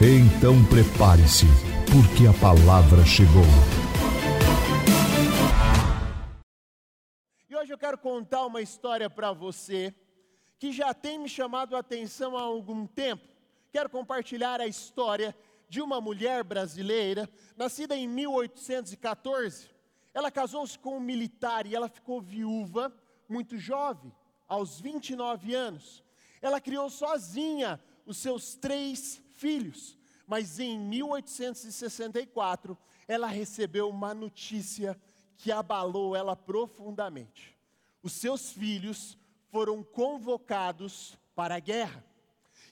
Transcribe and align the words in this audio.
Então 0.00 0.64
prepare-se, 0.64 1.46
porque 1.90 2.28
a 2.28 2.32
palavra 2.40 3.04
chegou. 3.04 3.42
E 7.50 7.56
hoje 7.56 7.72
eu 7.72 7.78
quero 7.78 7.98
contar 7.98 8.46
uma 8.46 8.62
história 8.62 9.10
para 9.10 9.32
você 9.32 9.92
que 10.56 10.70
já 10.70 10.94
tem 10.94 11.18
me 11.18 11.28
chamado 11.28 11.74
a 11.74 11.80
atenção 11.80 12.36
há 12.36 12.42
algum 12.42 12.86
tempo. 12.86 13.24
Quero 13.72 13.90
compartilhar 13.90 14.60
a 14.60 14.68
história 14.68 15.36
de 15.68 15.80
uma 15.82 16.00
mulher 16.00 16.44
brasileira, 16.44 17.28
nascida 17.56 17.96
em 17.96 18.06
1814. 18.06 19.68
Ela 20.14 20.30
casou-se 20.30 20.78
com 20.78 20.98
um 20.98 21.00
militar 21.00 21.66
e 21.66 21.74
ela 21.74 21.88
ficou 21.88 22.20
viúva 22.20 22.92
muito 23.28 23.58
jovem, 23.58 24.12
aos 24.46 24.80
29 24.80 25.56
anos. 25.56 26.04
Ela 26.40 26.60
criou 26.60 26.88
sozinha 26.88 27.80
os 28.06 28.18
seus 28.18 28.54
três 28.54 29.20
filhos. 29.38 29.96
Mas 30.26 30.60
em 30.60 30.78
1864, 30.78 32.76
ela 33.06 33.26
recebeu 33.26 33.88
uma 33.88 34.12
notícia 34.12 35.00
que 35.38 35.50
abalou 35.50 36.14
ela 36.14 36.36
profundamente. 36.36 37.56
Os 38.02 38.12
seus 38.12 38.52
filhos 38.52 39.16
foram 39.50 39.82
convocados 39.82 41.16
para 41.34 41.56
a 41.56 41.60
guerra. 41.60 42.04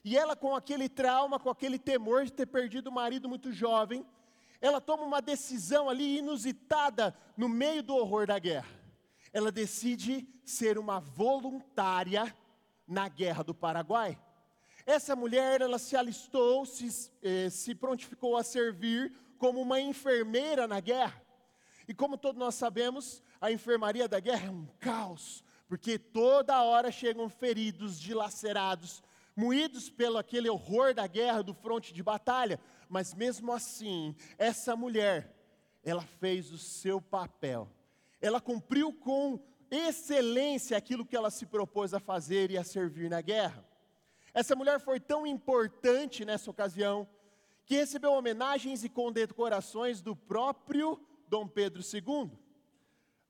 E 0.03 0.15
ela, 0.17 0.35
com 0.35 0.55
aquele 0.55 0.87
trauma, 0.87 1.39
com 1.39 1.49
aquele 1.49 1.79
temor 1.79 2.25
de 2.25 2.31
ter 2.31 2.45
perdido 2.45 2.87
o 2.87 2.93
marido 2.93 3.27
muito 3.27 3.51
jovem, 3.51 4.05
ela 4.61 4.79
toma 4.79 5.03
uma 5.03 5.21
decisão 5.21 5.89
ali 5.89 6.19
inusitada 6.19 7.15
no 7.35 7.49
meio 7.49 7.81
do 7.81 7.95
horror 7.95 8.27
da 8.27 8.37
guerra. 8.39 8.69
Ela 9.33 9.51
decide 9.51 10.27
ser 10.45 10.77
uma 10.77 10.99
voluntária 10.99 12.35
na 12.87 13.07
guerra 13.07 13.43
do 13.43 13.53
Paraguai. 13.53 14.17
Essa 14.87 15.17
mulher, 15.17 15.59
ela 15.59 15.77
se 15.77 15.97
alistou, 15.97 16.65
se, 16.65 17.11
eh, 17.21 17.49
se 17.49 17.75
prontificou 17.75 18.37
a 18.37 18.43
servir 18.43 19.13
como 19.37 19.59
uma 19.59 19.81
enfermeira 19.81 20.65
na 20.65 20.79
guerra. 20.79 21.21
E 21.89 21.93
como 21.93 22.17
todos 22.17 22.39
nós 22.39 22.55
sabemos, 22.55 23.21
a 23.41 23.51
enfermaria 23.51 24.07
da 24.07 24.21
guerra 24.21 24.47
é 24.47 24.49
um 24.49 24.65
caos, 24.79 25.43
porque 25.67 25.99
toda 25.99 26.63
hora 26.63 26.89
chegam 26.89 27.27
feridos, 27.27 27.99
dilacerados, 27.99 29.03
moídos 29.35 29.89
pelo 29.89 30.17
aquele 30.17 30.49
horror 30.49 30.93
da 30.93 31.05
guerra, 31.05 31.43
do 31.43 31.53
fronte 31.53 31.93
de 31.93 32.01
batalha. 32.01 32.57
Mas 32.87 33.13
mesmo 33.13 33.51
assim, 33.51 34.15
essa 34.37 34.73
mulher, 34.73 35.35
ela 35.83 36.01
fez 36.01 36.49
o 36.53 36.57
seu 36.57 37.01
papel. 37.01 37.69
Ela 38.21 38.39
cumpriu 38.39 38.93
com 38.93 39.37
excelência 39.69 40.77
aquilo 40.77 41.05
que 41.05 41.17
ela 41.17 41.29
se 41.29 41.45
propôs 41.45 41.93
a 41.93 41.99
fazer 41.99 42.51
e 42.51 42.57
a 42.57 42.63
servir 42.63 43.09
na 43.09 43.19
guerra. 43.19 43.66
Essa 44.37 44.55
mulher 44.55 44.79
foi 44.79 44.99
tão 44.99 45.25
importante 45.25 46.23
nessa 46.23 46.51
ocasião 46.51 47.09
que 47.65 47.73
recebeu 47.73 48.11
homenagens 48.11 48.83
e 48.83 48.87
condecorações 48.87 49.99
do 49.99 50.15
próprio 50.15 51.01
Dom 51.27 51.47
Pedro 51.47 51.81
II. 51.81 52.29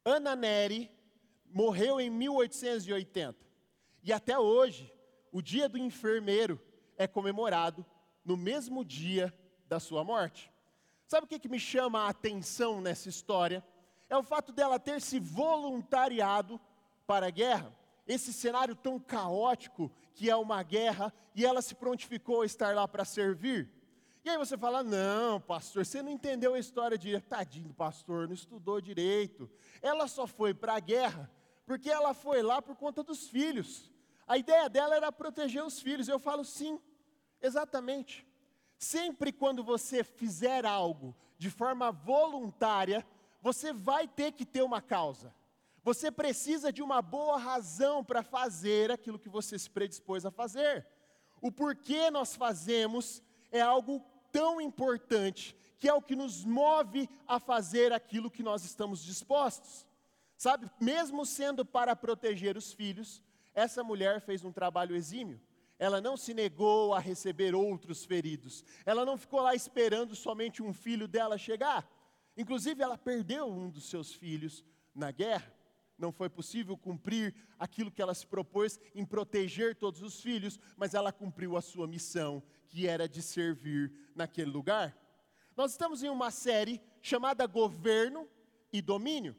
Ana 0.04 0.36
Neri 0.36 0.92
morreu 1.50 2.02
em 2.02 2.10
1880 2.10 3.38
e 4.04 4.12
até 4.12 4.38
hoje 4.38 4.94
o 5.32 5.42
Dia 5.42 5.70
do 5.70 5.78
Enfermeiro 5.78 6.62
é 6.98 7.08
comemorado 7.08 7.86
no 8.26 8.36
mesmo 8.36 8.84
dia 8.84 9.34
da 9.66 9.80
sua 9.80 10.04
morte. 10.04 10.52
Sabe 11.06 11.24
o 11.24 11.30
que, 11.30 11.40
que 11.40 11.48
me 11.48 11.58
chama 11.58 12.02
a 12.02 12.10
atenção 12.10 12.82
nessa 12.82 13.08
história? 13.08 13.66
É 14.10 14.18
o 14.18 14.24
fato 14.24 14.52
dela 14.52 14.78
ter 14.78 15.00
se 15.00 15.22
voluntariado 15.22 16.60
para 17.06 17.28
a 17.28 17.32
guerra 17.32 17.74
esse 18.06 18.34
cenário 18.34 18.76
tão 18.76 19.00
caótico 19.00 19.90
que 20.18 20.32
é 20.32 20.36
uma 20.36 20.64
guerra 20.64 21.14
e 21.36 21.46
ela 21.46 21.62
se 21.62 21.76
prontificou 21.76 22.42
a 22.42 22.46
estar 22.46 22.74
lá 22.74 22.88
para 22.88 23.06
servir. 23.06 23.70
E 24.26 24.30
aí 24.30 24.36
você 24.36 24.58
fala: 24.58 24.82
não, 24.82 25.40
pastor, 25.40 25.86
você 25.86 26.02
não 26.02 26.10
entendeu 26.10 26.56
a 26.56 26.60
história 26.60 26.98
de 26.98 27.20
tadinho 27.22 27.72
pastor, 27.72 28.26
não 28.26 28.34
estudou 28.34 28.82
direito. 28.82 29.48
Ela 29.80 30.08
só 30.08 30.26
foi 30.26 30.56
para 30.56 30.74
a 30.74 30.80
guerra 30.80 31.32
porque 31.68 31.88
ela 31.88 32.16
foi 32.16 32.42
lá 32.42 32.60
por 32.64 32.76
conta 32.76 33.04
dos 33.04 33.30
filhos. 33.30 33.92
A 34.28 34.40
ideia 34.40 34.68
dela 34.68 34.96
era 34.96 35.12
proteger 35.12 35.64
os 35.64 35.80
filhos. 35.80 36.08
Eu 36.08 36.18
falo 36.18 36.44
sim, 36.44 36.80
exatamente. 37.40 38.28
Sempre 38.80 39.32
quando 39.32 39.64
você 39.64 40.04
fizer 40.04 40.66
algo 40.66 41.16
de 41.38 41.52
forma 41.52 41.92
voluntária, 41.92 43.06
você 43.40 43.72
vai 43.72 44.08
ter 44.08 44.32
que 44.32 44.48
ter 44.48 44.64
uma 44.64 44.82
causa. 44.82 45.32
Você 45.88 46.12
precisa 46.12 46.70
de 46.70 46.84
uma 46.84 47.02
boa 47.02 47.38
razão 47.38 48.04
para 48.04 48.22
fazer 48.22 48.92
aquilo 48.92 49.18
que 49.18 49.30
você 49.30 49.58
se 49.58 49.70
predispôs 49.70 50.26
a 50.26 50.30
fazer. 50.30 50.86
O 51.42 51.50
porquê 51.50 52.12
nós 52.12 52.36
fazemos 52.36 53.24
é 53.50 53.62
algo 53.62 54.04
tão 54.30 54.60
importante, 54.60 55.56
que 55.78 55.88
é 55.88 55.94
o 55.94 56.02
que 56.02 56.14
nos 56.14 56.44
move 56.44 57.10
a 57.26 57.40
fazer 57.40 57.94
aquilo 57.94 58.30
que 58.30 58.44
nós 58.44 58.66
estamos 58.66 59.02
dispostos. 59.02 59.88
Sabe, 60.36 60.70
mesmo 60.78 61.26
sendo 61.26 61.64
para 61.64 61.96
proteger 61.96 62.58
os 62.58 62.74
filhos, 62.74 63.24
essa 63.56 63.82
mulher 63.82 64.20
fez 64.20 64.44
um 64.44 64.52
trabalho 64.52 64.94
exímio. 64.94 65.40
Ela 65.80 66.02
não 66.02 66.18
se 66.18 66.34
negou 66.34 66.94
a 66.94 67.00
receber 67.00 67.56
outros 67.56 68.04
feridos. 68.04 68.62
Ela 68.86 69.06
não 69.06 69.18
ficou 69.18 69.40
lá 69.40 69.56
esperando 69.56 70.18
somente 70.18 70.62
um 70.62 70.74
filho 70.74 71.08
dela 71.08 71.38
chegar. 71.38 71.90
Inclusive, 72.36 72.84
ela 72.84 72.98
perdeu 72.98 73.48
um 73.48 73.70
dos 73.70 73.90
seus 73.90 74.12
filhos 74.14 74.66
na 74.94 75.12
guerra 75.12 75.56
não 75.98 76.12
foi 76.12 76.30
possível 76.30 76.78
cumprir 76.78 77.34
aquilo 77.58 77.92
que 77.92 78.02
ela 78.02 78.14
se 78.14 78.26
propôs 78.26 78.80
em 78.94 79.06
proteger 79.06 79.76
todos 79.76 80.02
os 80.02 80.22
filhos, 80.22 80.60
mas 80.76 80.94
ela 80.94 81.12
cumpriu 81.12 81.58
a 81.58 81.62
sua 81.62 81.88
missão, 81.88 82.44
que 82.68 82.88
era 82.88 83.08
de 83.08 83.22
servir 83.22 83.92
naquele 84.16 84.52
lugar. 84.52 84.96
Nós 85.56 85.72
estamos 85.72 86.04
em 86.04 86.10
uma 86.10 86.30
série 86.30 86.82
chamada 87.02 87.48
Governo 87.48 88.30
e 88.72 88.82
Domínio. 88.82 89.36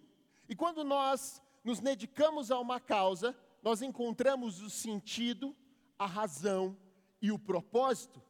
E 0.48 0.56
quando 0.56 0.82
nós 0.82 1.42
nos 1.62 1.80
dedicamos 1.80 2.50
a 2.50 2.58
uma 2.58 2.80
causa, 2.80 3.36
nós 3.62 3.82
encontramos 3.82 4.60
o 4.62 4.70
sentido, 4.70 5.54
a 5.98 6.06
razão 6.06 6.76
e 7.20 7.30
o 7.30 7.38
propósito, 7.38 8.22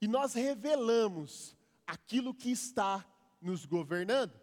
e 0.00 0.08
nós 0.08 0.34
revelamos 0.34 1.56
aquilo 1.86 2.34
que 2.34 2.50
está 2.50 3.06
nos 3.40 3.64
governando. 3.64 4.38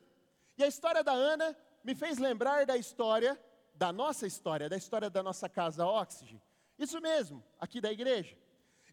E 0.57 0.63
a 0.63 0.67
história 0.67 1.03
da 1.03 1.13
Ana 1.13 1.55
me 1.87 1.95
fez 1.95 2.17
lembrar 2.17 2.65
da 2.65 2.75
história, 2.75 3.39
da 3.73 3.93
nossa 3.93 4.27
história, 4.27 4.67
da 4.67 4.75
história 4.75 5.09
da 5.09 5.23
nossa 5.23 5.47
casa 5.47 5.87
Oxygen. 5.87 6.41
Isso 6.77 6.99
mesmo, 6.99 7.41
aqui 7.57 7.79
da 7.79 7.89
igreja. 7.89 8.37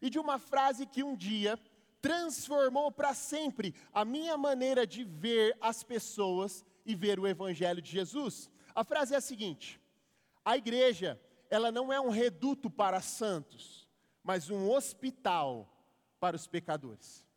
E 0.01 0.09
de 0.09 0.17
uma 0.17 0.39
frase 0.39 0.85
que 0.85 1.03
um 1.03 1.13
dia 1.13 1.59
transformou 2.01 2.89
para 2.89 3.13
sempre 3.13 3.75
a 3.93 4.05
minha 4.05 4.37
maneira 4.37 4.87
de 4.87 5.03
ver 5.03 5.57
as 5.59 5.83
pessoas 5.83 6.63
e 6.85 6.95
ver 6.95 7.19
o 7.19 7.27
Evangelho 7.27 7.81
de 7.81 7.91
Jesus. 7.91 8.49
A 8.73 8.85
frase 8.85 9.13
é 9.13 9.17
a 9.17 9.21
seguinte: 9.21 9.77
a 10.45 10.55
igreja, 10.55 11.19
ela 11.49 11.73
não 11.73 11.91
é 11.91 11.99
um 11.99 12.09
reduto 12.09 12.69
para 12.69 13.01
santos, 13.01 13.89
mas 14.23 14.49
um 14.49 14.71
hospital 14.71 15.69
para 16.17 16.37
os 16.37 16.47
pecadores. 16.47 17.27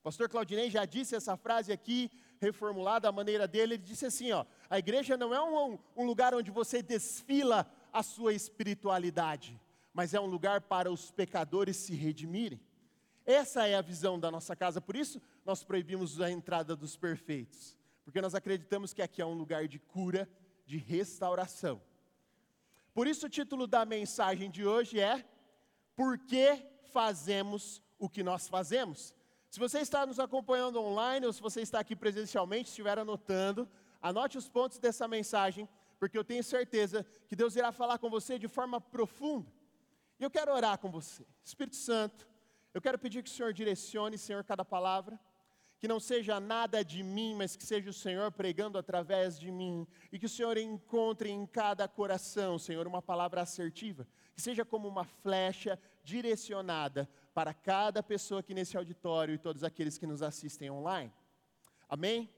O 0.00 0.02
pastor 0.02 0.28
Claudinei 0.28 0.68
já 0.68 0.84
disse 0.84 1.16
essa 1.16 1.34
frase 1.34 1.72
aqui 1.72 2.10
reformulado 2.40 3.06
a 3.06 3.12
maneira 3.12 3.46
dele, 3.46 3.74
ele 3.74 3.82
disse 3.82 4.06
assim: 4.06 4.32
ó, 4.32 4.44
a 4.68 4.78
igreja 4.78 5.16
não 5.16 5.34
é 5.34 5.42
um, 5.42 5.78
um 5.96 6.04
lugar 6.04 6.34
onde 6.34 6.50
você 6.50 6.82
desfila 6.82 7.70
a 7.92 8.02
sua 8.02 8.34
espiritualidade, 8.34 9.60
mas 9.92 10.14
é 10.14 10.20
um 10.20 10.26
lugar 10.26 10.60
para 10.60 10.90
os 10.90 11.10
pecadores 11.10 11.76
se 11.76 11.94
redimirem. 11.94 12.60
Essa 13.24 13.66
é 13.66 13.74
a 13.74 13.82
visão 13.82 14.20
da 14.20 14.30
nossa 14.30 14.54
casa, 14.54 14.80
por 14.80 14.94
isso 14.94 15.20
nós 15.44 15.64
proibimos 15.64 16.20
a 16.20 16.30
entrada 16.30 16.76
dos 16.76 16.96
perfeitos, 16.96 17.76
porque 18.04 18.20
nós 18.20 18.34
acreditamos 18.34 18.92
que 18.92 19.02
aqui 19.02 19.20
é 19.20 19.26
um 19.26 19.34
lugar 19.34 19.66
de 19.66 19.78
cura, 19.78 20.28
de 20.64 20.76
restauração. 20.76 21.82
Por 22.94 23.06
isso 23.06 23.26
o 23.26 23.30
título 23.30 23.66
da 23.66 23.84
mensagem 23.84 24.50
de 24.50 24.64
hoje 24.64 25.00
é 25.00 25.24
Por 25.94 26.18
que 26.18 26.62
fazemos 26.92 27.82
o 27.98 28.08
que 28.08 28.22
nós 28.22 28.48
fazemos? 28.48 29.14
Se 29.56 29.60
você 29.60 29.78
está 29.78 30.04
nos 30.04 30.20
acompanhando 30.20 30.78
online 30.78 31.24
ou 31.24 31.32
se 31.32 31.40
você 31.40 31.62
está 31.62 31.80
aqui 31.80 31.96
presencialmente, 31.96 32.68
estiver 32.68 32.98
anotando, 32.98 33.66
anote 34.02 34.36
os 34.36 34.50
pontos 34.50 34.78
dessa 34.78 35.08
mensagem, 35.08 35.66
porque 35.98 36.18
eu 36.18 36.22
tenho 36.22 36.44
certeza 36.44 37.06
que 37.26 37.34
Deus 37.34 37.56
irá 37.56 37.72
falar 37.72 37.96
com 37.96 38.10
você 38.10 38.38
de 38.38 38.48
forma 38.48 38.82
profunda. 38.82 39.50
E 40.20 40.24
eu 40.24 40.30
quero 40.30 40.52
orar 40.52 40.76
com 40.76 40.90
você. 40.90 41.26
Espírito 41.42 41.76
Santo, 41.76 42.28
Eu 42.74 42.82
quero 42.82 42.98
pedir 42.98 43.22
que 43.22 43.30
o 43.30 43.32
Senhor 43.32 43.54
direcione, 43.54 44.18
Senhor, 44.18 44.44
cada 44.44 44.62
palavra 44.62 45.18
que 45.78 45.88
não 45.88 45.98
seja 45.98 46.38
nada 46.38 46.84
de 46.84 47.02
mim, 47.02 47.34
mas 47.34 47.56
que 47.56 47.64
seja 47.64 47.88
o 47.88 47.94
Senhor 47.94 48.30
pregando 48.32 48.76
através 48.76 49.38
de 49.38 49.50
mim, 49.50 49.86
e 50.12 50.18
que 50.18 50.26
o 50.26 50.28
Senhor 50.28 50.58
encontre 50.58 51.30
em 51.30 51.46
cada 51.46 51.88
coração, 51.88 52.58
Senhor, 52.58 52.86
uma 52.86 53.00
palavra 53.00 53.40
assertiva, 53.40 54.06
que 54.34 54.42
seja 54.42 54.66
como 54.66 54.86
uma 54.86 55.04
flecha 55.04 55.78
direcionada 56.12 57.08
para 57.34 57.52
cada 57.52 58.00
pessoa 58.00 58.38
aqui 58.40 58.54
nesse 58.54 58.76
auditório 58.76 59.34
e 59.34 59.38
todos 59.38 59.64
aqueles 59.64 59.98
que 59.98 60.06
nos 60.06 60.22
assistem 60.22 60.70
online. 60.70 61.12
Amém? 61.88 62.30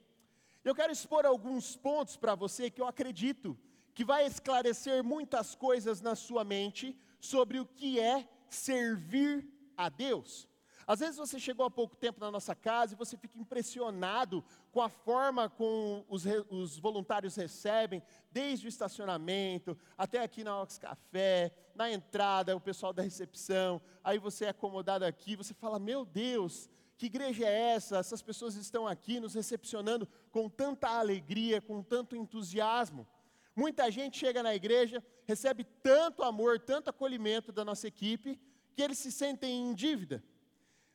Eu 0.64 0.74
quero 0.74 0.90
expor 0.90 1.26
alguns 1.26 1.76
pontos 1.76 2.16
para 2.16 2.34
você 2.34 2.70
que 2.70 2.80
eu 2.80 2.86
acredito 2.86 3.56
que 3.94 4.04
vai 4.06 4.26
esclarecer 4.26 5.04
muitas 5.04 5.54
coisas 5.54 6.00
na 6.00 6.14
sua 6.14 6.44
mente 6.44 6.98
sobre 7.20 7.60
o 7.60 7.66
que 7.66 8.00
é 8.00 8.26
servir 8.48 9.46
a 9.76 9.90
Deus. 9.90 10.47
Às 10.88 11.00
vezes 11.00 11.16
você 11.18 11.38
chegou 11.38 11.66
há 11.66 11.70
pouco 11.70 11.94
tempo 11.94 12.18
na 12.18 12.30
nossa 12.30 12.54
casa 12.54 12.94
e 12.94 12.96
você 12.96 13.14
fica 13.14 13.38
impressionado 13.38 14.42
com 14.72 14.80
a 14.80 14.88
forma 14.88 15.50
como 15.50 16.02
os, 16.08 16.24
os 16.48 16.78
voluntários 16.78 17.36
recebem, 17.36 18.02
desde 18.32 18.66
o 18.66 18.70
estacionamento 18.70 19.76
até 19.98 20.22
aqui 20.22 20.42
na 20.42 20.62
Ox 20.62 20.78
Café, 20.78 21.52
na 21.74 21.92
entrada, 21.92 22.56
o 22.56 22.60
pessoal 22.60 22.94
da 22.94 23.02
recepção. 23.02 23.82
Aí 24.02 24.18
você 24.18 24.46
é 24.46 24.48
acomodado 24.48 25.04
aqui, 25.04 25.36
você 25.36 25.52
fala: 25.52 25.78
Meu 25.78 26.06
Deus, 26.06 26.70
que 26.96 27.04
igreja 27.04 27.44
é 27.44 27.74
essa? 27.74 27.98
Essas 27.98 28.22
pessoas 28.22 28.54
estão 28.54 28.88
aqui 28.88 29.20
nos 29.20 29.34
recepcionando 29.34 30.08
com 30.30 30.48
tanta 30.48 30.88
alegria, 30.88 31.60
com 31.60 31.82
tanto 31.82 32.16
entusiasmo. 32.16 33.06
Muita 33.54 33.90
gente 33.90 34.16
chega 34.18 34.42
na 34.42 34.54
igreja, 34.54 35.04
recebe 35.26 35.64
tanto 35.82 36.22
amor, 36.22 36.58
tanto 36.58 36.88
acolhimento 36.88 37.52
da 37.52 37.62
nossa 37.62 37.86
equipe, 37.86 38.40
que 38.74 38.80
eles 38.80 38.96
se 38.96 39.12
sentem 39.12 39.68
em 39.68 39.74
dívida. 39.74 40.24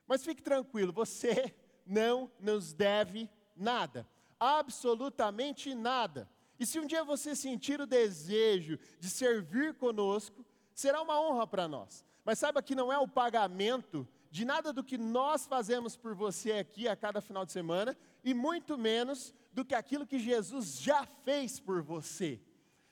Mas 0.08 0.24
fique 0.24 0.42
tranquilo, 0.42 0.92
você 0.92 1.54
não 1.86 2.32
nos 2.40 2.74
deve 2.74 3.30
nada, 3.56 4.08
absolutamente 4.40 5.74
nada. 5.74 6.30
E 6.60 6.66
se 6.66 6.80
um 6.80 6.86
dia 6.86 7.04
você 7.04 7.36
sentir 7.36 7.82
o 7.82 7.88
desejo 7.88 8.78
de 9.00 9.10
servir 9.10 9.74
conosco, 9.74 10.46
será 10.74 11.02
uma 11.02 11.20
honra 11.20 11.48
para 11.48 11.68
nós. 11.68 12.06
Mas 12.24 12.40
saiba 12.40 12.62
que 12.62 12.76
não 12.76 12.92
é 12.92 12.98
o 12.98 13.08
pagamento 13.08 14.08
de 14.32 14.46
nada 14.46 14.74
do 14.74 14.84
que 14.84 14.98
nós 14.98 15.46
fazemos 15.46 15.96
por 15.96 16.16
você 16.16 16.54
aqui 16.54 16.88
a 16.88 16.96
cada 16.96 17.22
final 17.22 17.46
de 17.46 17.52
semana, 17.52 17.96
e 18.24 18.34
muito 18.34 18.78
menos 18.78 19.34
do 19.52 19.64
que 19.64 19.76
aquilo 19.76 20.08
que 20.08 20.18
Jesus 20.18 20.80
já 20.80 21.06
fez 21.06 21.60
por 21.60 21.84
você. 21.84 22.42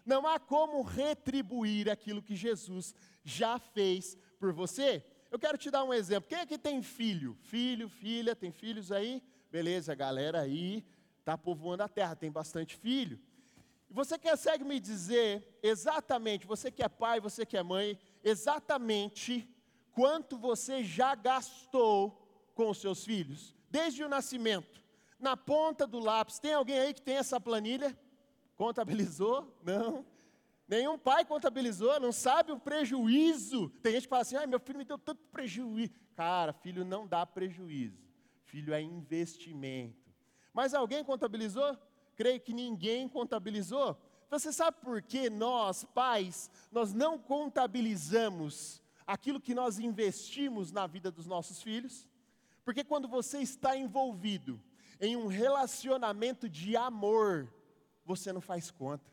Não 0.05 0.27
há 0.27 0.39
como 0.39 0.81
retribuir 0.81 1.89
aquilo 1.89 2.21
que 2.21 2.35
Jesus 2.35 2.93
já 3.23 3.57
fez 3.57 4.15
por 4.39 4.53
você. 4.53 5.03
Eu 5.31 5.39
quero 5.39 5.57
te 5.57 5.71
dar 5.71 5.85
um 5.85 5.93
exemplo. 5.93 6.27
Quem 6.27 6.39
aqui 6.39 6.57
tem 6.57 6.83
filho? 6.83 7.37
Filho, 7.43 7.87
filha, 7.87 8.35
tem 8.35 8.51
filhos 8.51 8.91
aí? 8.91 9.23
Beleza, 9.49 9.95
galera 9.95 10.41
aí 10.41 10.85
está 11.19 11.37
povoando 11.37 11.83
a 11.83 11.87
terra, 11.87 12.15
tem 12.17 12.29
bastante 12.29 12.75
filho. 12.75 13.17
E 13.89 13.93
você 13.93 14.17
consegue 14.17 14.65
me 14.65 14.77
dizer 14.79 15.59
exatamente, 15.63 16.45
você 16.45 16.69
que 16.69 16.83
é 16.83 16.89
pai, 16.89 17.21
você 17.21 17.45
que 17.45 17.55
é 17.55 17.63
mãe, 17.63 17.97
exatamente 18.21 19.47
quanto 19.93 20.37
você 20.37 20.83
já 20.83 21.15
gastou 21.15 22.51
com 22.53 22.69
os 22.69 22.79
seus 22.79 23.05
filhos, 23.05 23.55
desde 23.69 24.03
o 24.03 24.09
nascimento, 24.09 24.83
na 25.17 25.37
ponta 25.37 25.87
do 25.87 25.99
lápis. 25.99 26.39
Tem 26.39 26.53
alguém 26.53 26.79
aí 26.79 26.93
que 26.93 27.01
tem 27.01 27.15
essa 27.15 27.39
planilha? 27.39 27.97
Contabilizou? 28.55 29.57
Não. 29.63 30.05
Nenhum 30.71 30.97
pai 30.97 31.25
contabilizou, 31.25 31.99
não 31.99 32.13
sabe 32.13 32.53
o 32.53 32.57
prejuízo. 32.57 33.67
Tem 33.83 33.91
gente 33.91 34.03
que 34.03 34.07
fala 34.07 34.21
assim: 34.21 34.37
ai, 34.37 34.47
meu 34.47 34.57
filho 34.57 34.79
me 34.79 34.85
deu 34.85 34.97
tanto 34.97 35.21
prejuízo. 35.25 35.91
Cara, 36.15 36.53
filho 36.53 36.85
não 36.85 37.05
dá 37.05 37.25
prejuízo. 37.25 38.01
Filho 38.45 38.73
é 38.73 38.81
investimento. 38.81 40.09
Mas 40.53 40.73
alguém 40.73 41.03
contabilizou? 41.03 41.77
Creio 42.15 42.39
que 42.39 42.53
ninguém 42.53 43.05
contabilizou. 43.09 44.01
Você 44.29 44.53
sabe 44.53 44.77
por 44.79 45.01
que 45.01 45.29
nós, 45.29 45.83
pais, 45.83 46.49
nós 46.71 46.93
não 46.93 47.19
contabilizamos 47.19 48.81
aquilo 49.05 49.41
que 49.41 49.53
nós 49.53 49.77
investimos 49.77 50.71
na 50.71 50.87
vida 50.87 51.11
dos 51.11 51.27
nossos 51.27 51.61
filhos? 51.61 52.07
Porque 52.63 52.81
quando 52.81 53.09
você 53.09 53.39
está 53.39 53.75
envolvido 53.75 54.57
em 55.01 55.17
um 55.17 55.27
relacionamento 55.27 56.47
de 56.47 56.77
amor, 56.77 57.53
você 58.05 58.31
não 58.31 58.39
faz 58.39 58.71
conta. 58.71 59.11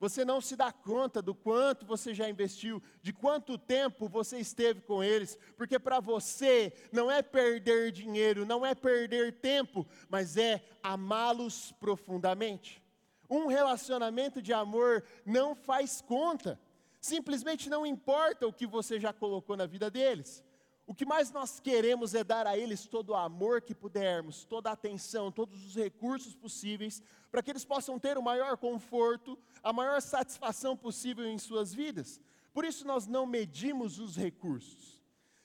Você 0.00 0.24
não 0.24 0.40
se 0.40 0.56
dá 0.56 0.72
conta 0.72 1.20
do 1.20 1.34
quanto 1.34 1.84
você 1.84 2.14
já 2.14 2.26
investiu, 2.26 2.82
de 3.02 3.12
quanto 3.12 3.58
tempo 3.58 4.08
você 4.08 4.38
esteve 4.38 4.80
com 4.80 5.04
eles, 5.04 5.38
porque 5.58 5.78
para 5.78 6.00
você 6.00 6.72
não 6.90 7.10
é 7.10 7.20
perder 7.20 7.92
dinheiro, 7.92 8.46
não 8.46 8.64
é 8.64 8.74
perder 8.74 9.38
tempo, 9.40 9.86
mas 10.08 10.38
é 10.38 10.64
amá-los 10.82 11.70
profundamente. 11.72 12.82
Um 13.28 13.46
relacionamento 13.46 14.40
de 14.40 14.54
amor 14.54 15.04
não 15.24 15.54
faz 15.54 16.00
conta, 16.00 16.58
simplesmente 16.98 17.68
não 17.68 17.84
importa 17.84 18.46
o 18.46 18.52
que 18.52 18.66
você 18.66 18.98
já 18.98 19.12
colocou 19.12 19.54
na 19.54 19.66
vida 19.66 19.90
deles. 19.90 20.42
O 20.90 20.94
que 20.94 21.06
mais 21.06 21.30
nós 21.30 21.60
queremos 21.60 22.16
é 22.16 22.24
dar 22.24 22.48
a 22.48 22.58
eles 22.58 22.84
todo 22.84 23.10
o 23.10 23.14
amor 23.14 23.62
que 23.62 23.72
pudermos, 23.72 24.44
toda 24.44 24.70
a 24.70 24.72
atenção, 24.72 25.30
todos 25.30 25.64
os 25.64 25.76
recursos 25.76 26.34
possíveis, 26.34 27.00
para 27.30 27.44
que 27.44 27.52
eles 27.52 27.64
possam 27.64 27.96
ter 27.96 28.18
o 28.18 28.22
maior 28.22 28.56
conforto, 28.56 29.38
a 29.62 29.72
maior 29.72 30.02
satisfação 30.02 30.76
possível 30.76 31.24
em 31.24 31.38
suas 31.38 31.72
vidas. 31.72 32.20
Por 32.52 32.64
isso 32.64 32.84
nós 32.84 33.06
não 33.06 33.24
medimos 33.24 34.00
os 34.00 34.16
recursos. 34.16 35.00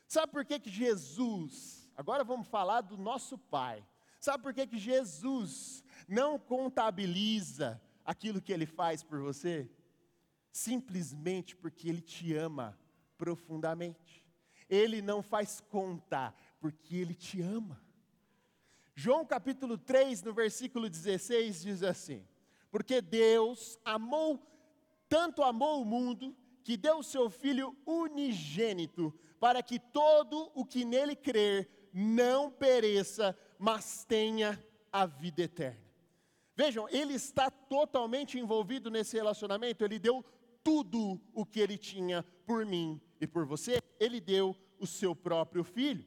Sabe 0.08 0.32
por 0.32 0.44
que, 0.44 0.60
que 0.60 0.72
Jesus, 0.72 1.88
agora 1.96 2.24
vamos 2.24 2.48
falar 2.48 2.82
do 2.82 2.98
nosso 2.98 3.38
Pai, 3.38 3.86
sabe 4.20 4.42
por 4.42 4.52
que, 4.52 4.66
que 4.66 4.80
Jesus 4.80 5.84
não 6.08 6.40
contabiliza 6.40 7.80
aquilo 8.04 8.42
que 8.42 8.52
Ele 8.52 8.66
faz 8.66 9.04
por 9.04 9.20
você? 9.20 9.70
Simplesmente 10.52 11.56
porque 11.56 11.88
Ele 11.88 12.02
te 12.02 12.34
ama 12.34 12.76
profundamente. 13.16 14.25
Ele 14.70 15.02
não 15.02 15.22
faz 15.22 15.62
conta, 15.62 16.34
porque 16.60 16.96
Ele 16.96 17.14
te 17.14 17.42
ama. 17.42 17.82
João 18.96 19.26
capítulo 19.26 19.78
3, 19.78 20.24
no 20.24 20.34
versículo 20.34 20.90
16, 20.90 21.62
diz 21.62 21.84
assim: 21.84 22.26
Porque 22.72 23.02
Deus 23.02 23.78
amou, 23.84 24.42
tanto 25.10 25.44
amou 25.44 25.82
o 25.82 25.86
mundo, 25.86 26.36
que 26.64 26.78
deu 26.78 27.00
o 27.00 27.04
seu 27.04 27.30
Filho 27.30 27.78
unigênito, 27.86 29.14
para 29.40 29.62
que 29.62 29.78
todo 29.78 30.52
o 30.56 30.66
que 30.66 30.86
nele 30.86 31.16
crer 31.16 31.70
não 31.94 32.50
pereça, 32.50 33.38
mas 33.60 34.06
tenha 34.06 34.62
a 34.92 35.06
vida 35.06 35.44
eterna. 35.44 35.86
Vejam, 36.56 36.88
ele 36.90 37.14
está 37.14 37.52
totalmente 37.52 38.40
envolvido 38.40 38.90
nesse 38.90 39.18
relacionamento, 39.18 39.84
ele 39.84 40.00
deu 40.00 40.24
tudo 40.64 41.22
o 41.34 41.46
que 41.46 41.60
ele 41.60 41.78
tinha 41.78 42.24
por 42.46 42.66
mim 42.66 43.00
e 43.20 43.28
por 43.28 43.46
você, 43.46 43.80
ele 44.00 44.20
deu 44.20 44.56
o 44.80 44.88
seu 44.88 45.16
próprio 45.16 45.64
filho. 45.64 46.06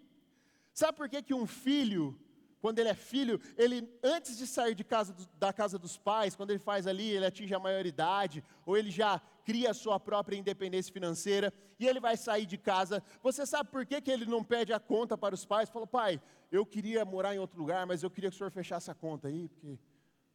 Sabe 0.72 0.96
por 0.96 1.08
que, 1.08 1.22
que 1.22 1.34
um 1.34 1.46
filho, 1.46 2.18
quando 2.60 2.78
ele 2.78 2.88
é 2.88 2.94
filho, 2.94 3.40
ele 3.56 3.88
antes 4.02 4.38
de 4.38 4.46
sair 4.46 4.74
de 4.74 4.84
casa, 4.84 5.14
da 5.38 5.52
casa 5.52 5.78
dos 5.78 5.96
pais, 5.96 6.36
quando 6.36 6.50
ele 6.50 6.58
faz 6.58 6.86
ali, 6.86 7.10
ele 7.10 7.26
atinge 7.26 7.54
a 7.54 7.58
maioridade, 7.58 8.44
ou 8.64 8.76
ele 8.76 8.90
já 8.90 9.20
cria 9.44 9.70
a 9.70 9.74
sua 9.74 9.98
própria 9.98 10.36
independência 10.36 10.92
financeira, 10.92 11.52
e 11.78 11.86
ele 11.86 12.00
vai 12.00 12.16
sair 12.16 12.46
de 12.46 12.58
casa, 12.58 13.02
você 13.22 13.46
sabe 13.46 13.70
por 13.70 13.86
que, 13.86 14.00
que 14.00 14.10
ele 14.10 14.26
não 14.26 14.44
pede 14.44 14.72
a 14.72 14.80
conta 14.80 15.16
para 15.16 15.34
os 15.34 15.44
pais? 15.44 15.70
Fala, 15.70 15.86
pai, 15.86 16.20
eu 16.50 16.66
queria 16.66 17.04
morar 17.04 17.34
em 17.34 17.38
outro 17.38 17.58
lugar, 17.58 17.86
mas 17.86 18.02
eu 18.02 18.10
queria 18.10 18.30
que 18.30 18.36
o 18.36 18.38
senhor 18.38 18.50
fechasse 18.50 18.90
a 18.90 18.94
conta 18.94 19.28
aí, 19.28 19.48
porque 19.48 19.78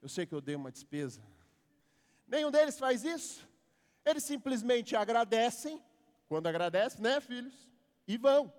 eu 0.02 0.10
sei 0.10 0.26
que 0.26 0.34
eu 0.34 0.42
dei 0.42 0.56
uma 0.56 0.72
despesa. 0.72 1.22
Nenhum 2.28 2.52
deles 2.52 2.80
faz 2.80 3.04
isso. 3.04 3.48
Eles 4.06 4.24
simplesmente 4.24 4.96
agradecem, 4.96 5.82
quando 6.28 6.48
agradecem, 6.48 7.02
né, 7.02 7.22
filhos? 7.22 7.54
E 8.08 8.18
vão. 8.18 8.52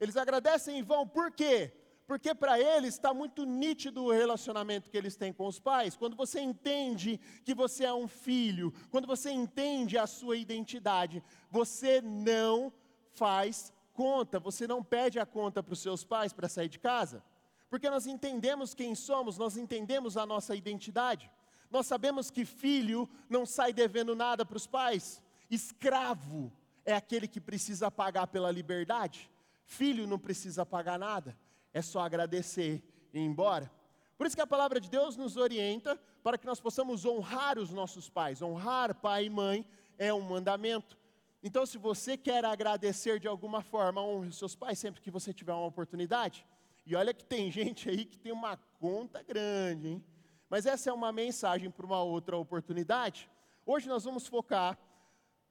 Eles 0.00 0.16
agradecem 0.16 0.78
e 0.78 0.82
vão, 0.82 1.06
por 1.06 1.30
quê? 1.30 1.72
Porque 2.06 2.34
para 2.34 2.60
eles 2.60 2.94
está 2.94 3.14
muito 3.14 3.44
nítido 3.44 4.04
o 4.04 4.12
relacionamento 4.12 4.90
que 4.90 4.96
eles 4.96 5.16
têm 5.16 5.32
com 5.32 5.46
os 5.46 5.58
pais. 5.58 5.96
Quando 5.96 6.16
você 6.16 6.40
entende 6.40 7.20
que 7.44 7.54
você 7.54 7.84
é 7.84 7.94
um 7.94 8.08
filho, 8.08 8.72
quando 8.90 9.06
você 9.06 9.30
entende 9.30 9.96
a 9.96 10.06
sua 10.06 10.36
identidade, 10.36 11.22
você 11.50 12.00
não 12.00 12.72
faz 13.14 13.72
conta, 13.94 14.40
você 14.40 14.66
não 14.66 14.82
pede 14.82 15.18
a 15.18 15.26
conta 15.26 15.62
para 15.62 15.72
os 15.72 15.80
seus 15.80 16.04
pais 16.04 16.32
para 16.32 16.48
sair 16.48 16.68
de 16.68 16.78
casa. 16.78 17.22
Porque 17.70 17.88
nós 17.88 18.06
entendemos 18.06 18.74
quem 18.74 18.94
somos, 18.94 19.38
nós 19.38 19.56
entendemos 19.56 20.16
a 20.16 20.26
nossa 20.26 20.54
identidade. 20.54 21.30
Nós 21.70 21.86
sabemos 21.86 22.30
que 22.30 22.44
filho 22.44 23.08
não 23.30 23.46
sai 23.46 23.72
devendo 23.72 24.14
nada 24.14 24.44
para 24.44 24.56
os 24.56 24.66
pais, 24.66 25.22
escravo 25.50 26.52
é 26.84 26.94
aquele 26.94 27.28
que 27.28 27.40
precisa 27.40 27.90
pagar 27.90 28.26
pela 28.26 28.50
liberdade. 28.50 29.30
Filho 29.64 30.06
não 30.06 30.18
precisa 30.18 30.66
pagar 30.66 30.98
nada, 30.98 31.36
é 31.72 31.80
só 31.80 32.00
agradecer 32.00 32.82
e 33.12 33.18
ir 33.18 33.22
embora. 33.22 33.70
Por 34.16 34.26
isso 34.26 34.36
que 34.36 34.42
a 34.42 34.46
palavra 34.46 34.80
de 34.80 34.88
Deus 34.88 35.16
nos 35.16 35.36
orienta 35.36 35.98
para 36.22 36.38
que 36.38 36.46
nós 36.46 36.60
possamos 36.60 37.04
honrar 37.04 37.58
os 37.58 37.70
nossos 37.70 38.08
pais. 38.08 38.40
Honrar 38.40 38.94
pai 38.94 39.26
e 39.26 39.30
mãe 39.30 39.66
é 39.98 40.12
um 40.12 40.20
mandamento. 40.20 40.96
Então, 41.42 41.66
se 41.66 41.76
você 41.76 42.16
quer 42.16 42.44
agradecer 42.44 43.18
de 43.18 43.26
alguma 43.26 43.62
forma, 43.62 44.00
honre 44.00 44.28
os 44.28 44.38
seus 44.38 44.54
pais 44.54 44.78
sempre 44.78 45.00
que 45.00 45.10
você 45.10 45.32
tiver 45.32 45.52
uma 45.52 45.66
oportunidade. 45.66 46.46
E 46.86 46.94
olha 46.94 47.12
que 47.12 47.24
tem 47.24 47.50
gente 47.52 47.88
aí 47.88 48.04
que 48.04 48.18
tem 48.18 48.32
uma 48.32 48.56
conta 48.78 49.22
grande, 49.22 49.88
hein? 49.88 50.04
Mas 50.48 50.66
essa 50.66 50.90
é 50.90 50.92
uma 50.92 51.10
mensagem 51.10 51.70
para 51.70 51.86
uma 51.86 52.02
outra 52.02 52.36
oportunidade. 52.36 53.28
Hoje 53.64 53.88
nós 53.88 54.04
vamos 54.04 54.26
focar 54.26 54.78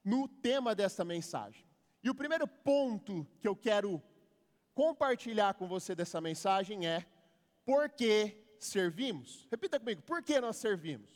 no 0.03 0.27
tema 0.27 0.74
dessa 0.74 1.03
mensagem. 1.03 1.65
E 2.03 2.10
o 2.10 2.15
primeiro 2.15 2.48
ponto 2.48 3.27
que 3.39 3.48
eu 3.48 3.55
quero 3.55 4.01
compartilhar 4.74 5.53
com 5.53 5.67
você 5.67 5.93
dessa 5.93 6.20
mensagem 6.20 6.88
é: 6.88 7.05
por 7.65 7.89
que 7.89 8.38
servimos? 8.60 9.48
Repita 9.51 9.79
comigo, 9.79 10.01
por 10.01 10.24
que 10.24 10.39
nós 10.39 10.58
servimos? 10.58 11.10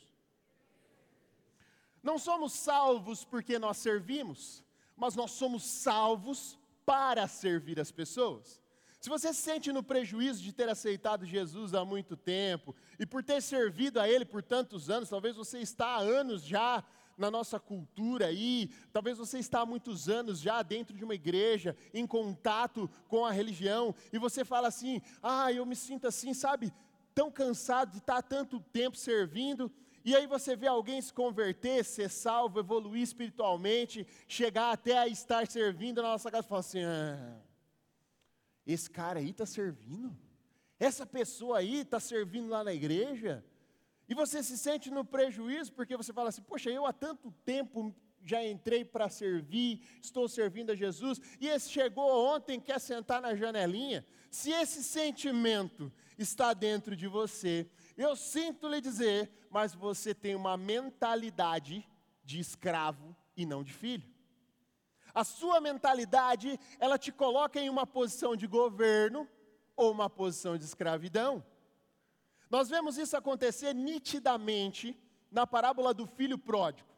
Não 2.02 2.18
somos 2.18 2.52
salvos 2.52 3.24
porque 3.24 3.58
nós 3.58 3.78
servimos, 3.78 4.62
mas 4.96 5.16
nós 5.16 5.32
somos 5.32 5.64
salvos 5.64 6.58
para 6.84 7.26
servir 7.26 7.80
as 7.80 7.90
pessoas. 7.90 8.62
Se 9.00 9.10
você 9.10 9.32
se 9.34 9.42
sente 9.42 9.72
no 9.72 9.82
prejuízo 9.82 10.42
de 10.42 10.52
ter 10.52 10.68
aceitado 10.68 11.26
Jesus 11.26 11.74
há 11.74 11.84
muito 11.84 12.16
tempo 12.16 12.74
e 12.98 13.04
por 13.04 13.22
ter 13.22 13.42
servido 13.42 14.00
a 14.00 14.08
Ele 14.08 14.24
por 14.24 14.42
tantos 14.42 14.88
anos, 14.88 15.08
talvez 15.08 15.36
você 15.36 15.58
está 15.58 15.86
há 15.86 15.98
anos 15.98 16.44
já 16.44 16.82
na 17.16 17.30
nossa 17.30 17.58
cultura 17.58 18.26
aí, 18.26 18.70
talvez 18.92 19.16
você 19.16 19.38
está 19.38 19.60
há 19.60 19.66
muitos 19.66 20.08
anos 20.08 20.40
já 20.40 20.62
dentro 20.62 20.96
de 20.96 21.04
uma 21.04 21.14
igreja, 21.14 21.76
em 21.94 22.06
contato 22.06 22.90
com 23.08 23.24
a 23.24 23.30
religião, 23.30 23.94
e 24.12 24.18
você 24.18 24.44
fala 24.44 24.68
assim: 24.68 25.00
ah, 25.22 25.52
eu 25.52 25.64
me 25.64 25.74
sinto 25.74 26.06
assim, 26.06 26.34
sabe, 26.34 26.72
tão 27.14 27.30
cansado 27.30 27.92
de 27.92 27.98
estar 27.98 28.22
tanto 28.22 28.60
tempo 28.60 28.96
servindo, 28.96 29.72
e 30.04 30.14
aí 30.14 30.26
você 30.26 30.54
vê 30.54 30.66
alguém 30.66 31.00
se 31.00 31.12
converter, 31.12 31.84
ser 31.84 32.10
salvo, 32.10 32.60
evoluir 32.60 33.02
espiritualmente, 33.02 34.06
chegar 34.28 34.70
até 34.70 34.98
a 34.98 35.08
estar 35.08 35.46
servindo 35.46 36.02
na 36.02 36.10
nossa 36.10 36.30
casa 36.30 36.46
e 36.46 36.48
falar 36.48 36.60
assim: 36.60 36.84
ah, 36.84 37.40
esse 38.66 38.90
cara 38.90 39.20
aí 39.20 39.30
está 39.30 39.46
servindo? 39.46 40.16
Essa 40.78 41.06
pessoa 41.06 41.58
aí 41.58 41.80
está 41.80 41.98
servindo 41.98 42.48
lá 42.48 42.62
na 42.62 42.74
igreja? 42.74 43.44
E 44.08 44.14
você 44.14 44.42
se 44.42 44.56
sente 44.56 44.90
no 44.90 45.04
prejuízo 45.04 45.72
porque 45.72 45.96
você 45.96 46.12
fala 46.12 46.28
assim: 46.28 46.42
poxa, 46.42 46.70
eu 46.70 46.86
há 46.86 46.92
tanto 46.92 47.30
tempo 47.44 47.94
já 48.26 48.44
entrei 48.44 48.84
para 48.84 49.08
servir, 49.08 49.80
estou 50.02 50.28
servindo 50.28 50.72
a 50.72 50.74
Jesus, 50.74 51.20
e 51.40 51.46
esse 51.46 51.70
chegou 51.70 52.34
ontem, 52.34 52.60
quer 52.60 52.80
sentar 52.80 53.22
na 53.22 53.36
janelinha. 53.36 54.04
Se 54.30 54.50
esse 54.50 54.82
sentimento 54.82 55.92
está 56.18 56.52
dentro 56.52 56.96
de 56.96 57.06
você, 57.06 57.70
eu 57.96 58.16
sinto 58.16 58.68
lhe 58.68 58.80
dizer, 58.80 59.30
mas 59.48 59.74
você 59.74 60.12
tem 60.12 60.34
uma 60.34 60.56
mentalidade 60.56 61.88
de 62.24 62.40
escravo 62.40 63.16
e 63.36 63.46
não 63.46 63.62
de 63.62 63.72
filho. 63.72 64.08
A 65.14 65.24
sua 65.24 65.60
mentalidade, 65.60 66.58
ela 66.78 66.98
te 66.98 67.12
coloca 67.12 67.60
em 67.60 67.70
uma 67.70 67.86
posição 67.86 68.36
de 68.36 68.46
governo 68.46 69.26
ou 69.74 69.90
uma 69.90 70.10
posição 70.10 70.58
de 70.58 70.64
escravidão. 70.64 71.44
Nós 72.48 72.68
vemos 72.68 72.96
isso 72.96 73.16
acontecer 73.16 73.74
nitidamente 73.74 74.96
na 75.30 75.46
parábola 75.46 75.92
do 75.92 76.06
filho 76.06 76.38
pródigo. 76.38 76.88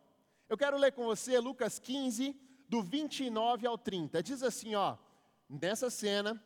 Eu 0.49 0.57
quero 0.57 0.77
ler 0.77 0.93
com 0.93 1.05
você 1.05 1.39
Lucas 1.39 1.79
15, 1.79 2.35
do 2.69 2.83
29 2.83 3.67
ao 3.67 3.79
30. 3.79 4.23
Diz 4.23 4.43
assim, 4.43 4.75
ó: 4.75 4.97
Nessa 5.49 5.91
cena, 5.91 6.43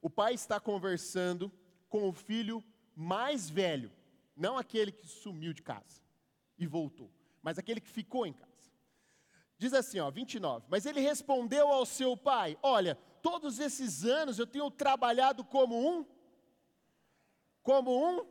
o 0.00 0.08
pai 0.08 0.34
está 0.34 0.58
conversando 0.58 1.52
com 1.88 2.08
o 2.08 2.12
filho 2.12 2.64
mais 2.94 3.48
velho, 3.48 3.92
não 4.36 4.58
aquele 4.58 4.90
que 4.90 5.06
sumiu 5.06 5.52
de 5.52 5.62
casa 5.62 6.02
e 6.58 6.66
voltou, 6.66 7.10
mas 7.42 7.58
aquele 7.58 7.80
que 7.80 7.88
ficou 7.88 8.26
em 8.26 8.32
casa. 8.32 8.48
Diz 9.58 9.74
assim, 9.74 9.98
ó, 9.98 10.10
29. 10.10 10.66
Mas 10.68 10.86
ele 10.86 11.00
respondeu 11.00 11.68
ao 11.68 11.84
seu 11.84 12.16
pai: 12.16 12.56
Olha, 12.62 12.94
todos 13.20 13.58
esses 13.58 14.04
anos 14.04 14.38
eu 14.38 14.46
tenho 14.46 14.70
trabalhado 14.70 15.44
como 15.44 15.76
um 15.76 16.06
como 17.62 17.90
um 17.90 18.24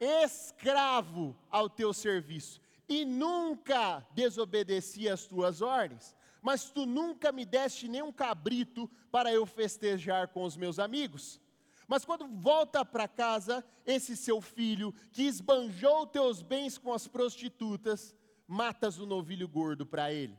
escravo 0.00 1.36
ao 1.50 1.68
teu 1.68 1.92
serviço 1.92 2.60
e 2.88 3.04
nunca 3.04 4.06
desobedeci 4.12 5.08
às 5.08 5.26
tuas 5.26 5.60
ordens. 5.60 6.14
Mas 6.40 6.70
tu 6.70 6.86
nunca 6.86 7.32
me 7.32 7.44
deste 7.44 7.88
nem 7.88 8.02
um 8.02 8.12
cabrito 8.12 8.88
para 9.10 9.32
eu 9.32 9.44
festejar 9.44 10.28
com 10.28 10.44
os 10.44 10.56
meus 10.56 10.78
amigos. 10.78 11.40
Mas 11.88 12.04
quando 12.04 12.26
volta 12.28 12.84
para 12.84 13.08
casa, 13.08 13.64
esse 13.84 14.16
seu 14.16 14.40
filho, 14.40 14.92
que 15.12 15.22
esbanjou 15.22 16.06
teus 16.06 16.42
bens 16.42 16.78
com 16.78 16.92
as 16.92 17.06
prostitutas, 17.06 18.14
matas 18.46 18.98
o 18.98 19.06
novilho 19.06 19.48
gordo 19.48 19.86
para 19.86 20.12
ele. 20.12 20.36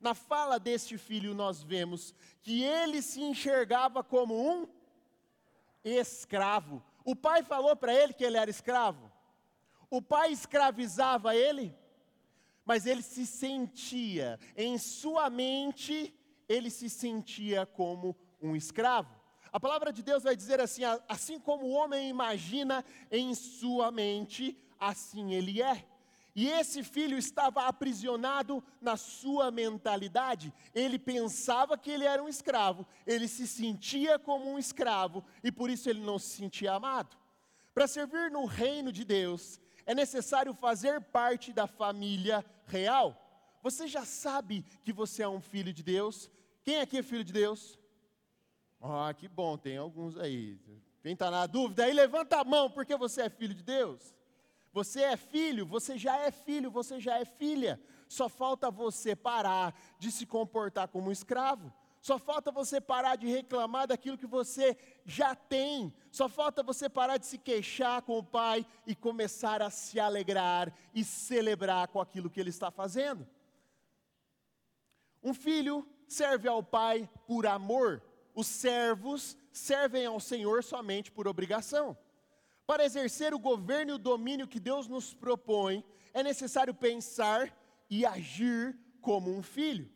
Na 0.00 0.14
fala 0.14 0.58
deste 0.58 0.96
filho, 0.96 1.34
nós 1.34 1.62
vemos 1.62 2.14
que 2.42 2.62
ele 2.62 3.02
se 3.02 3.20
enxergava 3.20 4.02
como 4.02 4.34
um 4.34 4.66
escravo. 5.84 6.82
O 7.10 7.16
pai 7.16 7.42
falou 7.42 7.74
para 7.74 7.92
ele 7.92 8.12
que 8.12 8.22
ele 8.22 8.36
era 8.36 8.48
escravo. 8.48 9.10
O 9.90 10.00
pai 10.00 10.30
escravizava 10.30 11.34
ele, 11.34 11.76
mas 12.64 12.86
ele 12.86 13.02
se 13.02 13.26
sentia, 13.26 14.38
em 14.56 14.78
sua 14.78 15.28
mente, 15.28 16.14
ele 16.48 16.70
se 16.70 16.88
sentia 16.88 17.66
como 17.66 18.16
um 18.40 18.54
escravo. 18.54 19.12
A 19.52 19.58
palavra 19.58 19.92
de 19.92 20.04
Deus 20.04 20.22
vai 20.22 20.36
dizer 20.36 20.60
assim: 20.60 20.82
assim 21.08 21.40
como 21.40 21.66
o 21.66 21.72
homem 21.72 22.08
imagina 22.08 22.84
em 23.10 23.34
sua 23.34 23.90
mente, 23.90 24.56
assim 24.78 25.34
ele 25.34 25.60
é. 25.60 25.84
E 26.34 26.48
esse 26.48 26.82
filho 26.82 27.18
estava 27.18 27.66
aprisionado 27.66 28.62
na 28.80 28.96
sua 28.96 29.50
mentalidade. 29.50 30.52
Ele 30.74 30.98
pensava 30.98 31.76
que 31.76 31.90
ele 31.90 32.04
era 32.04 32.22
um 32.22 32.28
escravo, 32.28 32.86
ele 33.06 33.26
se 33.26 33.46
sentia 33.46 34.18
como 34.18 34.50
um 34.50 34.58
escravo 34.58 35.24
e 35.42 35.50
por 35.50 35.70
isso 35.70 35.88
ele 35.90 36.00
não 36.00 36.18
se 36.18 36.36
sentia 36.36 36.72
amado. 36.72 37.16
Para 37.74 37.86
servir 37.86 38.30
no 38.30 38.44
reino 38.44 38.92
de 38.92 39.04
Deus, 39.04 39.60
é 39.86 39.94
necessário 39.94 40.54
fazer 40.54 41.00
parte 41.00 41.52
da 41.52 41.66
família 41.66 42.44
real. 42.66 43.16
Você 43.62 43.86
já 43.86 44.04
sabe 44.04 44.64
que 44.82 44.92
você 44.92 45.22
é 45.22 45.28
um 45.28 45.40
filho 45.40 45.72
de 45.72 45.82
Deus? 45.82 46.30
Quem 46.62 46.80
aqui 46.80 46.98
é 46.98 47.02
filho 47.02 47.24
de 47.24 47.32
Deus? 47.32 47.78
Ah, 48.80 49.12
que 49.12 49.28
bom, 49.28 49.58
tem 49.58 49.76
alguns 49.76 50.16
aí. 50.16 50.58
Quem 51.02 51.12
está 51.12 51.30
na 51.30 51.46
dúvida 51.46 51.84
aí, 51.84 51.92
levanta 51.92 52.40
a 52.40 52.44
mão, 52.44 52.70
porque 52.70 52.96
você 52.96 53.22
é 53.22 53.30
filho 53.30 53.54
de 53.54 53.62
Deus. 53.62 54.14
Você 54.72 55.02
é 55.02 55.16
filho, 55.16 55.66
você 55.66 55.98
já 55.98 56.18
é 56.18 56.30
filho, 56.30 56.70
você 56.70 57.00
já 57.00 57.18
é 57.18 57.24
filha. 57.24 57.80
Só 58.08 58.28
falta 58.28 58.70
você 58.70 59.16
parar 59.16 59.74
de 59.98 60.10
se 60.12 60.24
comportar 60.26 60.88
como 60.88 61.10
escravo. 61.10 61.72
Só 62.00 62.18
falta 62.18 62.50
você 62.50 62.80
parar 62.80 63.16
de 63.16 63.26
reclamar 63.26 63.86
daquilo 63.86 64.16
que 64.16 64.26
você 64.26 64.76
já 65.04 65.34
tem. 65.34 65.92
Só 66.10 66.28
falta 66.28 66.62
você 66.62 66.88
parar 66.88 67.18
de 67.18 67.26
se 67.26 67.36
queixar 67.36 68.00
com 68.02 68.16
o 68.16 68.24
pai 68.24 68.64
e 68.86 68.94
começar 68.94 69.60
a 69.60 69.70
se 69.70 70.00
alegrar 70.00 70.72
e 70.94 71.04
celebrar 71.04 71.88
com 71.88 72.00
aquilo 72.00 72.30
que 72.30 72.40
ele 72.40 72.50
está 72.50 72.70
fazendo. 72.70 73.26
Um 75.22 75.34
filho 75.34 75.86
serve 76.08 76.48
ao 76.48 76.62
pai 76.62 77.08
por 77.26 77.46
amor, 77.46 78.02
os 78.34 78.46
servos 78.46 79.36
servem 79.52 80.06
ao 80.06 80.18
Senhor 80.18 80.64
somente 80.64 81.12
por 81.12 81.28
obrigação. 81.28 81.96
Para 82.70 82.84
exercer 82.84 83.34
o 83.34 83.38
governo 83.40 83.90
e 83.90 83.94
o 83.94 83.98
domínio 83.98 84.46
que 84.46 84.60
Deus 84.60 84.86
nos 84.86 85.12
propõe, 85.12 85.84
é 86.14 86.22
necessário 86.22 86.72
pensar 86.72 87.52
e 87.90 88.06
agir 88.06 88.78
como 89.00 89.28
um 89.36 89.42
filho. 89.42 89.90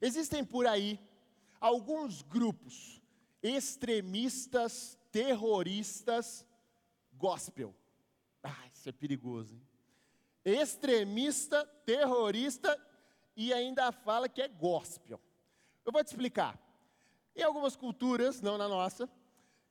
Existem 0.00 0.44
por 0.44 0.66
aí 0.66 0.98
alguns 1.60 2.22
grupos 2.22 3.00
extremistas, 3.40 4.98
terroristas, 5.12 6.44
gospel. 7.12 7.72
Ah, 8.42 8.66
isso 8.74 8.88
é 8.88 8.92
perigoso, 8.92 9.54
hein? 9.54 9.62
Extremista, 10.44 11.64
terrorista 11.86 12.76
e 13.36 13.52
ainda 13.52 13.92
fala 13.92 14.28
que 14.28 14.42
é 14.42 14.48
gospel. 14.48 15.20
Eu 15.84 15.92
vou 15.92 16.02
te 16.02 16.08
explicar. 16.08 16.60
Em 17.36 17.44
algumas 17.44 17.76
culturas, 17.76 18.40
não 18.40 18.58
na 18.58 18.68
nossa, 18.68 19.08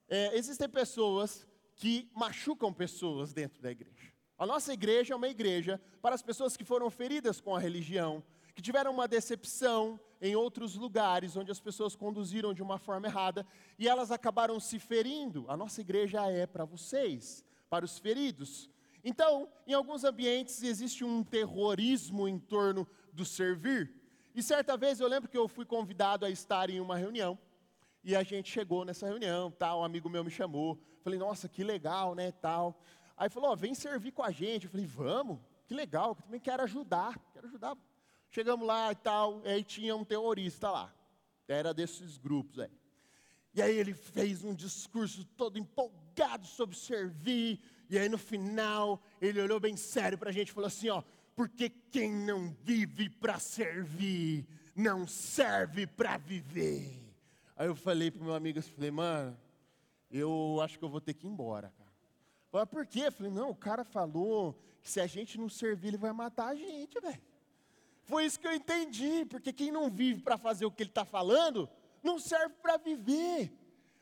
é, 0.08 0.34
existem 0.38 0.70
pessoas 0.70 1.46
que 1.78 2.10
machucam 2.14 2.74
pessoas 2.74 3.32
dentro 3.32 3.62
da 3.62 3.72
igreja. 3.72 4.12
A 4.38 4.46
nossa 4.46 4.74
igreja 4.74 5.14
é 5.14 5.18
uma 5.18 5.30
igreja 5.30 5.80
para 6.02 6.14
as 6.14 6.22
pessoas 6.22 6.58
que 6.58 6.66
foram 6.66 6.90
feridas 6.90 7.40
com 7.40 7.56
a 7.56 7.60
religião, 7.60 8.24
que 8.56 8.62
tiveram 8.62 8.92
uma 8.92 9.08
decepção 9.08 10.00
em 10.20 10.36
outros 10.36 10.76
lugares 10.76 11.36
onde 11.36 11.52
as 11.52 11.60
pessoas 11.60 11.96
conduziram 11.96 12.54
de 12.54 12.64
uma 12.64 12.80
forma 12.80 13.08
errada 13.08 13.46
e 13.78 13.88
elas 13.88 14.12
acabaram 14.12 14.60
se 14.60 14.80
ferindo. 14.80 15.46
A 15.48 15.56
nossa 15.56 15.82
igreja 15.82 16.26
é 16.30 16.48
para 16.48 16.66
vocês, 16.66 17.44
para 17.70 17.86
os 17.86 18.00
feridos. 18.00 18.70
Então, 19.04 19.48
em 19.66 19.74
alguns 19.74 20.04
ambientes 20.04 20.64
existe 20.64 21.04
um 21.04 21.24
terrorismo 21.24 22.28
em 22.28 22.40
torno 22.40 22.88
do 23.14 23.24
servir. 23.24 23.94
E 24.34 24.42
certa 24.42 24.76
vez 24.76 25.00
eu 25.00 25.08
lembro 25.08 25.30
que 25.30 25.38
eu 25.38 25.48
fui 25.48 25.66
convidado 25.66 26.26
a 26.26 26.30
estar 26.30 26.70
em 26.70 26.80
uma 26.80 26.98
reunião 26.98 27.38
e 28.04 28.16
a 28.16 28.24
gente 28.24 28.50
chegou 28.50 28.86
nessa 28.86 29.06
reunião, 29.06 29.52
tal, 29.52 29.82
um 29.82 29.84
amigo 29.84 30.10
meu 30.10 30.24
me 30.24 30.32
chamou. 30.32 30.80
Falei, 31.08 31.20
nossa, 31.20 31.48
que 31.48 31.64
legal, 31.64 32.14
né, 32.14 32.34
tal. 32.34 32.78
Aí 33.16 33.30
falou, 33.30 33.52
ó, 33.52 33.56
vem 33.56 33.74
servir 33.74 34.12
com 34.12 34.22
a 34.22 34.30
gente. 34.30 34.66
Eu 34.66 34.70
falei, 34.70 34.86
vamos, 34.86 35.40
que 35.66 35.74
legal, 35.74 36.10
eu 36.10 36.16
também 36.16 36.38
quero 36.38 36.62
ajudar, 36.64 37.18
quero 37.32 37.48
ajudar. 37.48 37.78
Chegamos 38.30 38.68
lá 38.68 38.92
e 38.92 38.96
tal, 38.96 39.42
e 39.46 39.48
aí 39.48 39.64
tinha 39.64 39.96
um 39.96 40.04
terrorista 40.04 40.70
lá. 40.70 40.94
Era 41.48 41.74
desses 41.74 42.18
grupos 42.18 42.60
aí. 42.60 42.78
E 43.54 43.62
aí 43.62 43.78
ele 43.78 43.94
fez 43.94 44.44
um 44.44 44.54
discurso 44.54 45.24
todo 45.24 45.58
empolgado 45.58 46.46
sobre 46.46 46.76
servir. 46.76 47.62
E 47.90 47.98
aí 47.98 48.10
no 48.10 48.18
final 48.18 49.02
ele 49.22 49.42
olhou 49.42 49.62
bem 49.62 49.78
sério 49.78 50.18
para 50.18 50.30
a 50.30 50.34
gente 50.34 50.50
e 50.50 50.52
falou 50.52 50.68
assim: 50.68 50.90
ó, 50.90 51.02
porque 51.38 51.70
quem 51.70 52.14
não 52.14 52.54
vive 52.66 53.10
para 53.10 53.40
servir, 53.40 54.46
não 54.76 55.08
serve 55.08 55.88
para 55.88 56.18
viver. 56.18 57.02
Aí 57.56 57.68
eu 57.68 57.78
falei 57.78 58.12
para 58.12 58.22
meu 58.22 58.36
amigo, 58.36 58.60
eu 58.60 58.64
falei, 58.64 58.92
mano, 58.92 59.47
eu 60.10 60.60
acho 60.62 60.78
que 60.78 60.86
eu 60.86 60.90
vou 60.90 61.02
ter 61.02 61.14
que 61.14 61.28
ir 61.28 61.30
embora, 61.30 61.72
cara. 61.78 61.92
Falei, 62.50 62.66
por 62.66 62.86
quê? 62.86 63.04
Eu 63.08 63.12
falei, 63.12 63.32
não, 63.32 63.50
o 63.50 63.56
cara 63.56 63.84
falou 63.84 64.60
que 64.82 64.90
se 64.90 65.00
a 65.02 65.08
gente 65.08 65.38
não 65.38 65.50
servir, 65.50 65.90
ele 65.90 65.98
vai 65.98 66.12
matar 66.12 66.50
a 66.50 66.56
gente, 66.56 67.00
velho. 67.00 67.22
Foi 68.04 68.26
isso 68.26 68.40
que 68.40 68.48
eu 68.48 68.54
entendi, 68.54 69.26
porque 69.26 69.52
quem 69.52 69.70
não 69.70 69.90
vive 69.90 70.22
para 70.22 70.38
fazer 70.38 70.66
o 70.66 70.72
que 70.72 70.84
ele 70.84 70.90
está 70.90 71.04
falando, 71.04 71.70
não 72.02 72.18
serve 72.18 72.56
para 72.62 72.78
viver. 72.78 73.52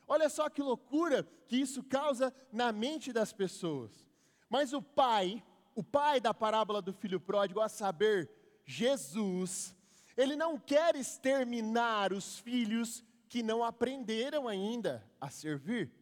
Olha 0.06 0.28
só 0.28 0.48
que 0.48 0.62
loucura 0.62 1.26
que 1.48 1.56
isso 1.56 1.82
causa 1.82 2.32
na 2.52 2.70
mente 2.70 3.12
das 3.12 3.32
pessoas. 3.32 4.08
Mas 4.48 4.72
o 4.72 4.80
pai, 4.80 5.42
o 5.74 5.82
pai 5.82 6.20
da 6.20 6.32
parábola 6.32 6.80
do 6.80 6.92
filho 6.92 7.18
pródigo, 7.18 7.60
a 7.60 7.68
saber, 7.68 8.30
Jesus, 8.64 9.74
ele 10.16 10.36
não 10.36 10.56
quer 10.56 10.94
exterminar 10.94 12.12
os 12.12 12.38
filhos 12.38 13.04
que 13.36 13.42
não 13.42 13.62
aprenderam 13.62 14.48
ainda 14.48 15.06
a 15.20 15.28
servir. 15.28 15.92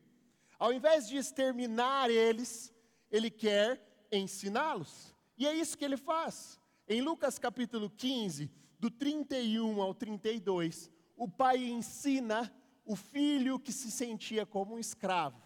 Ao 0.56 0.72
invés 0.72 1.08
de 1.08 1.16
exterminar 1.16 2.08
eles, 2.08 2.72
ele 3.10 3.28
quer 3.28 4.06
ensiná-los. 4.12 5.12
E 5.36 5.44
é 5.44 5.52
isso 5.52 5.76
que 5.76 5.84
ele 5.84 5.96
faz. 5.96 6.60
Em 6.88 7.02
Lucas 7.02 7.36
capítulo 7.36 7.90
15, 7.90 8.48
do 8.78 8.88
31 8.88 9.82
ao 9.82 9.92
32, 9.92 10.88
o 11.16 11.28
pai 11.28 11.64
ensina 11.64 12.54
o 12.84 12.94
filho 12.94 13.58
que 13.58 13.72
se 13.72 13.90
sentia 13.90 14.46
como 14.46 14.76
um 14.76 14.78
escravo 14.78 15.42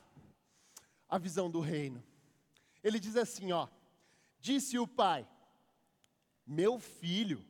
a 1.08 1.16
visão 1.16 1.50
do 1.50 1.60
reino. 1.60 2.04
Ele 2.84 3.00
diz 3.00 3.16
assim, 3.16 3.50
ó: 3.50 3.66
Disse 4.38 4.78
o 4.78 4.86
pai: 4.86 5.26
Meu 6.46 6.78
filho, 6.78 7.42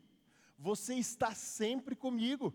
você 0.56 0.94
está 0.94 1.34
sempre 1.34 1.96
comigo. 1.96 2.54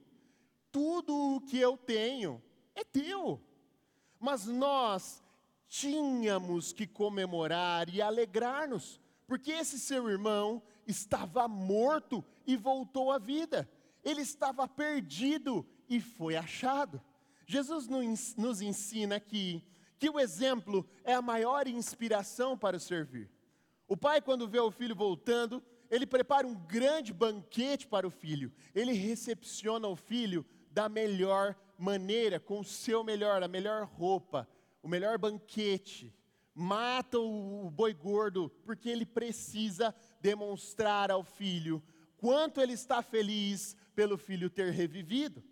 Tudo 0.74 1.36
o 1.36 1.40
que 1.40 1.58
eu 1.58 1.78
tenho 1.78 2.42
é 2.74 2.84
teu. 2.84 3.40
Mas 4.20 4.48
nós 4.48 5.24
tínhamos 5.70 6.74
que 6.74 6.88
comemorar 6.88 7.88
e 7.94 8.02
alegrar-nos, 8.02 9.00
porque 9.28 9.52
esse 9.52 9.80
seu 9.80 10.10
irmão 10.10 10.64
estava 10.88 11.48
morto 11.48 12.26
e 12.46 12.58
voltou 12.58 13.12
à 13.12 13.20
vida. 13.20 13.70
Ele 14.04 14.22
estava 14.22 14.68
perdido 14.68 15.64
e 15.88 16.02
foi 16.02 16.36
achado. 16.36 17.00
Jesus 17.46 17.88
nos 18.36 18.60
ensina 18.60 19.18
aqui 19.18 19.64
que 20.00 20.10
o 20.10 20.20
exemplo 20.20 20.90
é 21.04 21.14
a 21.14 21.22
maior 21.22 21.68
inspiração 21.68 22.58
para 22.58 22.78
o 22.78 22.80
servir. 22.80 23.30
O 23.88 23.96
pai, 23.96 24.22
quando 24.22 24.48
vê 24.48 24.60
o 24.60 24.72
filho 24.72 24.96
voltando, 24.96 25.62
ele 25.92 26.08
prepara 26.08 26.48
um 26.48 26.56
grande 26.56 27.14
banquete 27.14 27.86
para 27.86 28.08
o 28.08 28.10
filho. 28.10 28.52
Ele 28.74 28.94
recepciona 28.94 29.88
o 29.88 29.96
filho 29.96 30.44
da 30.74 30.90
melhor 30.90 31.56
maneira, 31.78 32.40
com 32.40 32.60
o 32.60 32.66
seu 32.66 33.04
melhor, 33.04 33.44
a 33.44 33.48
melhor 33.48 33.86
roupa, 33.86 34.48
o 34.82 34.88
melhor 34.88 35.18
banquete. 35.18 36.14
Mata 36.56 37.20
o 37.20 37.70
boi 37.72 37.94
gordo, 37.94 38.50
porque 38.66 38.90
ele 38.90 39.06
precisa 39.06 39.94
demonstrar 40.20 41.12
ao 41.12 41.24
filho 41.24 41.82
quanto 42.18 42.62
ele 42.62 42.74
está 42.74 43.02
feliz 43.02 43.76
pelo 43.96 44.18
filho 44.18 44.50
ter 44.50 44.72
revivido. 44.72 45.44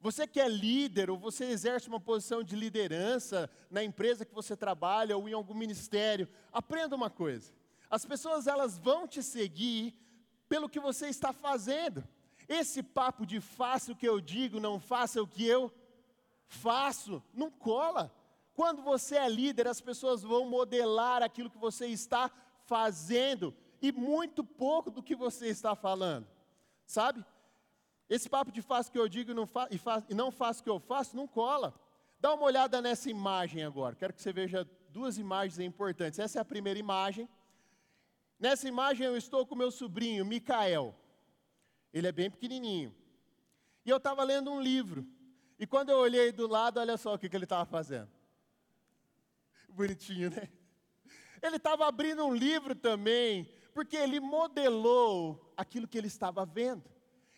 Você 0.00 0.26
que 0.26 0.40
é 0.40 0.48
líder 0.48 1.10
ou 1.10 1.18
você 1.18 1.46
exerce 1.46 1.88
uma 1.88 1.98
posição 1.98 2.42
de 2.42 2.54
liderança 2.54 3.50
na 3.70 3.82
empresa 3.82 4.24
que 4.24 4.34
você 4.34 4.56
trabalha 4.56 5.16
ou 5.16 5.28
em 5.28 5.32
algum 5.32 5.54
ministério, 5.54 6.28
aprenda 6.52 6.94
uma 6.94 7.10
coisa. 7.10 7.52
As 7.90 8.04
pessoas 8.04 8.46
elas 8.46 8.78
vão 8.78 9.06
te 9.06 9.22
seguir 9.22 9.94
pelo 10.48 10.68
que 10.68 10.78
você 10.78 11.08
está 11.08 11.32
fazendo. 11.32 12.06
Esse 12.48 12.82
papo 12.82 13.26
de 13.26 13.40
faça 13.40 13.92
o 13.92 13.96
que 13.96 14.08
eu 14.08 14.20
digo, 14.20 14.60
não 14.60 14.78
faça 14.78 15.22
o 15.22 15.26
que 15.26 15.46
eu 15.46 15.72
faço, 16.46 17.22
não 17.34 17.50
cola. 17.50 18.14
Quando 18.54 18.82
você 18.82 19.16
é 19.16 19.28
líder, 19.28 19.66
as 19.66 19.80
pessoas 19.80 20.22
vão 20.22 20.48
modelar 20.48 21.22
aquilo 21.22 21.50
que 21.50 21.58
você 21.58 21.86
está 21.86 22.30
fazendo 22.64 23.54
e 23.82 23.92
muito 23.92 24.42
pouco 24.42 24.90
do 24.90 25.02
que 25.02 25.14
você 25.14 25.48
está 25.48 25.74
falando, 25.74 26.26
sabe? 26.86 27.24
Esse 28.08 28.28
papo 28.28 28.52
de 28.52 28.62
faço 28.62 28.88
o 28.88 28.92
que 28.92 28.98
eu 28.98 29.08
digo 29.08 29.32
e 29.32 29.34
não, 29.34 29.46
fa 29.46 29.68
fa 29.78 30.02
não 30.10 30.30
faço 30.30 30.60
o 30.60 30.64
que 30.64 30.70
eu 30.70 30.78
faço 30.78 31.16
não 31.16 31.26
cola. 31.26 31.74
Dá 32.20 32.32
uma 32.32 32.44
olhada 32.44 32.80
nessa 32.80 33.10
imagem 33.10 33.64
agora. 33.64 33.96
Quero 33.96 34.12
que 34.12 34.22
você 34.22 34.32
veja 34.32 34.68
duas 34.90 35.18
imagens 35.18 35.58
importantes. 35.58 36.18
Essa 36.18 36.38
é 36.38 36.42
a 36.42 36.44
primeira 36.44 36.78
imagem. 36.78 37.28
Nessa 38.38 38.68
imagem 38.68 39.06
eu 39.06 39.16
estou 39.16 39.44
com 39.44 39.54
meu 39.54 39.70
sobrinho, 39.70 40.24
Micael. 40.24 40.94
Ele 41.96 42.08
é 42.08 42.12
bem 42.12 42.30
pequenininho. 42.30 42.94
E 43.82 43.88
eu 43.88 43.96
estava 43.96 44.22
lendo 44.22 44.52
um 44.52 44.60
livro. 44.60 45.06
E 45.58 45.66
quando 45.66 45.88
eu 45.88 45.96
olhei 45.96 46.30
do 46.30 46.46
lado, 46.46 46.78
olha 46.78 46.98
só 46.98 47.14
o 47.14 47.18
que, 47.18 47.26
que 47.26 47.34
ele 47.34 47.46
estava 47.46 47.64
fazendo. 47.64 48.10
Bonitinho, 49.70 50.28
né? 50.28 50.50
Ele 51.42 51.56
estava 51.56 51.86
abrindo 51.86 52.22
um 52.26 52.34
livro 52.34 52.74
também, 52.74 53.50
porque 53.72 53.96
ele 53.96 54.20
modelou 54.20 55.54
aquilo 55.56 55.88
que 55.88 55.96
ele 55.96 56.08
estava 56.08 56.44
vendo. 56.44 56.84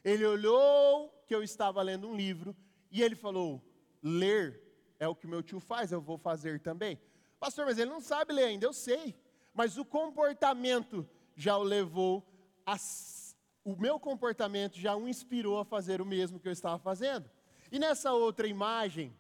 Ele 0.03 0.27
olhou 0.27 1.09
que 1.29 1.35
eu 1.35 1.45
estava 1.45 1.81
lendo 1.81 2.09
um 2.09 2.17
livro 2.17 2.57
e 2.91 3.01
ele 3.01 3.15
falou: 3.15 3.63
ler 4.03 4.61
é 4.99 5.07
o 5.07 5.15
que 5.15 5.29
meu 5.29 5.41
tio 5.41 5.61
faz, 5.61 5.93
eu 5.93 6.01
vou 6.01 6.19
fazer 6.19 6.59
também. 6.59 7.01
Pastor, 7.39 7.65
mas 7.65 7.79
ele 7.79 7.91
não 7.91 8.01
sabe 8.01 8.33
ler 8.33 8.47
ainda, 8.47 8.67
eu 8.67 8.73
sei. 8.73 9.15
Mas 9.55 9.79
o 9.79 9.85
comportamento 9.85 11.09
já 11.37 11.57
o 11.57 11.63
levou 11.63 12.27
a. 12.67 12.77
O 13.69 13.77
meu 13.77 14.01
comportamento 14.01 14.79
já 14.79 14.97
o 14.97 15.07
inspirou 15.07 15.59
a 15.59 15.65
fazer 15.65 16.01
o 16.01 16.07
mesmo 16.07 16.41
que 16.41 16.49
eu 16.49 16.53
estava 16.53 16.79
fazendo. 16.79 17.29
E 17.71 17.79
nessa 17.79 18.15
outra 18.15 18.49
imagem, 18.49 19.15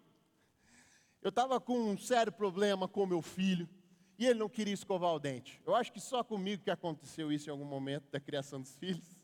eu 1.20 1.28
estava 1.28 1.61
com 1.61 1.78
um 1.78 1.98
sério 1.98 2.32
problema 2.32 2.88
com 2.88 3.04
meu 3.04 3.20
filho 3.20 3.68
e 4.18 4.24
ele 4.24 4.38
não 4.38 4.48
queria 4.48 4.72
escovar 4.72 5.12
o 5.12 5.18
dente. 5.18 5.61
Eu 5.66 5.74
acho 5.74 5.92
que 5.92 6.00
só 6.00 6.24
comigo 6.24 6.64
que 6.64 6.70
aconteceu 6.70 7.30
isso 7.30 7.50
em 7.50 7.52
algum 7.52 7.66
momento 7.66 8.11
da 8.11 8.18
criação 8.18 8.58
dos 8.58 8.74
filhos. 8.74 9.20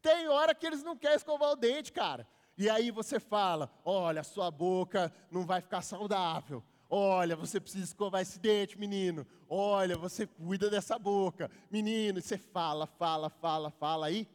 Tem 0.00 0.26
hora 0.26 0.54
que 0.54 0.66
eles 0.66 0.82
não 0.82 0.96
querem 0.96 1.18
escovar 1.18 1.50
o 1.50 1.56
dente, 1.56 1.92
cara. 1.92 2.26
E 2.56 2.70
aí 2.70 2.90
você 2.90 3.20
fala: 3.20 3.70
olha, 3.84 4.24
sua 4.24 4.50
boca 4.50 5.12
não 5.30 5.44
vai 5.44 5.60
ficar 5.60 5.82
saudável. 5.82 6.64
Olha, 6.88 7.36
você 7.36 7.60
precisa 7.60 7.84
escovar 7.84 8.22
esse 8.22 8.38
dente, 8.38 8.78
menino. 8.78 9.26
Olha, 9.50 9.98
você 9.98 10.26
cuida 10.26 10.70
dessa 10.70 10.98
boca, 10.98 11.50
menino. 11.70 12.18
E 12.20 12.22
você 12.22 12.38
fala, 12.38 12.86
fala, 12.86 13.28
fala, 13.28 13.70
fala 13.70 14.06
aí. 14.06 14.26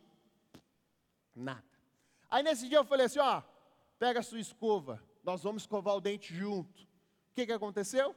Nada. 1.35 1.63
Aí 2.29 2.43
nesse 2.43 2.67
dia 2.67 2.77
eu 2.77 2.85
falei 2.85 3.05
assim: 3.05 3.19
ó, 3.19 3.41
pega 3.99 4.19
a 4.19 4.23
sua 4.23 4.39
escova, 4.39 5.01
nós 5.23 5.43
vamos 5.43 5.63
escovar 5.63 5.95
o 5.95 6.01
dente 6.01 6.33
junto. 6.33 6.81
O 6.81 7.33
que, 7.33 7.45
que 7.45 7.51
aconteceu? 7.51 8.15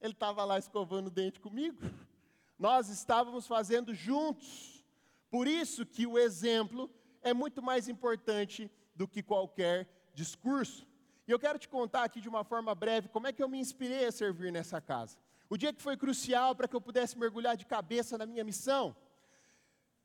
Ele 0.00 0.12
estava 0.12 0.44
lá 0.44 0.58
escovando 0.58 1.08
o 1.08 1.10
dente 1.10 1.38
comigo. 1.40 1.78
Nós 2.58 2.88
estávamos 2.88 3.46
fazendo 3.46 3.94
juntos. 3.94 4.84
Por 5.30 5.46
isso 5.46 5.86
que 5.86 6.06
o 6.06 6.18
exemplo 6.18 6.90
é 7.22 7.32
muito 7.32 7.62
mais 7.62 7.88
importante 7.88 8.70
do 8.94 9.06
que 9.06 9.22
qualquer 9.22 9.88
discurso. 10.14 10.86
E 11.28 11.30
eu 11.30 11.38
quero 11.38 11.58
te 11.58 11.68
contar 11.68 12.02
aqui 12.04 12.20
de 12.20 12.28
uma 12.28 12.42
forma 12.42 12.74
breve 12.74 13.08
como 13.08 13.26
é 13.26 13.32
que 13.32 13.42
eu 13.42 13.48
me 13.48 13.58
inspirei 13.58 14.06
a 14.06 14.12
servir 14.12 14.50
nessa 14.50 14.80
casa. 14.80 15.16
O 15.48 15.56
dia 15.56 15.72
que 15.72 15.82
foi 15.82 15.96
crucial 15.96 16.54
para 16.54 16.66
que 16.66 16.74
eu 16.74 16.80
pudesse 16.80 17.18
mergulhar 17.18 17.56
de 17.56 17.66
cabeça 17.66 18.18
na 18.18 18.26
minha 18.26 18.44
missão. 18.44 18.96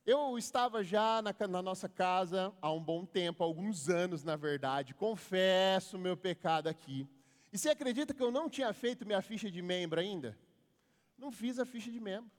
Eu 0.05 0.37
estava 0.37 0.83
já 0.83 1.19
na, 1.23 1.33
na, 1.47 1.63
nossa 1.63 1.89
casa 1.89 2.53
há 2.61 2.71
um 2.71 2.79
bom 2.79 3.03
tempo, 3.05 3.43
alguns 3.43 3.89
anos 3.89 4.23
na 4.23 4.35
verdade, 4.35 4.93
confesso 4.93 5.97
meu 5.97 6.15
pecado 6.15 6.67
aqui. 6.67 7.07
E 7.51 7.57
você 7.57 7.69
acredita 7.69 8.13
que 8.13 8.21
eu 8.21 8.29
não 8.29 8.47
tinha 8.47 8.71
feito 8.71 9.03
minha 9.03 9.21
ficha 9.21 9.49
de 9.49 9.63
membro 9.63 9.99
ainda? 9.99 10.37
Não 11.17 11.31
fiz 11.31 11.57
a 11.57 11.65
ficha 11.65 11.89
de 11.89 11.99
membro. 11.99 12.29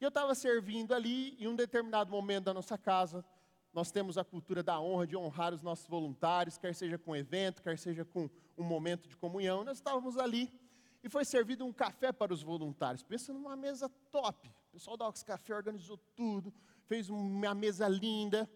E 0.00 0.04
eu 0.04 0.08
estava 0.08 0.36
servindo 0.36 0.94
ali, 0.94 1.36
em 1.40 1.48
um 1.48 1.56
determinado 1.56 2.12
momento 2.12 2.44
da 2.44 2.54
nossa 2.54 2.78
casa, 2.78 3.24
nós 3.72 3.90
temos 3.90 4.16
a 4.16 4.22
cultura 4.22 4.62
da 4.62 4.78
honra, 4.78 5.04
de 5.04 5.16
honrar 5.16 5.52
os 5.52 5.62
nossos 5.62 5.88
voluntários, 5.88 6.56
quer 6.56 6.76
seja 6.76 6.96
com 6.96 7.16
evento, 7.16 7.60
quer 7.60 7.76
seja 7.76 8.04
com 8.04 8.30
um 8.56 8.62
momento 8.62 9.08
de 9.08 9.16
comunhão. 9.16 9.64
Nós 9.64 9.78
estávamos 9.78 10.16
ali 10.16 10.48
e 11.02 11.08
foi 11.08 11.24
servido 11.24 11.64
um 11.64 11.72
café 11.72 12.12
para 12.12 12.32
os 12.32 12.40
voluntários. 12.40 13.02
Pensa 13.02 13.32
numa 13.32 13.56
mesa 13.56 13.88
top. 14.12 14.48
O 14.68 14.72
pessoal 14.74 14.96
da 14.96 15.08
Ox 15.08 15.24
Café 15.24 15.56
organizou 15.56 15.98
tudo, 16.14 16.54
fez 16.86 17.08
uma 17.10 17.54
mesa 17.54 17.88
linda. 17.88 18.48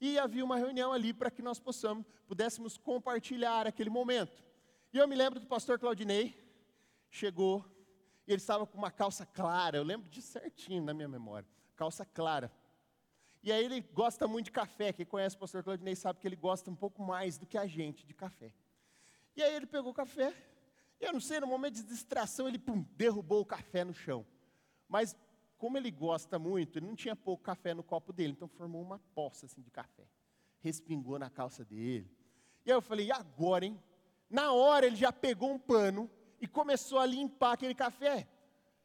E 0.00 0.18
havia 0.18 0.44
uma 0.44 0.56
reunião 0.56 0.92
ali 0.92 1.14
para 1.14 1.30
que 1.30 1.40
nós 1.40 1.58
possamos, 1.58 2.04
pudéssemos 2.26 2.76
compartilhar 2.76 3.66
aquele 3.66 3.88
momento. 3.88 4.44
E 4.92 4.98
eu 4.98 5.08
me 5.08 5.14
lembro 5.14 5.40
do 5.40 5.46
pastor 5.46 5.78
Claudinei, 5.78 6.34
chegou, 7.10 7.64
e 8.26 8.32
ele 8.32 8.40
estava 8.40 8.66
com 8.66 8.76
uma 8.76 8.90
calça 8.90 9.24
clara, 9.24 9.76
eu 9.76 9.82
lembro 9.82 10.08
de 10.08 10.20
certinho 10.20 10.82
na 10.82 10.92
minha 10.92 11.08
memória, 11.08 11.48
calça 11.76 12.04
clara. 12.04 12.52
E 13.42 13.52
aí 13.52 13.64
ele 13.64 13.80
gosta 13.80 14.26
muito 14.26 14.46
de 14.46 14.50
café. 14.50 14.92
Quem 14.92 15.06
conhece 15.06 15.36
o 15.36 15.38
pastor 15.38 15.62
Claudinei 15.62 15.94
sabe 15.94 16.18
que 16.18 16.26
ele 16.26 16.34
gosta 16.34 16.70
um 16.70 16.74
pouco 16.74 17.02
mais 17.02 17.38
do 17.38 17.46
que 17.46 17.56
a 17.56 17.66
gente 17.66 18.04
de 18.04 18.12
café. 18.12 18.52
E 19.36 19.42
aí 19.42 19.54
ele 19.54 19.66
pegou 19.66 19.92
o 19.92 19.94
café, 19.94 20.34
eu 21.00 21.12
não 21.12 21.20
sei, 21.20 21.40
no 21.40 21.46
momento 21.46 21.74
de 21.74 21.84
distração, 21.84 22.48
ele 22.48 22.58
pum, 22.58 22.84
derrubou 22.96 23.40
o 23.40 23.46
café 23.46 23.84
no 23.84 23.94
chão. 23.94 24.26
Mas 24.88 25.14
como 25.58 25.78
ele 25.78 25.90
gosta 25.90 26.38
muito, 26.38 26.78
ele 26.78 26.86
não 26.86 26.94
tinha 26.94 27.16
pouco 27.16 27.42
café 27.42 27.72
no 27.72 27.82
copo 27.82 28.12
dele, 28.12 28.32
então 28.32 28.48
formou 28.48 28.82
uma 28.82 28.98
poça 29.14 29.46
assim 29.46 29.62
de 29.62 29.70
café. 29.70 30.06
Respingou 30.60 31.18
na 31.18 31.30
calça 31.30 31.64
dele. 31.64 32.10
E 32.64 32.70
aí 32.70 32.76
eu 32.76 32.82
falei, 32.82 33.06
e 33.06 33.12
agora, 33.12 33.64
hein? 33.64 33.80
Na 34.28 34.52
hora 34.52 34.86
ele 34.86 34.96
já 34.96 35.12
pegou 35.12 35.50
um 35.50 35.58
pano 35.58 36.10
e 36.40 36.46
começou 36.46 36.98
a 36.98 37.06
limpar 37.06 37.52
aquele 37.52 37.74
café. 37.74 38.28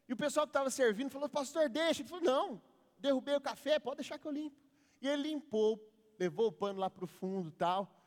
E 0.08 0.12
o 0.12 0.16
pessoal 0.16 0.46
que 0.46 0.50
estava 0.50 0.70
servindo 0.70 1.10
falou, 1.10 1.28
pastor, 1.28 1.68
deixa. 1.68 2.02
Ele 2.02 2.08
falou, 2.08 2.24
não, 2.24 2.62
derrubei 2.98 3.34
o 3.34 3.40
café, 3.40 3.78
pode 3.78 3.96
deixar 3.96 4.18
que 4.18 4.26
eu 4.26 4.32
limpo. 4.32 4.56
E 5.00 5.08
ele 5.08 5.30
limpou, 5.30 5.80
levou 6.18 6.46
o 6.46 6.52
pano 6.52 6.78
lá 6.78 6.88
para 6.88 7.04
o 7.04 7.08
fundo 7.08 7.50
tal. 7.50 7.98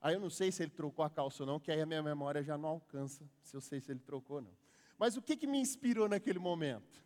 Aí 0.00 0.14
eu 0.14 0.20
não 0.20 0.30
sei 0.30 0.52
se 0.52 0.62
ele 0.62 0.70
trocou 0.70 1.04
a 1.04 1.10
calça 1.10 1.42
ou 1.42 1.46
não, 1.46 1.60
que 1.60 1.70
aí 1.70 1.80
a 1.80 1.86
minha 1.86 2.02
memória 2.02 2.42
já 2.42 2.58
não 2.58 2.68
alcança, 2.68 3.28
se 3.40 3.56
eu 3.56 3.60
sei 3.60 3.80
se 3.80 3.90
ele 3.90 4.00
trocou 4.00 4.36
ou 4.36 4.42
não. 4.42 4.56
Mas 4.98 5.16
o 5.16 5.22
que, 5.22 5.36
que 5.36 5.46
me 5.46 5.58
inspirou 5.58 6.08
naquele 6.08 6.38
momento? 6.38 7.02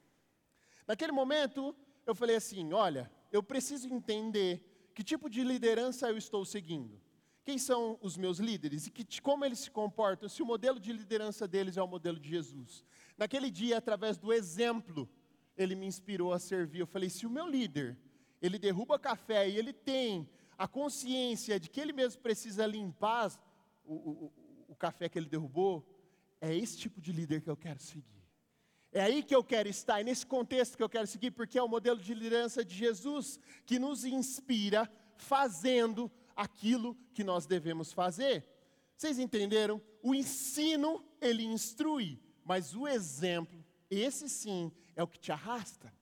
Naquele 0.87 1.13
momento, 1.13 1.75
eu 2.07 2.15
falei 2.15 2.37
assim: 2.37 2.73
olha, 2.73 3.11
eu 3.33 3.43
preciso 3.43 3.89
entender 3.89 4.91
que 4.95 5.03
tipo 5.03 5.29
de 5.29 5.43
liderança 5.43 6.09
eu 6.09 6.17
estou 6.17 6.45
seguindo. 6.45 7.01
Quem 7.45 7.59
são 7.59 7.99
os 8.01 8.17
meus 8.17 8.39
líderes 8.39 8.87
e 8.87 8.91
que, 8.91 9.21
como 9.21 9.45
eles 9.45 9.61
se 9.61 9.71
comportam, 9.71 10.29
se 10.29 10.43
o 10.43 10.47
modelo 10.47 10.81
de 10.81 10.93
liderança 10.93 11.47
deles 11.47 11.77
é 11.77 11.83
o 11.83 11.87
modelo 11.87 12.19
de 12.19 12.29
Jesus. 12.29 12.85
Naquele 13.17 13.51
dia, 13.51 13.79
através 13.79 14.19
do 14.19 14.33
exemplo, 14.33 15.09
ele 15.57 15.75
me 15.75 15.87
inspirou 15.87 16.33
a 16.33 16.39
servir. 16.39 16.81
Eu 16.81 16.87
falei: 16.87 17.09
se 17.09 17.27
o 17.27 17.31
meu 17.31 17.47
líder, 17.47 17.97
ele 18.41 18.59
derruba 18.59 18.99
café 18.99 19.49
e 19.49 19.57
ele 19.57 19.73
tem 19.73 20.29
a 20.59 20.67
consciência 20.67 21.61
de 21.61 21.69
que 21.69 21.81
ele 21.81 21.93
mesmo 21.93 22.21
precisa 22.23 22.67
limpar 22.67 23.33
o, 23.85 23.95
o, 23.95 24.33
o 24.69 24.75
café 24.75 25.09
que 25.09 25.19
ele 25.19 25.29
derrubou, 25.29 25.87
é 26.41 26.55
esse 26.55 26.77
tipo 26.79 27.01
de 27.01 27.13
líder 27.13 27.43
que 27.43 27.51
eu 27.51 27.57
quero 27.57 27.81
seguir. 27.81 28.16
É 28.97 29.03
aí 29.03 29.23
que 29.23 29.35
eu 29.35 29.45
quero 29.45 29.69
estar, 29.69 30.01
é 30.01 30.05
nesse 30.05 30.25
contexto 30.25 30.75
que 30.75 30.83
eu 30.83 30.89
quero 30.89 31.07
seguir, 31.07 31.31
porque 31.31 31.59
é 31.59 31.63
o 31.63 31.69
modelo 31.69 32.01
de 32.01 32.15
liderança 32.15 32.65
de 32.65 32.75
Jesus 32.75 33.39
que 33.67 33.79
nos 33.79 34.07
inspira 34.07 34.91
fazendo 35.19 36.11
aquilo 36.35 36.97
que 37.13 37.23
nós 37.23 37.45
devemos 37.45 37.93
fazer. 37.93 38.43
Vocês 38.97 39.19
entenderam? 39.19 39.83
O 40.03 40.15
ensino, 40.15 41.05
ele 41.21 41.45
instrui, 41.45 42.19
mas 42.43 42.75
o 42.75 42.89
exemplo, 42.89 43.63
esse 43.91 44.31
sim, 44.31 44.73
é 44.95 45.03
o 45.03 45.07
que 45.07 45.19
te 45.19 45.31
arrasta. 45.31 45.93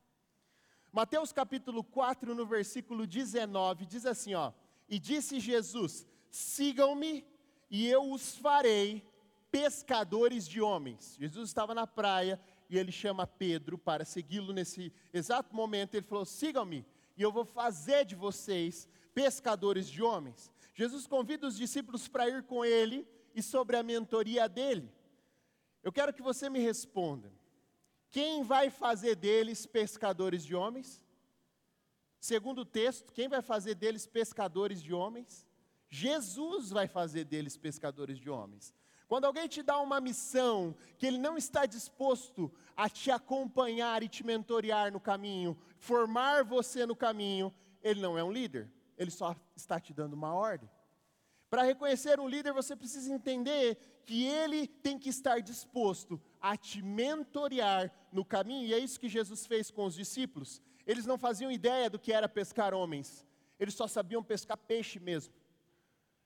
Mateus 0.93 1.33
capítulo 1.33 1.83
4, 1.83 2.33
no 2.33 2.47
versículo 2.47 3.09
19, 3.09 3.87
diz 3.87 4.07
assim, 4.07 4.35
ó: 4.35 4.53
E 4.89 5.01
disse 5.01 5.41
Jesus: 5.41 6.07
Sigam-me 6.31 7.27
e 7.69 7.89
eu 7.89 8.09
os 8.13 8.37
farei 8.37 9.05
pescadores 9.55 10.49
de 10.49 10.61
homens. 10.61 11.17
Jesus 11.17 11.49
estava 11.49 11.75
na 11.75 11.87
praia 11.87 12.41
e 12.69 12.79
ele 12.79 12.93
chama 12.93 13.27
Pedro 13.27 13.77
para 13.79 14.05
segui-lo 14.05 14.53
nesse 14.53 14.93
exato 15.13 15.55
momento. 15.55 15.95
Ele 15.95 16.07
falou: 16.07 16.25
Sigam-me 16.25 16.85
e 17.17 17.23
eu 17.23 17.31
vou 17.31 17.45
fazer 17.45 18.05
de 18.05 18.15
vocês 18.15 18.89
pescadores 19.15 19.89
de 19.89 20.03
homens. 20.03 20.51
Jesus 20.75 21.07
convida 21.07 21.47
os 21.47 21.57
discípulos 21.57 22.09
para 22.09 22.29
ir 22.29 22.43
com 22.43 22.65
ele 22.65 23.07
e 23.35 23.43
sobre 23.43 23.77
a 23.77 23.83
mentoria 23.83 24.49
dele. 24.49 24.91
Eu 25.83 25.93
quero 25.93 26.13
que 26.13 26.23
você 26.23 26.49
me 26.49 26.59
responda. 26.59 27.31
Quem 28.11 28.43
vai 28.43 28.71
fazer 28.71 29.17
deles 29.17 29.67
pescadores 29.67 30.45
de 30.45 30.55
homens? 30.55 31.03
Segundo 32.19 32.63
o 32.63 32.65
texto, 32.65 33.13
quem 33.13 33.29
vai 33.29 33.43
fazer 33.43 33.75
deles 33.75 34.07
pescadores 34.07 34.83
de 34.83 34.95
homens? 34.95 35.47
Jesus 35.89 36.71
vai 36.71 36.89
fazer 36.89 37.25
deles 37.25 37.57
pescadores 37.57 38.19
de 38.19 38.31
homens. 38.31 38.75
Quando 39.15 39.27
alguém 39.27 39.47
te 39.47 39.63
dá 39.63 39.79
uma 39.79 40.01
missão 40.01 40.75
que 40.99 41.07
ele 41.07 41.19
não 41.19 41.39
está 41.39 41.67
disposto 41.67 42.53
a 42.77 42.89
te 42.89 43.13
acompanhar 43.13 44.03
e 44.03 44.09
te 44.09 44.27
mentorear 44.27 44.93
no 44.93 44.99
caminho, 44.99 45.57
formar 45.79 46.43
você 46.43 46.85
no 46.85 46.97
caminho, 46.97 47.55
ele 47.81 48.01
não 48.01 48.19
é 48.19 48.25
um 48.25 48.33
líder, 48.33 48.69
ele 48.99 49.13
só 49.13 49.37
está 49.55 49.79
te 49.79 49.95
dando 49.95 50.15
uma 50.15 50.35
ordem. 50.35 50.69
Para 51.49 51.63
reconhecer 51.63 52.19
um 52.19 52.27
líder, 52.27 52.53
você 52.53 52.75
precisa 52.75 53.15
entender 53.15 53.79
que 54.05 54.25
ele 54.25 54.67
tem 54.67 54.99
que 54.99 55.11
estar 55.11 55.41
disposto 55.41 56.21
a 56.41 56.57
te 56.57 56.83
mentorear 56.83 57.93
no 58.11 58.25
caminho, 58.25 58.67
e 58.67 58.75
é 58.75 58.79
isso 58.79 58.99
que 58.99 59.09
Jesus 59.09 59.47
fez 59.47 59.71
com 59.71 59.85
os 59.85 59.95
discípulos. 59.95 60.61
Eles 60.85 61.07
não 61.07 61.17
faziam 61.17 61.53
ideia 61.53 61.89
do 61.89 62.01
que 62.01 62.13
era 62.13 62.29
pescar 62.29 62.75
homens, 62.75 63.25
eles 63.61 63.75
só 63.75 63.87
sabiam 63.87 64.25
pescar 64.25 64.59
peixe 64.59 64.99
mesmo. 64.99 65.33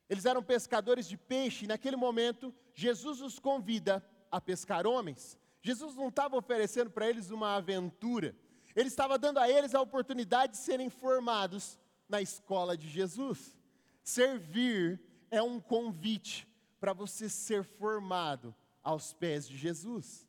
Eles 0.09 0.25
eram 0.25 0.43
pescadores 0.43 1.09
de 1.09 1.17
peixe, 1.17 1.65
e 1.65 1.69
naquele 1.69 1.97
momento, 1.97 2.55
Jesus 2.75 3.21
os 3.21 3.39
convida 3.39 4.05
a 4.31 4.41
pescar 4.41 4.87
homens. 4.87 5.39
Jesus 5.61 5.95
não 5.95 6.09
estava 6.09 6.37
oferecendo 6.37 6.91
para 6.91 7.09
eles 7.09 7.31
uma 7.31 7.57
aventura, 7.57 8.35
ele 8.77 8.89
estava 8.89 9.19
dando 9.19 9.39
a 9.39 9.51
eles 9.51 9.75
a 9.75 9.81
oportunidade 9.81 10.53
de 10.53 10.59
serem 10.59 10.89
formados 10.89 11.79
na 12.09 12.23
escola 12.23 12.77
de 12.77 12.89
Jesus. 12.89 13.57
Servir 14.03 15.01
é 15.31 15.43
um 15.43 15.59
convite 15.59 16.47
para 16.79 16.93
você 16.93 17.29
ser 17.29 17.65
formado 17.65 18.55
aos 18.83 19.13
pés 19.13 19.49
de 19.49 19.57
Jesus. 19.57 20.28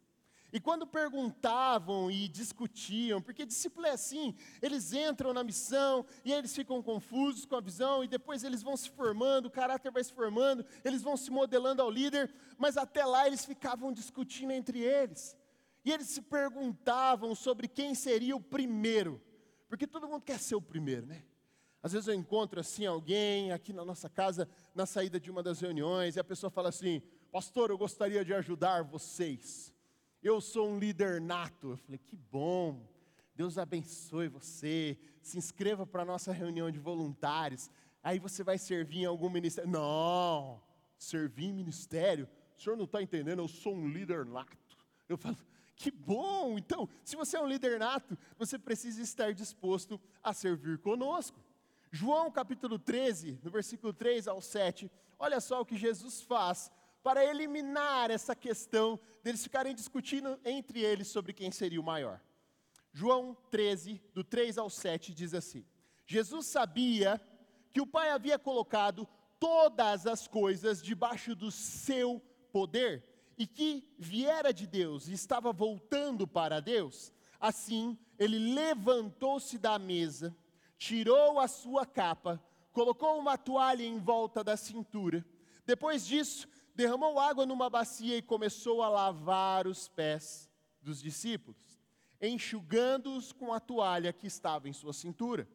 E 0.52 0.60
quando 0.60 0.88
perguntavam 0.88 2.10
e 2.10 2.28
discutiam, 2.28 3.22
porque 3.22 3.46
discípulo 3.46 3.86
é 3.86 3.92
assim, 3.92 4.36
eles 4.62 4.94
entram 4.94 5.32
na 5.32 5.44
missão 5.44 6.06
e 6.26 6.34
eles 6.34 6.56
ficam 6.56 6.82
confusos 6.82 7.46
com 7.46 7.56
a 7.56 7.62
visão, 7.62 8.04
e 8.04 8.08
depois 8.08 8.44
eles 8.44 8.64
vão 8.64 8.76
se 8.76 8.90
formando, 8.90 9.46
o 9.46 9.52
caráter 9.52 9.92
vai 9.92 10.04
se 10.04 10.12
formando, 10.12 10.66
eles 10.84 11.04
vão 11.04 11.16
se 11.16 11.30
modelando 11.30 11.82
ao 11.82 11.92
líder, 11.92 12.34
mas 12.58 12.78
até 12.78 13.06
lá 13.06 13.28
eles 13.28 13.46
ficavam 13.46 13.94
discutindo 13.94 14.52
entre 14.52 14.80
eles. 14.80 15.38
E 15.86 15.92
eles 15.92 16.08
se 16.08 16.22
perguntavam 16.22 17.36
sobre 17.36 17.68
quem 17.68 17.94
seria 17.94 18.36
o 18.36 18.42
primeiro, 18.42 19.22
porque 19.68 19.86
todo 19.86 20.08
mundo 20.08 20.24
quer 20.24 20.40
ser 20.40 20.56
o 20.56 20.62
primeiro, 20.62 21.06
né? 21.06 21.24
Às 21.82 21.94
vezes 21.94 22.08
eu 22.08 22.14
encontro 22.14 22.60
assim 22.60 22.86
alguém 22.86 23.52
aqui 23.52 23.72
na 23.72 23.86
nossa 23.86 24.10
casa, 24.10 24.50
na 24.76 24.86
saída 24.86 25.20
de 25.20 25.32
uma 25.32 25.42
das 25.42 25.62
reuniões, 25.62 26.16
e 26.16 26.20
a 26.20 26.24
pessoa 26.24 26.50
fala 26.50 26.70
assim: 26.70 27.02
Pastor, 27.32 27.70
eu 27.70 27.78
gostaria 27.78 28.26
de 28.26 28.34
ajudar 28.34 28.84
vocês. 28.84 29.74
Eu 30.22 30.42
sou 30.42 30.70
um 30.70 30.78
líder 30.78 31.22
nato. 31.22 31.72
Eu 31.72 31.78
falei: 31.78 31.98
Que 31.98 32.16
bom, 32.16 32.86
Deus 33.36 33.58
abençoe 33.58 34.28
você. 34.28 34.98
Se 35.22 35.38
inscreva 35.38 35.86
para 35.86 36.02
a 36.02 36.06
nossa 36.06 36.32
reunião 36.32 36.70
de 36.70 36.80
voluntários. 36.80 37.70
Aí 38.04 38.20
você 38.20 38.44
vai 38.44 38.58
servir 38.58 39.00
em 39.00 39.06
algum 39.06 39.30
ministério. 39.30 39.70
Não, 39.70 40.62
servir 40.98 41.46
em 41.46 41.54
ministério. 41.54 42.28
O 42.58 42.62
senhor 42.62 42.76
não 42.76 42.86
está 42.86 43.02
entendendo, 43.02 43.40
eu 43.40 43.48
sou 43.48 43.74
um 43.74 43.88
líder 43.88 44.26
nato. 44.26 44.78
Eu 45.08 45.18
falo, 45.18 45.38
que 45.76 45.90
bom! 45.90 46.58
Então, 46.58 46.90
se 47.06 47.16
você 47.16 47.38
é 47.38 47.42
um 47.42 47.48
líder 47.48 47.80
nato, 47.80 48.18
você 48.38 48.60
precisa 48.60 49.02
estar 49.02 49.34
disposto 49.34 50.00
a 50.22 50.34
servir 50.34 50.78
conosco. 50.80 51.40
João 51.90 52.30
capítulo 52.30 52.78
13, 52.78 53.40
no 53.42 53.50
versículo 53.50 53.94
3 53.94 54.28
ao 54.28 54.42
7, 54.42 54.92
olha 55.18 55.40
só 55.40 55.62
o 55.62 55.66
que 55.66 55.78
Jesus 55.78 56.22
faz 56.22 56.70
para 57.04 57.24
eliminar 57.24 58.12
essa 58.12 58.36
questão 58.36 59.00
deles 59.24 59.44
ficarem 59.44 59.74
discutindo 59.74 60.40
entre 60.44 60.82
eles 60.82 61.08
sobre 61.08 61.34
quem 61.34 61.52
seria 61.52 61.80
o 61.80 61.84
maior. 61.84 62.22
João 62.92 63.38
13, 63.52 64.02
do 64.14 64.24
3 64.24 64.58
ao 64.58 64.70
7, 64.70 65.14
diz 65.14 65.34
assim: 65.34 65.66
Jesus 66.06 66.48
sabia 66.48 67.22
que 67.72 67.82
o 67.82 67.88
Pai 67.88 68.10
havia 68.10 68.40
colocado 68.40 69.08
todas 69.40 70.08
as 70.08 70.28
coisas 70.28 70.82
debaixo 70.82 71.36
do 71.36 71.52
seu 71.52 72.22
poder 72.52 73.04
e 73.38 73.48
que 73.48 73.88
viera 73.98 74.52
de 74.54 74.68
Deus 74.68 75.08
e 75.08 75.14
estava 75.14 75.54
voltando 75.54 76.28
para 76.28 76.60
Deus. 76.60 77.14
Assim, 77.40 77.98
ele 78.18 78.54
levantou-se 78.54 79.58
da 79.58 79.80
mesa 79.80 80.36
tirou 80.80 81.40
a 81.40 81.48
sua 81.48 81.86
capa, 81.86 82.42
colocou 82.72 83.20
uma 83.20 83.38
toalha 83.38 83.84
em 83.84 84.00
volta 84.00 84.42
da 84.44 84.56
cintura. 84.56 85.24
Depois 85.66 86.08
disso, 86.08 86.48
derramou 86.80 87.20
água 87.20 87.46
numa 87.46 87.70
bacia 87.70 88.16
e 88.16 88.22
começou 88.22 88.82
a 88.82 88.88
lavar 88.88 89.68
os 89.68 89.90
pés 89.90 90.50
dos 90.82 91.02
discípulos, 91.02 91.78
enxugando-os 92.22 93.34
com 93.34 93.52
a 93.52 93.60
toalha 93.60 94.14
que 94.14 94.28
estava 94.28 94.70
em 94.70 94.72
sua 94.72 94.94
cintura. 94.94 95.46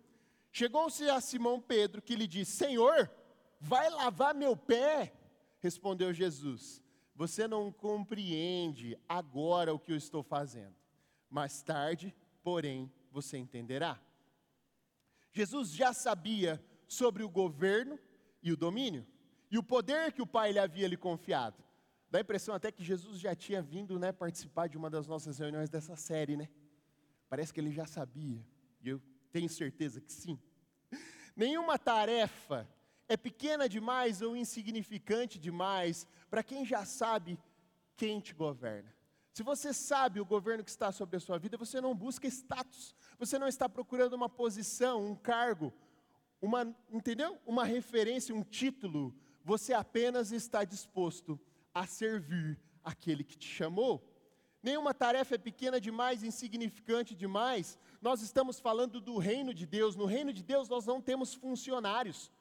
Chegou-se 0.52 1.08
a 1.08 1.22
Simão 1.22 1.62
Pedro, 1.62 2.02
que 2.02 2.14
lhe 2.14 2.26
disse: 2.26 2.52
Senhor, 2.52 3.10
vai 3.58 3.88
lavar 3.88 4.34
meu 4.34 4.54
pé? 4.54 5.14
Respondeu 5.60 6.12
Jesus: 6.12 6.82
Você 7.14 7.48
não 7.48 7.72
compreende 7.72 8.98
agora 9.08 9.72
o 9.72 9.78
que 9.78 9.92
eu 9.92 9.96
estou 9.96 10.22
fazendo. 10.22 10.76
Mais 11.30 11.62
tarde, 11.62 12.14
porém, 12.42 12.92
você 13.10 13.38
entenderá. 13.38 13.98
Jesus 15.32 15.70
já 15.72 15.94
sabia 15.94 16.62
sobre 16.86 17.22
o 17.22 17.30
governo 17.30 17.98
e 18.42 18.52
o 18.52 18.58
domínio, 18.58 19.06
e 19.50 19.58
o 19.58 19.62
poder 19.62 20.12
que 20.12 20.22
o 20.22 20.26
Pai 20.26 20.52
lhe 20.52 20.58
havia 20.58 20.88
lhe 20.88 20.96
confiado. 20.96 21.62
Dá 22.10 22.18
a 22.18 22.22
impressão 22.22 22.54
até 22.54 22.70
que 22.70 22.84
Jesus 22.84 23.18
já 23.18 23.34
tinha 23.34 23.60
vindo 23.60 23.98
né, 23.98 24.12
participar 24.12 24.68
de 24.68 24.76
uma 24.76 24.88
das 24.88 25.06
nossas 25.06 25.38
reuniões 25.38 25.68
dessa 25.68 25.96
série, 25.96 26.36
né? 26.36 26.48
Parece 27.28 27.52
que 27.52 27.60
ele 27.60 27.72
já 27.72 27.86
sabia, 27.86 28.44
e 28.82 28.88
eu 28.88 29.02
tenho 29.32 29.48
certeza 29.48 30.00
que 30.00 30.12
sim. 30.12 30.38
Nenhuma 31.34 31.78
tarefa 31.78 32.68
é 33.08 33.16
pequena 33.16 33.68
demais 33.68 34.22
ou 34.22 34.36
insignificante 34.36 35.38
demais 35.38 36.06
para 36.30 36.42
quem 36.42 36.64
já 36.64 36.84
sabe 36.84 37.38
quem 37.96 38.20
te 38.20 38.32
governa. 38.32 38.94
Se 39.32 39.42
você 39.42 39.72
sabe 39.74 40.20
o 40.20 40.24
governo 40.24 40.62
que 40.62 40.70
está 40.70 40.92
sobre 40.92 41.16
a 41.16 41.20
sua 41.20 41.38
vida, 41.38 41.56
você 41.56 41.80
não 41.80 41.92
busca 41.92 42.28
status, 42.28 42.94
você 43.18 43.36
não 43.36 43.48
está 43.48 43.68
procurando 43.68 44.12
uma 44.12 44.28
posição, 44.28 45.04
um 45.04 45.16
cargo, 45.16 45.72
uma, 46.40 46.72
entendeu? 46.88 47.36
Uma 47.44 47.64
referência, 47.64 48.32
um 48.32 48.44
título. 48.44 49.12
Você 49.44 49.72
apenas 49.72 50.32
está 50.32 50.64
disposto 50.64 51.38
a 51.72 51.86
servir 51.86 52.58
aquele 52.82 53.22
que 53.22 53.36
te 53.36 53.48
chamou. 53.48 54.02
Nenhuma 54.62 54.94
tarefa 54.94 55.34
é 55.34 55.38
pequena 55.38 55.80
demais, 55.80 56.22
insignificante 56.22 57.14
demais. 57.14 57.78
Nós 58.00 58.22
estamos 58.22 58.58
falando 58.58 59.00
do 59.00 59.18
reino 59.18 59.52
de 59.52 59.66
Deus. 59.66 59.94
No 59.94 60.06
reino 60.06 60.32
de 60.32 60.42
Deus 60.42 60.68
nós 60.68 60.86
não 60.86 61.00
temos 61.00 61.34
funcionários. 61.34 62.32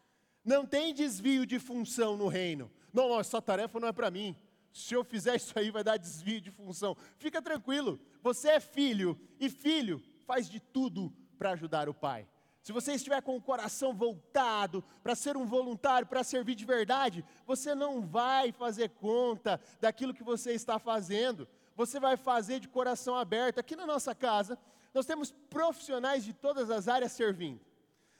Não 0.43 0.65
tem 0.65 0.93
desvio 0.93 1.45
de 1.45 1.59
função 1.59 2.15
no 2.15 2.27
reino. 2.27 2.71
Não, 2.93 3.09
não 3.09 3.19
essa 3.19 3.41
tarefa 3.41 3.79
não 3.79 3.89
é 3.89 3.93
para 3.93 4.09
mim 4.09 4.35
se 4.73 4.95
eu 4.95 5.03
fizer 5.03 5.35
isso 5.35 5.57
aí 5.57 5.69
vai 5.69 5.83
dar 5.83 5.97
desvio 5.97 6.41
de 6.41 6.49
função. 6.49 6.97
Fica 7.17 7.41
tranquilo, 7.41 7.99
você 8.21 8.49
é 8.49 8.59
filho 8.59 9.19
e 9.39 9.49
filho 9.49 10.01
faz 10.25 10.49
de 10.49 10.59
tudo 10.59 11.13
para 11.37 11.51
ajudar 11.51 11.87
o 11.87 11.93
pai. 11.93 12.27
Se 12.63 12.71
você 12.71 12.93
estiver 12.93 13.21
com 13.21 13.35
o 13.35 13.41
coração 13.41 13.93
voltado 13.93 14.81
para 15.03 15.15
ser 15.15 15.35
um 15.35 15.45
voluntário, 15.45 16.07
para 16.07 16.23
servir 16.23 16.55
de 16.55 16.63
verdade, 16.63 17.23
você 17.45 17.75
não 17.75 18.01
vai 18.01 18.53
fazer 18.53 18.89
conta 18.91 19.59
daquilo 19.81 20.13
que 20.13 20.23
você 20.23 20.53
está 20.53 20.79
fazendo. 20.79 21.45
Você 21.75 21.99
vai 21.99 22.15
fazer 22.15 22.61
de 22.61 22.69
coração 22.69 23.17
aberto. 23.17 23.59
Aqui 23.59 23.75
na 23.75 23.85
nossa 23.85 24.15
casa, 24.15 24.57
nós 24.93 25.05
temos 25.05 25.29
profissionais 25.49 26.23
de 26.23 26.31
todas 26.31 26.71
as 26.71 26.87
áreas 26.87 27.11
servindo. 27.11 27.59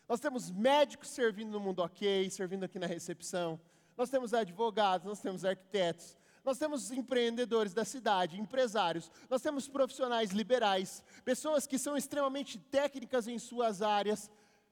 Nós 0.10 0.20
temos 0.20 0.52
médicos 0.52 1.08
servindo 1.08 1.52
no 1.52 1.62
Mundo 1.62 1.82
Ok, 1.82 2.30
servindo 2.30 2.66
aqui 2.66 2.78
na 2.78 2.86
recepção. 2.86 3.58
Nós 3.96 4.10
temos 4.10 4.34
advogados, 4.34 5.08
nós 5.08 5.22
temos 5.22 5.46
arquitetos, 5.46 6.18
nós 6.44 6.58
temos 6.58 6.92
empreendedores 6.92 7.74
da 7.74 7.86
cidade, 7.86 8.40
empresários, 8.40 9.10
nós 9.30 9.42
temos 9.42 9.68
profissionais 9.68 10.32
liberais, 10.32 11.04
pessoas 11.24 11.66
que 11.66 11.78
são 11.78 11.96
extremamente 11.96 12.58
técnicas 12.58 13.28
em 13.28 13.40
suas 13.40 13.82
áreas, 13.82 14.30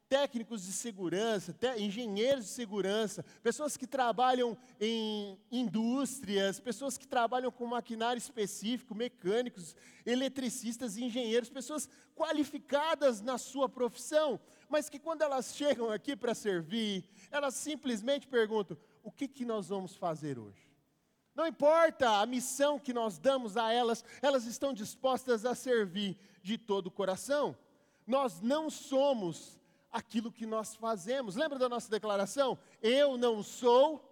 técnicos 0.10 0.65
de 0.65 0.73
segurança, 0.73 1.55
engenheiros 1.77 2.43
de 2.43 2.51
segurança, 2.51 3.23
pessoas 3.41 3.77
que 3.77 3.88
trabalham 3.88 4.57
em 4.77 5.39
indústrias, 5.49 6.60
pessoas 6.60 6.97
que 6.97 7.07
trabalham 7.07 7.49
com 7.49 7.65
maquinário 7.65 8.17
específico, 8.17 8.93
mecânicos, 8.93 9.73
eletricistas, 10.05 10.97
engenheiros, 10.97 11.49
pessoas 11.49 11.88
qualificadas 12.13 13.21
na 13.21 13.38
sua 13.38 13.69
profissão, 13.69 14.38
mas 14.67 14.89
que 14.89 14.99
quando 14.99 15.21
elas 15.21 15.55
chegam 15.55 15.89
aqui 15.89 16.13
para 16.13 16.36
servir, 16.36 17.05
elas 17.31 17.55
simplesmente 17.55 18.27
perguntam: 18.27 18.77
o 19.01 19.10
que, 19.10 19.29
que 19.29 19.45
nós 19.45 19.69
vamos 19.69 19.95
fazer 19.95 20.38
hoje? 20.38 20.70
Não 21.33 21.47
importa 21.47 22.19
a 22.19 22.25
missão 22.25 22.77
que 22.77 22.93
nós 22.93 23.17
damos 23.17 23.55
a 23.55 23.71
elas, 23.71 24.03
elas 24.21 24.45
estão 24.45 24.73
dispostas 24.73 25.45
a 25.45 25.55
servir 25.55 26.17
de 26.43 26.57
todo 26.57 26.87
o 26.87 26.91
coração. 26.91 27.57
Nós 28.05 28.41
não 28.41 28.69
somos 28.69 29.59
aquilo 29.91 30.31
que 30.31 30.45
nós 30.45 30.75
fazemos. 30.75 31.35
Lembra 31.35 31.57
da 31.57 31.69
nossa 31.69 31.89
declaração? 31.89 32.59
Eu 32.81 33.17
não 33.17 33.41
sou 33.41 34.07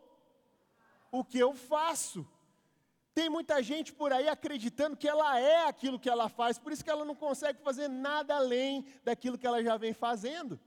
o 1.12 1.23
que 1.23 1.39
eu 1.39 1.53
faço. 1.53 2.27
Tem 3.13 3.29
muita 3.29 3.62
gente 3.62 3.91
por 3.91 4.13
aí 4.13 4.29
acreditando 4.29 4.95
que 4.95 5.08
ela 5.08 5.39
é 5.39 5.67
aquilo 5.67 5.99
que 5.99 6.10
ela 6.10 6.29
faz, 6.29 6.58
por 6.58 6.71
isso 6.71 6.84
que 6.84 6.89
ela 6.89 7.03
não 7.03 7.15
consegue 7.15 7.62
fazer 7.62 7.89
nada 7.89 8.36
além 8.36 8.86
daquilo 9.03 9.38
que 9.38 9.45
ela 9.45 9.62
já 9.63 9.75
vem 9.75 9.93
fazendo. 9.93 10.60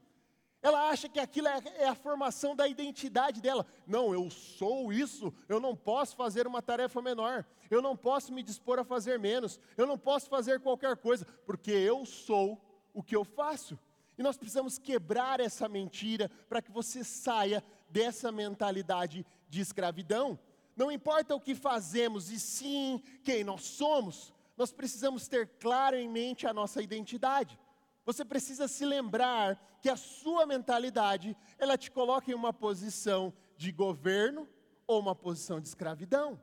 Ela 0.63 0.89
acha 0.89 1.09
que 1.09 1.19
aquilo 1.19 1.49
é, 1.49 1.61
é, 1.75 1.87
a 1.89 1.93
formação 1.93 2.55
da 2.55 2.65
identidade 2.65 3.41
dela. 3.41 3.67
Não, 3.85 4.13
eu 4.13 4.29
sou 4.31 4.93
isso, 4.93 5.33
eu 5.49 5.59
não 5.59 5.75
posso 5.75 6.15
fazer 6.15 6.47
uma 6.47 6.61
tarefa 6.61 7.01
menor, 7.01 7.45
eu 7.69 7.81
não 7.81 7.97
posso 7.97 8.31
me 8.31 8.41
dispor 8.41 8.79
a 8.79 8.85
fazer 8.85 9.19
menos, 9.19 9.59
eu 9.75 9.85
não 9.85 9.97
posso 9.97 10.29
fazer 10.29 10.61
qualquer 10.61 10.95
coisa, 10.95 11.25
porque 11.45 11.69
eu 11.69 12.05
sou 12.05 12.59
o 12.93 13.03
que 13.03 13.13
eu 13.13 13.25
faço. 13.25 13.77
E 14.17 14.23
nós 14.23 14.37
precisamos 14.37 14.77
quebrar 14.77 15.41
essa 15.41 15.67
mentira 15.67 16.31
para 16.47 16.61
que 16.61 16.71
você 16.71 17.03
saia 17.03 17.61
dessa 17.89 18.31
mentalidade 18.31 19.25
de 19.49 19.59
escravidão. 19.59 20.39
Não 20.77 20.89
importa 20.89 21.35
o 21.35 21.41
que 21.41 21.55
fazemos, 21.55 22.31
e 22.31 22.39
sim 22.39 23.01
quem 23.21 23.43
nós 23.43 23.63
somos, 23.63 24.33
nós 24.55 24.71
precisamos 24.71 25.27
ter 25.27 25.47
claro 25.59 25.97
em 25.97 26.07
mente 26.07 26.47
a 26.47 26.53
nossa 26.53 26.81
identidade. 26.81 27.59
Você 28.05 28.25
precisa 28.25 28.67
se 28.67 28.85
lembrar 28.85 29.79
que 29.81 29.89
a 29.89 29.95
sua 29.95 30.45
mentalidade, 30.45 31.35
ela 31.57 31.77
te 31.77 31.89
coloca 31.89 32.31
em 32.31 32.33
uma 32.33 32.53
posição 32.53 33.33
de 33.57 33.71
governo 33.71 34.47
ou 34.85 34.99
uma 34.99 35.15
posição 35.15 35.59
de 35.59 35.67
escravidão. 35.67 36.41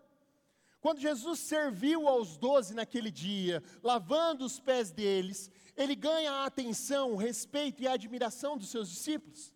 Quando 0.80 1.00
Jesus 1.00 1.40
serviu 1.40 2.08
aos 2.08 2.38
doze 2.38 2.74
naquele 2.74 3.10
dia, 3.10 3.62
lavando 3.82 4.44
os 4.44 4.58
pés 4.58 4.90
deles, 4.90 5.50
ele 5.76 5.94
ganha 5.94 6.32
a 6.32 6.46
atenção, 6.46 7.12
o 7.12 7.16
respeito 7.16 7.82
e 7.82 7.86
a 7.86 7.92
admiração 7.92 8.56
dos 8.56 8.70
seus 8.70 8.88
discípulos. 8.88 9.54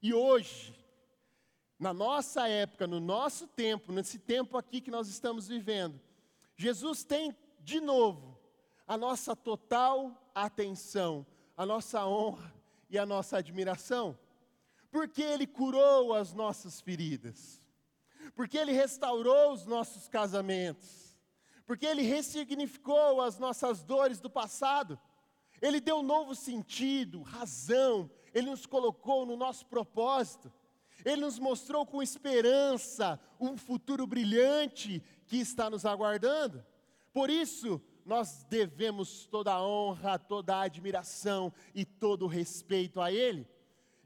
E 0.00 0.14
hoje, 0.14 0.74
na 1.78 1.92
nossa 1.92 2.48
época, 2.48 2.86
no 2.86 2.98
nosso 2.98 3.46
tempo, 3.46 3.92
nesse 3.92 4.18
tempo 4.18 4.56
aqui 4.56 4.80
que 4.80 4.90
nós 4.90 5.08
estamos 5.08 5.46
vivendo, 5.46 6.00
Jesus 6.56 7.04
tem 7.04 7.36
de 7.60 7.80
novo 7.80 8.38
a 8.86 8.96
nossa 8.96 9.36
total 9.36 10.25
atenção, 10.44 11.26
a 11.56 11.64
nossa 11.64 12.06
honra 12.06 12.54
e 12.90 12.98
a 12.98 13.06
nossa 13.06 13.38
admiração, 13.38 14.18
porque 14.90 15.22
Ele 15.22 15.46
curou 15.46 16.12
as 16.12 16.34
nossas 16.34 16.80
feridas, 16.80 17.60
porque 18.34 18.58
Ele 18.58 18.72
restaurou 18.72 19.52
os 19.52 19.64
nossos 19.64 20.08
casamentos, 20.08 21.16
porque 21.64 21.86
Ele 21.86 22.02
ressignificou 22.02 23.22
as 23.22 23.38
nossas 23.38 23.82
dores 23.82 24.20
do 24.20 24.28
passado, 24.28 25.00
Ele 25.62 25.80
deu 25.80 26.02
novo 26.02 26.34
sentido, 26.34 27.22
razão, 27.22 28.10
Ele 28.34 28.50
nos 28.50 28.66
colocou 28.66 29.24
no 29.24 29.36
nosso 29.36 29.64
propósito, 29.64 30.52
Ele 31.02 31.22
nos 31.22 31.38
mostrou 31.38 31.86
com 31.86 32.02
esperança 32.02 33.18
um 33.40 33.56
futuro 33.56 34.06
brilhante 34.06 35.02
que 35.26 35.38
está 35.38 35.70
nos 35.70 35.86
aguardando. 35.86 36.64
Por 37.12 37.30
isso, 37.30 37.80
nós 38.06 38.44
devemos 38.48 39.26
toda 39.26 39.52
a 39.52 39.62
honra, 39.62 40.18
toda 40.18 40.56
a 40.56 40.62
admiração 40.62 41.52
e 41.74 41.84
todo 41.84 42.22
o 42.22 42.28
respeito 42.28 43.00
a 43.00 43.12
Ele. 43.12 43.46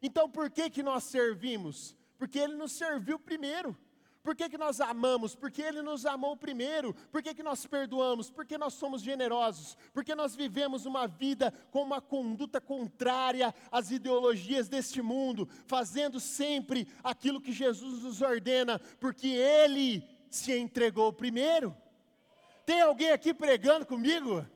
Então 0.02 0.28
por 0.28 0.50
que 0.50 0.70
que 0.70 0.82
nós 0.82 1.04
servimos? 1.04 1.94
Porque 2.18 2.38
Ele 2.38 2.54
nos 2.54 2.72
serviu 2.72 3.18
primeiro. 3.18 3.76
Por 4.22 4.36
que, 4.36 4.50
que 4.50 4.58
nós 4.58 4.80
amamos? 4.80 5.34
Porque 5.34 5.62
Ele 5.62 5.80
nos 5.80 6.04
amou 6.04 6.36
primeiro. 6.36 6.92
Por 7.10 7.22
que, 7.22 7.34
que 7.34 7.42
nós 7.42 7.64
perdoamos? 7.64 8.30
Porque 8.30 8.58
nós 8.58 8.74
somos 8.74 9.00
generosos. 9.00 9.78
Porque 9.94 10.14
nós 10.14 10.36
vivemos 10.36 10.84
uma 10.84 11.06
vida 11.06 11.52
com 11.70 11.82
uma 11.82 12.02
conduta 12.02 12.60
contrária 12.60 13.54
às 13.70 13.90
ideologias 13.90 14.68
deste 14.68 15.00
mundo, 15.00 15.48
fazendo 15.66 16.20
sempre 16.20 16.86
aquilo 17.02 17.40
que 17.40 17.50
Jesus 17.50 18.02
nos 18.02 18.20
ordena, 18.20 18.78
porque 19.00 19.28
Ele 19.28 20.04
se 20.28 20.56
entregou 20.56 21.12
primeiro. 21.12 21.74
Tem 22.64 22.80
alguém 22.82 23.10
aqui 23.10 23.32
pregando 23.32 23.86
comigo? 23.86 24.46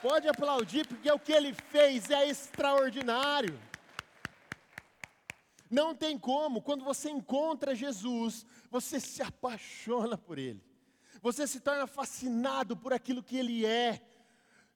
Pode 0.00 0.28
aplaudir, 0.28 0.86
porque 0.86 1.10
o 1.10 1.18
que 1.18 1.32
ele 1.32 1.52
fez 1.52 2.10
é 2.10 2.28
extraordinário. 2.28 3.58
Não 5.70 5.94
tem 5.94 6.18
como, 6.18 6.62
quando 6.62 6.84
você 6.84 7.10
encontra 7.10 7.74
Jesus, 7.74 8.46
você 8.70 9.00
se 9.00 9.22
apaixona 9.22 10.16
por 10.16 10.38
Ele, 10.38 10.62
você 11.20 11.46
se 11.46 11.58
torna 11.58 11.86
fascinado 11.86 12.76
por 12.76 12.92
aquilo 12.92 13.22
que 13.22 13.36
Ele 13.36 13.66
é, 13.66 14.00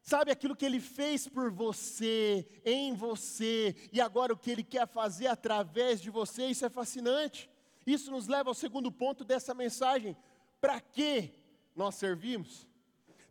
sabe, 0.03 0.33
aquilo 0.33 0.57
que 0.57 0.65
Ele 0.65 0.81
fez 0.81 1.29
por 1.29 1.51
você, 1.51 2.45
em 2.65 2.93
você, 2.93 3.77
e 3.93 4.01
agora 4.01 4.33
o 4.33 4.37
que 4.37 4.51
Ele 4.51 4.65
quer 4.65 4.89
fazer 4.89 5.29
através 5.29 6.01
de 6.01 6.11
você, 6.11 6.47
isso 6.47 6.67
é 6.67 6.71
fascinante. 6.71 7.49
Isso 7.87 8.11
nos 8.11 8.27
leva 8.27 8.51
ao 8.51 8.55
segundo 8.55 8.91
ponto 8.93 9.25
dessa 9.25 9.55
mensagem: 9.55 10.17
para 10.61 10.81
que 10.81 11.33
nós 11.81 11.95
servimos. 11.95 12.69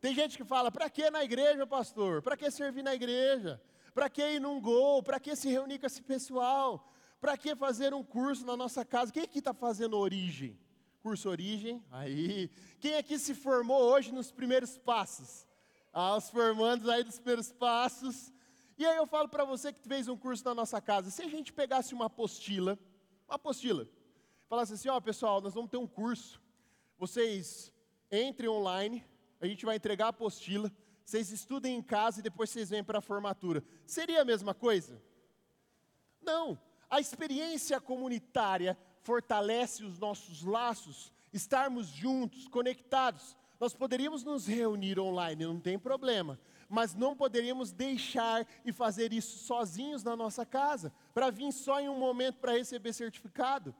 Tem 0.01 0.13
gente 0.15 0.35
que 0.35 0.43
fala: 0.43 0.71
para 0.71 0.89
que 0.89 1.09
na 1.09 1.23
igreja, 1.23 1.65
pastor? 1.67 2.21
Para 2.21 2.35
que 2.35 2.49
servir 2.49 2.83
na 2.83 2.95
igreja? 2.95 3.61
Para 3.93 4.09
que 4.09 4.23
ir 4.35 4.39
num 4.39 4.59
gol? 4.59 5.03
Para 5.03 5.19
que 5.19 5.35
se 5.35 5.49
reunir 5.49 5.77
com 5.79 5.85
esse 5.85 6.01
pessoal? 6.01 6.91
Para 7.21 7.37
que 7.37 7.55
fazer 7.55 7.93
um 7.93 8.03
curso 8.03 8.45
na 8.45 8.57
nossa 8.57 8.83
casa? 8.83 9.11
Quem 9.11 9.23
aqui 9.23 9.39
está 9.39 9.53
fazendo 9.53 9.97
origem? 9.97 10.57
Curso 11.01 11.29
origem? 11.29 11.83
Aí. 11.91 12.49
Quem 12.79 12.95
aqui 12.95 13.19
se 13.19 13.35
formou 13.35 13.81
hoje 13.81 14.11
nos 14.11 14.31
primeiros 14.31 14.77
passos? 14.77 15.45
Ah, 15.93 16.17
os 16.17 16.29
formandos 16.29 16.87
aí 16.89 17.03
dos 17.03 17.19
primeiros 17.19 17.51
passos. 17.51 18.33
E 18.77 18.85
aí 18.85 18.97
eu 18.97 19.05
falo 19.05 19.27
para 19.27 19.43
você 19.43 19.73
que 19.73 19.87
fez 19.87 20.07
um 20.07 20.17
curso 20.17 20.43
na 20.45 20.55
nossa 20.55 20.79
casa, 20.79 21.11
se 21.11 21.21
a 21.21 21.27
gente 21.27 21.51
pegasse 21.51 21.93
uma 21.93 22.05
apostila, 22.05 22.79
uma 23.27 23.35
apostila, 23.35 23.85
falasse 24.47 24.73
assim, 24.73 24.87
ó 24.87 24.95
oh, 24.95 25.01
pessoal, 25.01 25.41
nós 25.41 25.53
vamos 25.53 25.69
ter 25.69 25.75
um 25.75 25.85
curso, 25.85 26.41
vocês 26.97 27.73
entre 28.11 28.47
online, 28.47 29.05
a 29.39 29.47
gente 29.47 29.65
vai 29.65 29.75
entregar 29.75 30.07
a 30.07 30.09
apostila, 30.09 30.71
vocês 31.05 31.31
estudem 31.31 31.75
em 31.75 31.81
casa 31.81 32.19
e 32.19 32.23
depois 32.23 32.49
vocês 32.49 32.69
vêm 32.69 32.83
para 32.83 32.99
a 32.99 33.01
formatura. 33.01 33.63
Seria 33.85 34.21
a 34.21 34.25
mesma 34.25 34.53
coisa? 34.53 35.01
Não. 36.21 36.59
A 36.89 36.99
experiência 36.99 37.79
comunitária 37.79 38.77
fortalece 39.01 39.83
os 39.83 39.97
nossos 39.97 40.43
laços, 40.43 41.11
estarmos 41.31 41.87
juntos, 41.87 42.47
conectados. 42.47 43.35
Nós 43.59 43.73
poderíamos 43.73 44.23
nos 44.23 44.47
reunir 44.47 44.99
online, 44.99 45.45
não 45.45 45.59
tem 45.59 45.77
problema, 45.77 46.39
mas 46.67 46.93
não 46.93 47.15
poderíamos 47.15 47.71
deixar 47.71 48.47
e 48.63 48.71
fazer 48.71 49.11
isso 49.11 49.39
sozinhos 49.39 50.03
na 50.03 50.15
nossa 50.15 50.45
casa, 50.45 50.93
para 51.13 51.29
vir 51.29 51.51
só 51.51 51.79
em 51.79 51.89
um 51.89 51.97
momento 51.97 52.37
para 52.37 52.53
receber 52.53 52.93
certificado. 52.93 53.75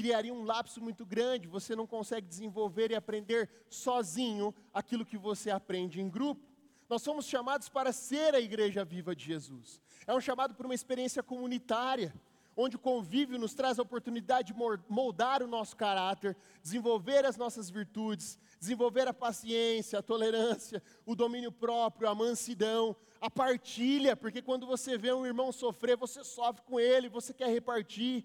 Criaria 0.00 0.32
um 0.32 0.44
lapso 0.44 0.80
muito 0.80 1.04
grande, 1.04 1.46
você 1.46 1.76
não 1.76 1.86
consegue 1.86 2.26
desenvolver 2.26 2.90
e 2.90 2.94
aprender 2.94 3.50
sozinho 3.68 4.54
aquilo 4.72 5.04
que 5.04 5.18
você 5.18 5.50
aprende 5.50 6.00
em 6.00 6.08
grupo. 6.08 6.40
Nós 6.88 7.02
somos 7.02 7.26
chamados 7.26 7.68
para 7.68 7.92
ser 7.92 8.34
a 8.34 8.40
igreja 8.40 8.82
viva 8.82 9.14
de 9.14 9.26
Jesus. 9.26 9.78
É 10.06 10.14
um 10.14 10.20
chamado 10.20 10.54
para 10.54 10.66
uma 10.66 10.74
experiência 10.74 11.22
comunitária 11.22 12.14
onde 12.56 12.76
o 12.76 12.78
convívio 12.78 13.38
nos 13.38 13.52
traz 13.52 13.78
a 13.78 13.82
oportunidade 13.82 14.54
de 14.54 14.58
moldar 14.88 15.42
o 15.42 15.46
nosso 15.46 15.76
caráter, 15.76 16.34
desenvolver 16.62 17.26
as 17.26 17.36
nossas 17.36 17.68
virtudes, 17.68 18.38
desenvolver 18.58 19.06
a 19.06 19.12
paciência, 19.12 19.98
a 19.98 20.02
tolerância, 20.02 20.82
o 21.04 21.14
domínio 21.14 21.52
próprio, 21.52 22.08
a 22.08 22.14
mansidão, 22.14 22.96
a 23.20 23.30
partilha, 23.30 24.16
porque 24.16 24.40
quando 24.40 24.66
você 24.66 24.96
vê 24.96 25.12
um 25.12 25.26
irmão 25.26 25.52
sofrer, 25.52 25.94
você 25.94 26.24
sofre 26.24 26.62
com 26.62 26.80
ele, 26.80 27.10
você 27.10 27.34
quer 27.34 27.50
repartir, 27.50 28.24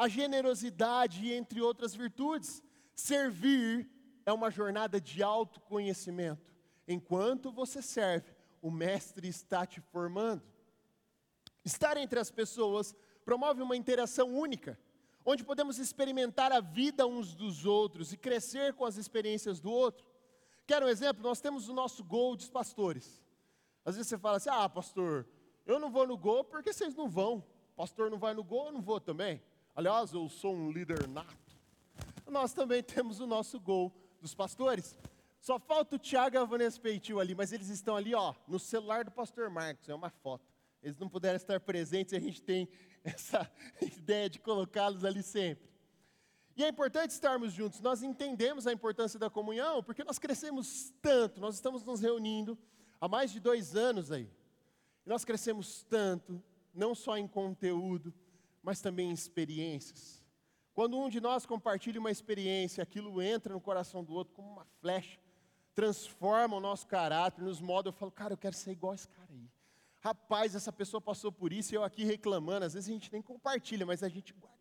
a 0.00 0.08
generosidade, 0.08 1.30
entre 1.30 1.60
outras 1.60 1.94
virtudes. 1.94 2.62
Servir 2.94 3.86
é 4.24 4.32
uma 4.32 4.50
jornada 4.50 4.98
de 4.98 5.22
autoconhecimento. 5.22 6.54
Enquanto 6.88 7.52
você 7.52 7.82
serve, 7.82 8.34
o 8.62 8.70
Mestre 8.70 9.28
está 9.28 9.66
te 9.66 9.78
formando. 9.78 10.42
Estar 11.62 11.98
entre 11.98 12.18
as 12.18 12.30
pessoas 12.30 12.96
promove 13.26 13.60
uma 13.60 13.76
interação 13.76 14.34
única, 14.34 14.80
onde 15.22 15.44
podemos 15.44 15.78
experimentar 15.78 16.50
a 16.50 16.60
vida 16.60 17.06
uns 17.06 17.34
dos 17.34 17.66
outros 17.66 18.10
e 18.10 18.16
crescer 18.16 18.72
com 18.72 18.86
as 18.86 18.96
experiências 18.96 19.60
do 19.60 19.70
outro. 19.70 20.06
Quer 20.66 20.82
um 20.82 20.88
exemplo? 20.88 21.22
Nós 21.22 21.42
temos 21.42 21.68
o 21.68 21.74
nosso 21.74 22.02
gol 22.02 22.36
dos 22.36 22.48
pastores. 22.48 23.22
Às 23.84 23.96
vezes 23.96 24.08
você 24.08 24.16
fala 24.16 24.38
assim: 24.38 24.48
ah, 24.50 24.66
pastor, 24.66 25.28
eu 25.66 25.78
não 25.78 25.90
vou 25.90 26.06
no 26.06 26.16
gol 26.16 26.42
porque 26.42 26.72
vocês 26.72 26.94
não 26.94 27.06
vão. 27.06 27.44
Pastor 27.76 28.10
não 28.10 28.18
vai 28.18 28.32
no 28.32 28.42
gol, 28.42 28.68
eu 28.68 28.72
não 28.72 28.80
vou 28.80 28.98
também. 28.98 29.42
Aliás, 29.74 30.12
eu 30.12 30.28
sou 30.28 30.54
um 30.54 30.70
líder 30.70 31.08
nato. 31.08 31.36
Nós 32.26 32.52
também 32.52 32.82
temos 32.82 33.20
o 33.20 33.26
nosso 33.26 33.58
gol 33.58 33.92
dos 34.20 34.34
pastores. 34.34 34.96
Só 35.40 35.58
falta 35.58 35.96
o 35.96 35.98
Tiago 35.98 36.36
e 36.36 36.38
a 36.38 36.44
Vanessa 36.44 36.78
Peitil 36.78 37.18
ali, 37.18 37.34
mas 37.34 37.52
eles 37.52 37.68
estão 37.68 37.96
ali, 37.96 38.14
ó, 38.14 38.34
no 38.46 38.58
celular 38.58 39.04
do 39.04 39.10
pastor 39.10 39.48
Marcos, 39.48 39.88
é 39.88 39.94
uma 39.94 40.10
foto. 40.10 40.44
Eles 40.82 40.98
não 40.98 41.08
puderam 41.08 41.36
estar 41.36 41.58
presentes 41.60 42.12
e 42.12 42.16
a 42.16 42.20
gente 42.20 42.42
tem 42.42 42.68
essa 43.02 43.50
ideia 43.80 44.28
de 44.28 44.38
colocá-los 44.38 45.04
ali 45.04 45.22
sempre. 45.22 45.70
E 46.56 46.64
é 46.64 46.68
importante 46.68 47.12
estarmos 47.12 47.54
juntos, 47.54 47.80
nós 47.80 48.02
entendemos 48.02 48.66
a 48.66 48.72
importância 48.72 49.18
da 49.18 49.30
comunhão, 49.30 49.82
porque 49.82 50.04
nós 50.04 50.18
crescemos 50.18 50.92
tanto, 51.00 51.40
nós 51.40 51.54
estamos 51.54 51.82
nos 51.84 52.00
reunindo 52.00 52.58
há 53.00 53.08
mais 53.08 53.30
de 53.30 53.40
dois 53.40 53.74
anos 53.74 54.12
aí. 54.12 54.28
E 55.06 55.08
nós 55.08 55.24
crescemos 55.24 55.84
tanto, 55.84 56.42
não 56.74 56.94
só 56.94 57.16
em 57.16 57.26
conteúdo, 57.26 58.12
mas 58.62 58.80
também 58.80 59.10
em 59.10 59.12
experiências. 59.12 60.22
Quando 60.72 60.98
um 60.98 61.08
de 61.08 61.20
nós 61.20 61.44
compartilha 61.44 62.00
uma 62.00 62.10
experiência, 62.10 62.82
aquilo 62.82 63.20
entra 63.20 63.52
no 63.52 63.60
coração 63.60 64.04
do 64.04 64.14
outro 64.14 64.32
como 64.34 64.50
uma 64.50 64.66
flecha, 64.80 65.18
transforma 65.74 66.56
o 66.56 66.60
nosso 66.60 66.86
caráter, 66.86 67.42
nos 67.42 67.60
molda. 67.60 67.88
Eu 67.88 67.92
falo, 67.92 68.10
cara, 68.10 68.34
eu 68.34 68.38
quero 68.38 68.54
ser 68.54 68.70
igual 68.72 68.94
esse 68.94 69.08
cara 69.08 69.28
aí. 69.32 69.48
Rapaz, 70.00 70.54
essa 70.54 70.72
pessoa 70.72 71.00
passou 71.00 71.30
por 71.30 71.52
isso 71.52 71.74
e 71.74 71.76
eu 71.76 71.84
aqui 71.84 72.04
reclamando. 72.04 72.64
Às 72.64 72.74
vezes 72.74 72.88
a 72.88 72.92
gente 72.92 73.12
nem 73.12 73.20
compartilha, 73.20 73.84
mas 73.84 74.02
a 74.02 74.08
gente 74.08 74.32
guarda. 74.32 74.59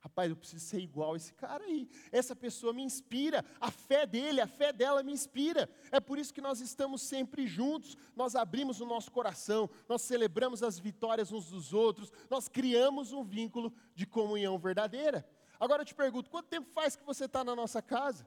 Rapaz, 0.00 0.30
eu 0.30 0.36
preciso 0.36 0.64
ser 0.64 0.78
igual 0.78 1.14
a 1.14 1.16
esse 1.16 1.32
cara 1.34 1.64
aí. 1.64 1.88
Essa 2.12 2.36
pessoa 2.36 2.72
me 2.72 2.82
inspira. 2.82 3.44
A 3.60 3.70
fé 3.70 4.06
dele, 4.06 4.40
a 4.40 4.46
fé 4.46 4.72
dela 4.72 5.02
me 5.02 5.12
inspira. 5.12 5.68
É 5.90 5.98
por 5.98 6.18
isso 6.18 6.32
que 6.32 6.40
nós 6.40 6.60
estamos 6.60 7.02
sempre 7.02 7.46
juntos. 7.46 7.96
Nós 8.14 8.36
abrimos 8.36 8.80
o 8.80 8.86
nosso 8.86 9.10
coração, 9.10 9.68
nós 9.88 10.02
celebramos 10.02 10.62
as 10.62 10.78
vitórias 10.78 11.32
uns 11.32 11.50
dos 11.50 11.72
outros, 11.72 12.12
nós 12.30 12.48
criamos 12.48 13.12
um 13.12 13.24
vínculo 13.24 13.72
de 13.94 14.06
comunhão 14.06 14.56
verdadeira. 14.58 15.28
Agora 15.58 15.82
eu 15.82 15.86
te 15.86 15.94
pergunto: 15.94 16.30
quanto 16.30 16.46
tempo 16.46 16.68
faz 16.70 16.94
que 16.94 17.04
você 17.04 17.24
está 17.24 17.42
na 17.42 17.56
nossa 17.56 17.82
casa? 17.82 18.26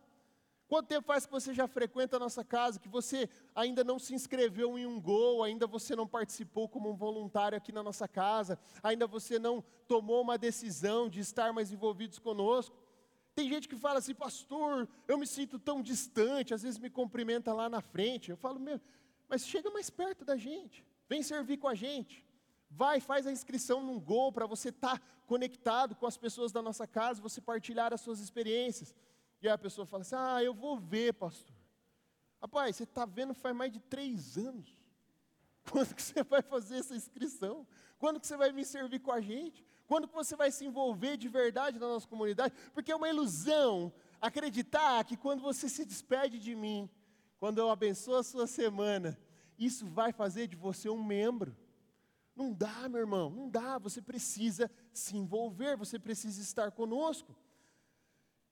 Quanto 0.71 0.87
tempo 0.87 1.05
faz 1.05 1.25
que 1.25 1.31
você 1.33 1.53
já 1.53 1.67
frequenta 1.67 2.15
a 2.15 2.19
nossa 2.19 2.45
casa, 2.45 2.79
que 2.79 2.87
você 2.87 3.27
ainda 3.53 3.83
não 3.83 3.99
se 3.99 4.15
inscreveu 4.15 4.79
em 4.79 4.85
um 4.85 5.01
gol, 5.01 5.43
ainda 5.43 5.67
você 5.67 5.97
não 5.97 6.07
participou 6.07 6.69
como 6.69 6.89
um 6.89 6.95
voluntário 6.95 7.57
aqui 7.57 7.73
na 7.73 7.83
nossa 7.83 8.07
casa, 8.07 8.57
ainda 8.81 9.05
você 9.05 9.37
não 9.37 9.61
tomou 9.85 10.21
uma 10.21 10.37
decisão 10.37 11.09
de 11.09 11.19
estar 11.19 11.51
mais 11.51 11.73
envolvidos 11.73 12.19
conosco? 12.19 12.73
Tem 13.35 13.49
gente 13.49 13.67
que 13.67 13.75
fala 13.75 13.99
assim, 13.99 14.15
pastor, 14.15 14.87
eu 15.09 15.17
me 15.17 15.27
sinto 15.27 15.59
tão 15.59 15.81
distante, 15.81 16.53
às 16.53 16.63
vezes 16.63 16.79
me 16.79 16.89
cumprimenta 16.89 17.51
lá 17.51 17.67
na 17.67 17.81
frente. 17.81 18.31
Eu 18.31 18.37
falo, 18.37 18.57
meu, 18.57 18.79
mas 19.27 19.45
chega 19.45 19.69
mais 19.69 19.89
perto 19.89 20.23
da 20.23 20.37
gente, 20.37 20.85
vem 21.09 21.21
servir 21.21 21.57
com 21.57 21.67
a 21.67 21.75
gente. 21.75 22.25
Vai, 22.69 23.01
faz 23.01 23.27
a 23.27 23.31
inscrição 23.33 23.83
num 23.83 23.99
gol 23.99 24.31
para 24.31 24.45
você 24.45 24.69
estar 24.69 24.97
tá 24.97 25.05
conectado 25.27 25.95
com 25.95 26.07
as 26.07 26.15
pessoas 26.15 26.53
da 26.53 26.61
nossa 26.61 26.87
casa, 26.87 27.21
você 27.21 27.41
partilhar 27.41 27.93
as 27.93 27.99
suas 27.99 28.21
experiências. 28.21 28.95
E 29.41 29.47
aí 29.47 29.53
a 29.53 29.57
pessoa 29.57 29.85
fala 29.85 30.01
assim: 30.01 30.15
Ah, 30.17 30.43
eu 30.43 30.53
vou 30.53 30.77
ver, 30.77 31.13
pastor. 31.13 31.55
Rapaz, 32.41 32.75
você 32.75 32.83
está 32.83 33.05
vendo 33.05 33.33
faz 33.33 33.55
mais 33.55 33.71
de 33.71 33.79
três 33.79 34.37
anos. 34.37 34.77
Quando 35.69 35.93
que 35.93 36.01
você 36.01 36.23
vai 36.23 36.41
fazer 36.41 36.77
essa 36.77 36.95
inscrição? 36.95 37.67
Quando 37.97 38.19
que 38.19 38.27
você 38.27 38.35
vai 38.35 38.51
vir 38.51 38.65
servir 38.65 38.99
com 38.99 39.11
a 39.11 39.21
gente? 39.21 39.65
Quando 39.87 40.07
que 40.07 40.13
você 40.13 40.35
vai 40.35 40.51
se 40.51 40.65
envolver 40.65 41.17
de 41.17 41.27
verdade 41.27 41.77
na 41.77 41.87
nossa 41.87 42.07
comunidade? 42.07 42.53
Porque 42.73 42.91
é 42.91 42.95
uma 42.95 43.09
ilusão 43.09 43.93
acreditar 44.19 45.03
que 45.03 45.17
quando 45.17 45.41
você 45.41 45.67
se 45.67 45.85
despede 45.85 46.39
de 46.39 46.55
mim, 46.55 46.89
quando 47.37 47.57
eu 47.57 47.69
abençoo 47.69 48.15
a 48.15 48.23
sua 48.23 48.47
semana, 48.47 49.19
isso 49.57 49.85
vai 49.85 50.11
fazer 50.11 50.47
de 50.47 50.55
você 50.55 50.89
um 50.89 51.03
membro. 51.03 51.55
Não 52.35 52.53
dá, 52.53 52.87
meu 52.87 53.01
irmão, 53.01 53.29
não 53.29 53.49
dá. 53.49 53.77
Você 53.77 54.01
precisa 54.01 54.71
se 54.93 55.17
envolver, 55.17 55.75
você 55.75 55.99
precisa 55.99 56.41
estar 56.41 56.71
conosco. 56.71 57.35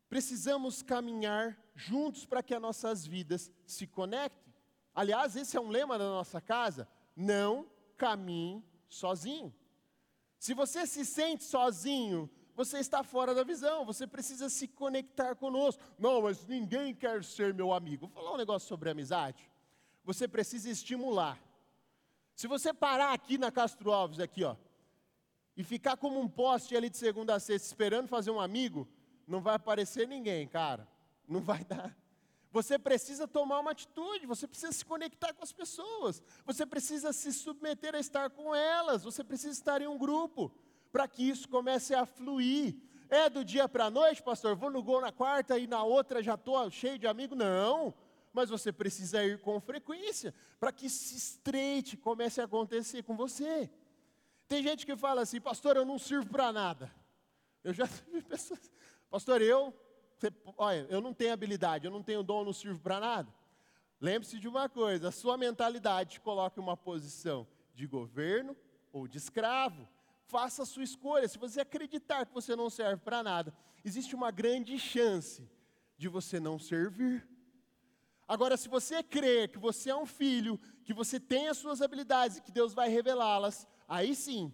Precisamos 0.10 0.82
caminhar 0.82 1.58
juntos 1.76 2.26
para 2.26 2.42
que 2.42 2.54
as 2.54 2.62
nossas 2.62 3.06
vidas 3.06 3.52
se 3.66 3.86
conectem. 3.86 4.54
Aliás, 4.94 5.36
esse 5.36 5.56
é 5.56 5.62
um 5.62 5.70
lema 5.70 5.98
da 6.00 6.06
nossa 6.06 6.42
casa: 6.42 6.88
não 7.16 7.70
caminhe 7.96 8.64
sozinho. 8.88 9.54
Se 10.40 10.54
você 10.54 10.88
se 10.88 11.06
sente 11.06 11.44
sozinho, 11.44 12.30
você 12.56 12.80
está 12.80 13.04
fora 13.04 13.34
da 13.36 13.44
visão, 13.44 13.86
você 13.86 14.08
precisa 14.08 14.50
se 14.50 14.68
conectar 14.68 15.36
conosco. 15.36 15.82
Não, 15.98 16.24
mas 16.24 16.46
ninguém 16.48 16.94
quer 16.94 17.24
ser 17.24 17.54
meu 17.54 17.72
amigo. 17.72 18.08
Vou 18.08 18.16
falar 18.16 18.34
um 18.34 18.38
negócio 18.38 18.68
sobre 18.68 18.90
amizade. 18.90 19.50
Você 20.04 20.28
precisa 20.28 20.70
estimular. 20.70 21.40
Se 22.36 22.48
você 22.48 22.74
parar 22.74 23.14
aqui 23.14 23.38
na 23.38 23.52
Castro 23.52 23.92
Alves, 23.92 24.20
aqui, 24.20 24.44
ó, 24.44 24.56
e 25.56 25.64
ficar 25.64 25.98
como 25.98 26.20
um 26.20 26.28
poste 26.28 26.76
ali 26.76 26.90
de 26.90 26.98
segunda 26.98 27.36
a 27.36 27.40
sexta 27.40 27.68
esperando 27.68 28.08
fazer 28.08 28.32
um 28.32 28.40
amigo, 28.40 28.88
não 29.30 29.42
vai 29.42 29.56
aparecer 29.56 30.08
ninguém, 30.08 30.48
cara. 30.48 30.88
Não 31.28 31.40
vai 31.40 31.64
dar. 31.64 31.96
Você 32.52 32.80
precisa 32.80 33.28
tomar 33.28 33.60
uma 33.60 33.72
atitude, 33.72 34.26
você 34.26 34.48
precisa 34.48 34.72
se 34.72 34.84
conectar 34.84 35.34
com 35.34 35.44
as 35.44 35.52
pessoas, 35.52 36.24
você 36.44 36.66
precisa 36.66 37.14
se 37.14 37.32
submeter 37.32 37.94
a 37.94 38.00
estar 38.00 38.32
com 38.32 38.56
elas, 38.56 39.04
você 39.04 39.24
precisa 39.24 39.54
estar 39.54 39.84
em 39.84 39.88
um 39.88 40.00
grupo, 40.00 40.52
para 40.92 41.08
que 41.08 41.30
isso 41.30 41.48
comece 41.48 41.94
a 41.94 42.08
fluir. 42.08 42.76
É 43.08 43.30
do 43.30 43.46
dia 43.46 43.70
para 43.70 43.86
a 43.86 43.92
noite, 43.92 44.24
pastor? 44.24 44.56
Vou 44.56 44.72
no 44.72 44.82
gol 44.82 45.00
na 45.00 45.12
quarta 45.12 45.60
e 45.60 45.68
na 45.68 45.84
outra 45.84 46.24
já 46.24 46.34
estou 46.34 46.70
cheio 46.72 46.98
de 46.98 47.06
amigos? 47.06 47.38
Não, 47.38 47.94
mas 48.34 48.50
você 48.50 48.72
precisa 48.72 49.24
ir 49.24 49.40
com 49.42 49.60
frequência, 49.60 50.34
para 50.60 50.72
que 50.72 50.90
se 50.90 51.16
estreite, 51.16 51.96
comece 51.98 52.42
a 52.42 52.46
acontecer 52.46 53.04
com 53.04 53.16
você. 53.16 53.70
Tem 54.48 54.64
gente 54.64 54.88
que 54.88 54.96
fala 54.96 55.22
assim, 55.22 55.40
pastor, 55.40 55.76
eu 55.76 55.86
não 55.86 56.00
sirvo 56.00 56.28
para 56.28 56.52
nada. 56.52 56.92
Eu 57.64 57.74
já 57.74 57.86
vi 58.12 58.22
pessoas, 58.24 58.72
Pastor, 59.10 59.42
eu, 59.42 59.74
você, 60.18 60.32
olha, 60.58 60.86
eu 60.90 61.02
não 61.02 61.14
tenho 61.14 61.34
habilidade, 61.34 61.86
eu 61.86 61.92
não 61.92 62.04
tenho 62.04 62.22
dom, 62.22 62.44
não 62.44 62.54
sirvo 62.54 62.80
para 62.80 63.00
nada. 63.00 63.34
Lembre-se 64.00 64.40
de 64.40 64.48
uma 64.48 64.70
coisa: 64.70 65.10
a 65.10 65.12
sua 65.12 65.38
mentalidade 65.38 66.12
te 66.12 66.22
coloca 66.22 66.60
em 66.60 66.64
uma 66.64 66.78
posição 66.78 67.48
de 67.74 67.88
governo 67.88 68.56
ou 68.94 69.08
de 69.08 69.18
escravo. 69.18 69.88
Faça 70.26 70.64
a 70.64 70.66
sua 70.66 70.84
escolha. 70.84 71.28
Se 71.28 71.40
você 71.40 71.62
acreditar 71.62 72.26
que 72.26 72.34
você 72.34 72.56
não 72.56 72.70
serve 72.70 73.02
para 73.04 73.24
nada, 73.24 73.54
existe 73.84 74.16
uma 74.16 74.30
grande 74.30 74.78
chance 74.78 75.50
de 75.98 76.08
você 76.08 76.40
não 76.40 76.60
servir. 76.60 77.28
Agora, 78.28 78.56
se 78.56 78.70
você 78.70 79.02
crer 79.02 79.50
que 79.50 79.58
você 79.58 79.90
é 79.90 79.96
um 79.96 80.06
filho, 80.06 80.60
que 80.86 80.94
você 80.94 81.20
tem 81.20 81.48
as 81.48 81.58
suas 81.58 81.82
habilidades 81.82 82.38
e 82.38 82.42
que 82.42 82.52
Deus 82.52 82.74
vai 82.76 82.88
revelá-las, 82.88 83.68
aí 83.88 84.16
sim, 84.16 84.54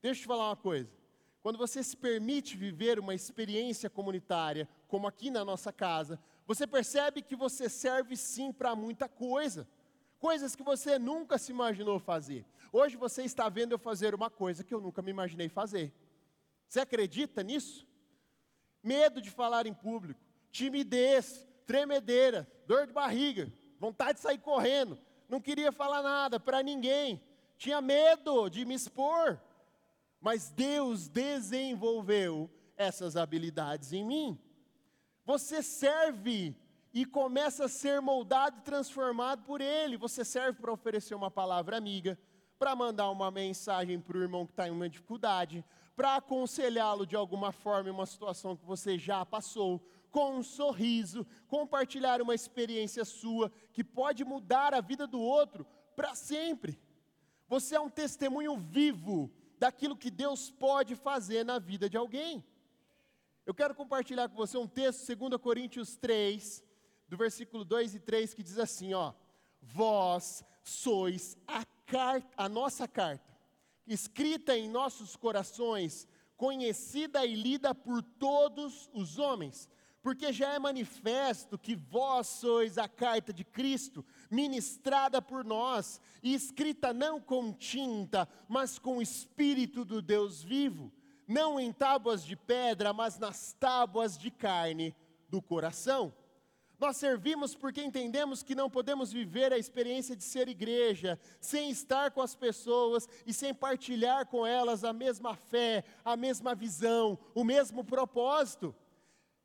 deixa 0.00 0.20
eu 0.20 0.22
te 0.22 0.26
falar 0.28 0.50
uma 0.50 0.56
coisa. 0.56 0.97
Quando 1.48 1.56
você 1.56 1.82
se 1.82 1.96
permite 1.96 2.58
viver 2.58 2.98
uma 2.98 3.14
experiência 3.14 3.88
comunitária, 3.88 4.68
como 4.86 5.06
aqui 5.06 5.30
na 5.30 5.46
nossa 5.46 5.72
casa, 5.72 6.20
você 6.46 6.66
percebe 6.66 7.22
que 7.22 7.34
você 7.34 7.70
serve 7.70 8.18
sim 8.18 8.52
para 8.52 8.76
muita 8.76 9.08
coisa. 9.08 9.66
coisas 10.18 10.54
que 10.54 10.62
você 10.62 10.98
nunca 10.98 11.38
se 11.38 11.50
imaginou 11.50 11.98
fazer. 11.98 12.44
Hoje 12.70 12.98
você 12.98 13.22
está 13.22 13.48
vendo 13.48 13.72
eu 13.72 13.78
fazer 13.78 14.14
uma 14.14 14.28
coisa 14.28 14.62
que 14.62 14.74
eu 14.74 14.78
nunca 14.78 15.00
me 15.00 15.10
imaginei 15.10 15.48
fazer. 15.48 15.90
Você 16.68 16.80
acredita 16.80 17.42
nisso? 17.42 17.88
Medo 18.82 19.18
de 19.18 19.30
falar 19.30 19.66
em 19.66 19.72
público, 19.72 20.20
timidez, 20.52 21.48
tremedeira, 21.64 22.46
dor 22.66 22.86
de 22.86 22.92
barriga, 22.92 23.50
vontade 23.80 24.18
de 24.18 24.20
sair 24.20 24.38
correndo, 24.38 24.98
não 25.26 25.40
queria 25.40 25.72
falar 25.72 26.02
nada 26.02 26.38
para 26.38 26.62
ninguém, 26.62 27.22
tinha 27.56 27.80
medo 27.80 28.50
de 28.50 28.66
me 28.66 28.74
expor. 28.74 29.40
Mas 30.20 30.50
Deus 30.50 31.08
desenvolveu 31.08 32.50
essas 32.76 33.16
habilidades 33.16 33.92
em 33.92 34.04
mim. 34.04 34.38
Você 35.24 35.62
serve 35.62 36.56
e 36.92 37.04
começa 37.04 37.66
a 37.66 37.68
ser 37.68 38.00
moldado 38.00 38.58
e 38.58 38.62
transformado 38.62 39.44
por 39.44 39.60
Ele. 39.60 39.96
Você 39.96 40.24
serve 40.24 40.60
para 40.60 40.72
oferecer 40.72 41.14
uma 41.14 41.30
palavra 41.30 41.76
amiga, 41.76 42.18
para 42.58 42.74
mandar 42.74 43.10
uma 43.10 43.30
mensagem 43.30 44.00
para 44.00 44.18
o 44.18 44.22
irmão 44.22 44.46
que 44.46 44.52
está 44.52 44.66
em 44.66 44.72
uma 44.72 44.88
dificuldade, 44.88 45.64
para 45.94 46.16
aconselhá-lo 46.16 47.06
de 47.06 47.14
alguma 47.14 47.52
forma 47.52 47.88
em 47.88 47.92
uma 47.92 48.06
situação 48.06 48.56
que 48.56 48.64
você 48.64 48.98
já 48.98 49.24
passou, 49.24 49.80
com 50.10 50.38
um 50.38 50.42
sorriso, 50.42 51.26
compartilhar 51.46 52.22
uma 52.22 52.34
experiência 52.34 53.04
sua 53.04 53.52
que 53.72 53.84
pode 53.84 54.24
mudar 54.24 54.72
a 54.74 54.80
vida 54.80 55.06
do 55.06 55.20
outro 55.20 55.66
para 55.94 56.14
sempre. 56.14 56.80
Você 57.46 57.76
é 57.76 57.80
um 57.80 57.90
testemunho 57.90 58.56
vivo 58.56 59.30
daquilo 59.58 59.96
que 59.96 60.10
Deus 60.10 60.50
pode 60.50 60.94
fazer 60.94 61.44
na 61.44 61.58
vida 61.58 61.88
de 61.88 61.96
alguém. 61.96 62.44
Eu 63.44 63.54
quero 63.54 63.74
compartilhar 63.74 64.28
com 64.28 64.36
você 64.36 64.56
um 64.58 64.66
texto, 64.66 65.16
2 65.16 65.40
Coríntios 65.40 65.96
3, 65.96 66.62
do 67.08 67.16
versículo 67.16 67.64
2 67.64 67.94
e 67.94 68.00
3, 68.00 68.34
que 68.34 68.42
diz 68.42 68.58
assim: 68.58 68.92
ó, 68.92 69.14
vós 69.62 70.44
sois 70.62 71.36
a, 71.46 71.64
carta, 71.86 72.28
a 72.36 72.48
nossa 72.48 72.86
carta, 72.86 73.36
escrita 73.86 74.56
em 74.56 74.68
nossos 74.68 75.16
corações, 75.16 76.06
conhecida 76.36 77.24
e 77.24 77.34
lida 77.34 77.74
por 77.74 78.02
todos 78.02 78.88
os 78.92 79.18
homens, 79.18 79.68
porque 80.02 80.32
já 80.32 80.52
é 80.52 80.58
manifesto 80.58 81.58
que 81.58 81.74
vós 81.74 82.26
sois 82.26 82.78
a 82.78 82.86
carta 82.86 83.32
de 83.32 83.44
Cristo, 83.44 84.04
ministrada 84.30 85.20
por 85.20 85.44
nós, 85.44 86.00
e 86.22 86.34
escrita 86.34 86.92
não 86.92 87.20
com 87.20 87.52
tinta, 87.52 88.28
mas 88.48 88.78
com 88.78 88.98
o 88.98 89.02
Espírito 89.02 89.84
do 89.84 90.02
Deus 90.02 90.42
vivo, 90.42 90.92
não 91.26 91.58
em 91.60 91.72
tábuas 91.72 92.24
de 92.24 92.36
pedra, 92.36 92.92
mas 92.92 93.18
nas 93.18 93.52
tábuas 93.52 94.16
de 94.16 94.30
carne 94.30 94.94
do 95.28 95.42
coração. 95.42 96.12
Nós 96.78 96.96
servimos 96.96 97.56
porque 97.56 97.82
entendemos 97.82 98.42
que 98.42 98.54
não 98.54 98.70
podemos 98.70 99.12
viver 99.12 99.52
a 99.52 99.58
experiência 99.58 100.14
de 100.14 100.22
ser 100.22 100.48
igreja 100.48 101.18
sem 101.40 101.70
estar 101.70 102.12
com 102.12 102.22
as 102.22 102.36
pessoas 102.36 103.08
e 103.26 103.34
sem 103.34 103.52
partilhar 103.52 104.26
com 104.26 104.46
elas 104.46 104.84
a 104.84 104.92
mesma 104.92 105.34
fé, 105.34 105.82
a 106.04 106.16
mesma 106.16 106.54
visão, 106.54 107.18
o 107.34 107.42
mesmo 107.42 107.82
propósito. 107.82 108.74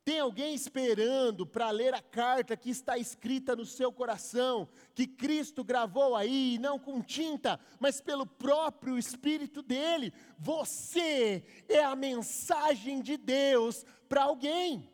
Tem 0.04 0.20
alguém 0.20 0.54
esperando 0.54 1.46
para 1.46 1.70
ler 1.70 1.94
a 1.94 2.02
carta 2.02 2.54
que 2.58 2.68
está 2.68 2.98
escrita 2.98 3.56
no 3.56 3.64
seu 3.64 3.90
coração, 3.90 4.68
que 4.94 5.06
Cristo 5.06 5.64
gravou 5.64 6.14
aí, 6.14 6.58
não 6.60 6.78
com 6.78 7.00
tinta, 7.00 7.58
mas 7.80 8.02
pelo 8.02 8.26
próprio 8.26 8.98
Espírito 8.98 9.62
dele. 9.62 10.12
Você 10.38 11.42
é 11.66 11.82
a 11.82 11.96
mensagem 11.96 13.00
de 13.00 13.16
Deus 13.16 13.86
para 14.06 14.24
alguém. 14.24 14.92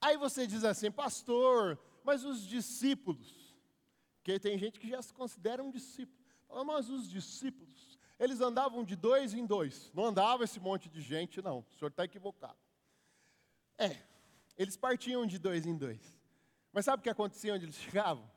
Aí 0.00 0.16
você 0.16 0.46
diz 0.46 0.64
assim, 0.64 0.90
pastor, 0.90 1.78
mas 2.02 2.24
os 2.24 2.46
discípulos, 2.46 3.54
porque 4.16 4.40
tem 4.40 4.58
gente 4.58 4.80
que 4.80 4.88
já 4.88 5.02
se 5.02 5.12
considera 5.12 5.62
um 5.62 5.70
discípulo. 5.70 6.21
Fala, 6.52 6.64
mas 6.64 6.90
os 6.90 7.08
discípulos, 7.08 7.98
eles 8.20 8.42
andavam 8.42 8.84
de 8.84 8.94
dois 8.94 9.32
em 9.32 9.46
dois. 9.46 9.90
Não 9.94 10.04
andava 10.04 10.44
esse 10.44 10.60
monte 10.60 10.90
de 10.90 11.00
gente, 11.00 11.40
não. 11.40 11.60
O 11.60 11.78
senhor 11.78 11.88
está 11.88 12.04
equivocado. 12.04 12.58
É, 13.78 13.96
eles 14.58 14.76
partiam 14.76 15.26
de 15.26 15.38
dois 15.38 15.64
em 15.64 15.74
dois. 15.74 16.20
Mas 16.70 16.84
sabe 16.84 17.00
o 17.00 17.02
que 17.02 17.08
acontecia 17.08 17.54
onde 17.54 17.64
eles 17.64 17.76
chegavam? 17.76 18.30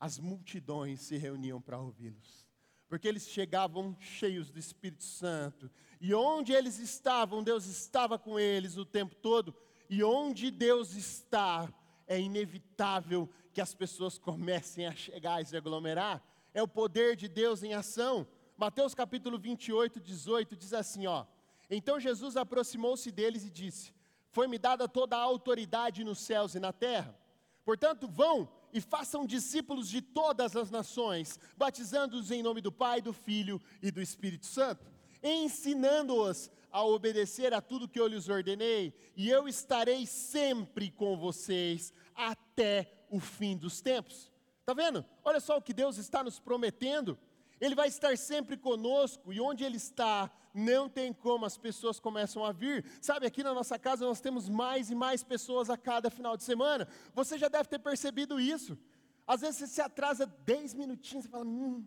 As 0.00 0.18
multidões 0.18 1.02
se 1.02 1.18
reuniam 1.18 1.60
para 1.60 1.78
ouvi-los. 1.78 2.48
Porque 2.88 3.06
eles 3.06 3.28
chegavam 3.28 3.94
cheios 4.00 4.50
do 4.50 4.58
Espírito 4.58 5.04
Santo. 5.04 5.70
E 6.00 6.14
onde 6.14 6.52
eles 6.52 6.78
estavam, 6.78 7.42
Deus 7.42 7.66
estava 7.66 8.18
com 8.18 8.40
eles 8.40 8.78
o 8.78 8.86
tempo 8.86 9.14
todo 9.14 9.54
e 9.92 10.02
onde 10.02 10.50
Deus 10.50 10.94
está, 10.94 11.70
é 12.06 12.18
inevitável 12.18 13.28
que 13.52 13.60
as 13.60 13.74
pessoas 13.74 14.16
comecem 14.16 14.86
a 14.86 14.94
chegar 14.94 15.42
e 15.42 15.44
se 15.44 15.54
aglomerar. 15.54 16.22
É 16.54 16.62
o 16.62 16.68
poder 16.68 17.16
de 17.16 17.28
Deus 17.28 17.62
em 17.62 17.74
ação. 17.74 18.26
Mateus 18.56 18.94
capítulo 18.94 19.38
28, 19.38 20.00
18 20.00 20.56
diz 20.56 20.72
assim: 20.72 21.06
ó. 21.06 21.24
Então 21.70 21.98
Jesus 21.98 22.36
aproximou-se 22.36 23.10
deles 23.10 23.44
e 23.44 23.50
disse: 23.50 23.94
Foi-me 24.30 24.58
dada 24.58 24.86
toda 24.88 25.16
a 25.16 25.20
autoridade 25.20 26.04
nos 26.04 26.18
céus 26.18 26.54
e 26.54 26.60
na 26.60 26.72
terra. 26.72 27.18
Portanto, 27.64 28.08
vão 28.08 28.48
e 28.72 28.80
façam 28.80 29.26
discípulos 29.26 29.88
de 29.88 30.00
todas 30.00 30.56
as 30.56 30.70
nações, 30.70 31.38
batizando-os 31.56 32.30
em 32.30 32.42
nome 32.42 32.60
do 32.60 32.72
Pai, 32.72 33.00
do 33.00 33.12
Filho 33.12 33.60
e 33.82 33.90
do 33.90 34.00
Espírito 34.00 34.46
Santo, 34.46 34.90
ensinando-os 35.22 36.50
a 36.70 36.82
obedecer 36.84 37.52
a 37.52 37.60
tudo 37.60 37.88
que 37.88 38.00
eu 38.00 38.06
lhes 38.06 38.28
ordenei, 38.28 38.94
e 39.14 39.28
eu 39.28 39.46
estarei 39.46 40.06
sempre 40.06 40.90
com 40.90 41.16
vocês 41.18 41.92
até 42.14 42.90
o 43.10 43.20
fim 43.20 43.56
dos 43.56 43.82
tempos. 43.82 44.31
Está 44.62 44.74
vendo? 44.74 45.04
Olha 45.24 45.40
só 45.40 45.56
o 45.56 45.62
que 45.62 45.74
Deus 45.74 45.98
está 45.98 46.22
nos 46.22 46.38
prometendo. 46.38 47.18
Ele 47.60 47.74
vai 47.74 47.88
estar 47.88 48.16
sempre 48.16 48.56
conosco, 48.56 49.32
e 49.32 49.40
onde 49.40 49.64
Ele 49.64 49.76
está, 49.76 50.30
não 50.54 50.88
tem 50.88 51.12
como 51.12 51.44
as 51.44 51.58
pessoas 51.58 51.98
começam 51.98 52.44
a 52.44 52.52
vir. 52.52 52.84
Sabe, 53.00 53.26
aqui 53.26 53.42
na 53.42 53.52
nossa 53.52 53.76
casa 53.76 54.06
nós 54.06 54.20
temos 54.20 54.48
mais 54.48 54.88
e 54.88 54.94
mais 54.94 55.24
pessoas 55.24 55.68
a 55.68 55.76
cada 55.76 56.10
final 56.10 56.36
de 56.36 56.44
semana. 56.44 56.86
Você 57.12 57.36
já 57.36 57.48
deve 57.48 57.68
ter 57.68 57.80
percebido 57.80 58.38
isso. 58.38 58.78
Às 59.26 59.40
vezes 59.40 59.56
você 59.56 59.66
se 59.66 59.80
atrasa 59.80 60.26
10 60.26 60.74
minutinhos, 60.74 61.24
você 61.24 61.30
fala, 61.30 61.44
hum, 61.44 61.84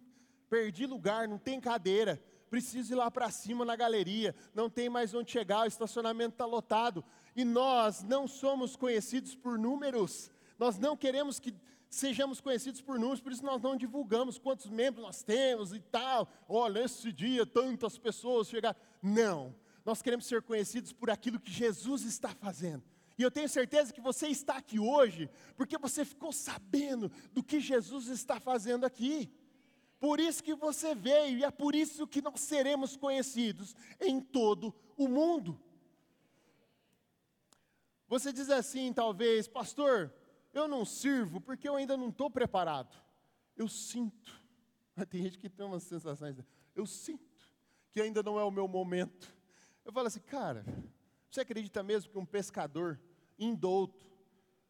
perdi 0.49 0.86
lugar, 0.86 1.28
não 1.28 1.38
tem 1.38 1.61
cadeira 1.61 2.21
preciso 2.49 2.93
ir 2.93 2.95
lá 2.95 3.11
para 3.11 3.30
cima 3.30 3.65
na 3.65 3.76
galeria, 3.76 4.34
não 4.53 4.69
tem 4.69 4.88
mais 4.88 5.13
onde 5.13 5.30
chegar, 5.30 5.63
o 5.63 5.67
estacionamento 5.67 6.36
está 6.36 6.45
lotado. 6.45 7.03
E 7.36 7.43
nós 7.43 8.01
não 8.01 8.30
somos 8.30 8.78
conhecidos 8.78 9.36
por 9.36 9.57
números, 9.59 10.32
nós 10.57 10.78
não 10.78 10.95
queremos 10.95 11.38
que 11.38 11.53
sejamos 11.95 12.41
conhecidos 12.41 12.81
por 12.81 12.99
números, 12.99 13.21
por 13.21 13.31
isso 13.31 13.45
nós 13.45 13.61
não 13.61 13.75
divulgamos 13.75 14.37
quantos 14.37 14.69
membros 14.69 15.03
nós 15.03 15.23
temos 15.23 15.73
e 15.73 15.79
tal. 15.79 16.29
Olha, 16.47 16.83
esse 16.83 17.11
dia 17.11 17.45
tantas 17.45 17.97
pessoas 17.97 18.47
chegaram. 18.47 18.77
Não, 19.01 19.55
nós 19.85 20.01
queremos 20.01 20.25
ser 20.25 20.41
conhecidos 20.41 20.91
por 20.91 21.09
aquilo 21.09 21.39
que 21.39 21.51
Jesus 21.51 22.03
está 22.03 22.29
fazendo. 22.29 22.83
E 23.17 23.21
eu 23.23 23.31
tenho 23.31 23.47
certeza 23.47 23.93
que 23.93 24.01
você 24.01 24.27
está 24.27 24.57
aqui 24.57 24.77
hoje 24.77 25.29
porque 25.55 25.77
você 25.77 26.03
ficou 26.03 26.33
sabendo 26.33 27.09
do 27.31 27.41
que 27.41 27.59
Jesus 27.59 28.07
está 28.07 28.39
fazendo 28.39 28.85
aqui. 28.85 29.31
Por 29.97 30.19
isso 30.19 30.43
que 30.43 30.53
você 30.53 30.93
veio, 30.93 31.37
e 31.39 31.43
é 31.45 31.49
por 31.49 31.73
isso 31.73 32.05
que 32.05 32.21
nós 32.21 32.41
seremos 32.41 32.97
conhecidos 32.97 33.73
em 34.01 34.19
todo 34.19 34.75
o 34.97 35.07
mundo. 35.07 35.57
Você 38.07 38.33
diz 38.33 38.49
assim, 38.49 38.91
talvez, 38.91 39.47
pastor, 39.47 40.13
eu 40.55 40.67
não 40.67 40.85
sirvo 40.85 41.41
porque 41.41 41.67
eu 41.67 41.75
ainda 41.75 41.97
não 41.97 42.09
estou 42.09 42.29
preparado. 42.29 42.95
Eu 43.55 43.67
sinto. 43.67 44.31
Tem 45.09 45.21
gente 45.21 45.37
que 45.37 45.49
tem 45.49 45.65
umas 45.65 45.83
sensações. 45.83 46.37
Eu 46.73 46.85
sinto 46.85 47.49
que 47.91 48.01
ainda 48.01 48.23
não 48.23 48.39
é 48.39 48.43
o 48.43 48.49
meu 48.49 48.67
momento. 48.67 49.35
Eu 49.83 49.91
falo 49.91 50.07
assim, 50.07 50.21
cara, 50.21 50.65
você 51.29 51.41
acredita 51.41 51.83
mesmo 51.83 52.11
que 52.11 52.17
um 52.17 52.25
pescador 52.25 52.99
indouto, 53.37 54.05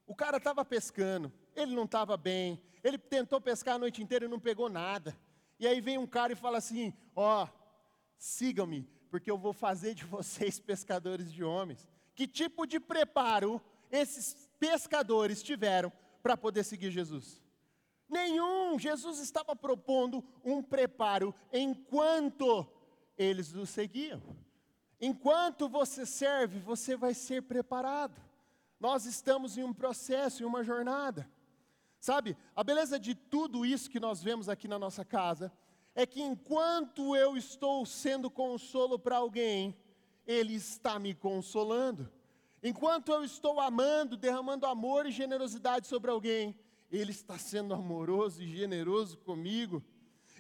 o 0.08 0.16
cara 0.16 0.38
estava 0.38 0.66
pescando, 0.66 1.32
ele 1.56 1.74
não 1.74 1.86
estava 1.86 2.18
bem, 2.18 2.62
ele 2.84 2.98
tentou 2.98 3.40
pescar 3.40 3.76
a 3.76 3.80
noite 3.80 4.02
inteira 4.02 4.26
e 4.26 4.28
não 4.28 4.40
pegou 4.40 4.70
nada. 4.70 5.16
E 5.60 5.68
aí 5.68 5.80
vem 5.80 5.98
um 5.98 6.08
cara 6.08 6.34
e 6.34 6.36
fala 6.36 6.58
assim: 6.58 6.94
Ó, 7.16 7.44
oh, 7.44 7.50
sigam-me, 8.18 8.90
porque 9.10 9.30
eu 9.30 9.38
vou 9.38 9.54
fazer 9.54 9.94
de 9.94 10.04
vocês 10.06 10.60
pescadores 10.60 11.32
de 11.32 11.44
homens. 11.44 11.88
Que 12.14 12.28
tipo 12.28 12.66
de 12.66 12.80
preparo 12.80 13.62
esses 13.92 14.45
pescadores 14.60 15.42
tiveram 15.42 15.92
para 16.22 16.36
poder 16.36 16.64
seguir 16.64 16.92
Jesus? 16.92 17.42
Nenhum. 18.10 18.78
Jesus 18.78 19.20
estava 19.20 19.56
propondo 19.56 20.24
um 20.44 20.62
preparo 20.62 21.34
enquanto 21.52 22.68
eles 23.18 23.54
o 23.54 23.66
seguiam. 23.66 24.22
Enquanto 25.00 25.68
você 25.68 26.06
serve, 26.06 26.60
você 26.60 26.96
vai 26.96 27.14
ser 27.14 27.44
preparado. 27.44 28.20
Nós 28.80 29.06
estamos 29.06 29.58
em 29.58 29.64
um 29.64 29.74
processo, 29.74 30.44
em 30.44 30.46
uma 30.46 30.64
jornada. 30.64 31.30
Sabe, 32.00 32.38
a 32.56 32.64
beleza 32.64 33.00
de 33.00 33.16
tudo 33.16 33.66
isso 33.66 33.90
que 33.90 34.00
nós 34.00 34.22
vemos 34.22 34.48
aqui 34.48 34.68
na 34.68 34.78
nossa 34.78 35.04
casa 35.04 35.52
é 35.96 36.06
que 36.06 36.22
enquanto 36.22 37.16
eu 37.16 37.38
estou 37.38 37.86
sendo 37.86 38.30
consolo 38.30 39.00
para 39.00 39.18
alguém, 39.18 39.76
Ele 40.28 40.54
está 40.54 41.00
me 41.00 41.16
consolando. 41.16 42.12
Enquanto 42.68 43.12
eu 43.12 43.24
estou 43.24 43.60
amando, 43.60 44.18
derramando 44.18 44.66
amor 44.66 45.06
e 45.06 45.12
generosidade 45.12 45.86
sobre 45.86 46.10
alguém, 46.10 46.58
Ele 46.92 47.12
está 47.12 47.38
sendo 47.38 47.76
amoroso 47.76 48.42
e 48.42 48.48
generoso 48.48 49.20
comigo. 49.20 49.84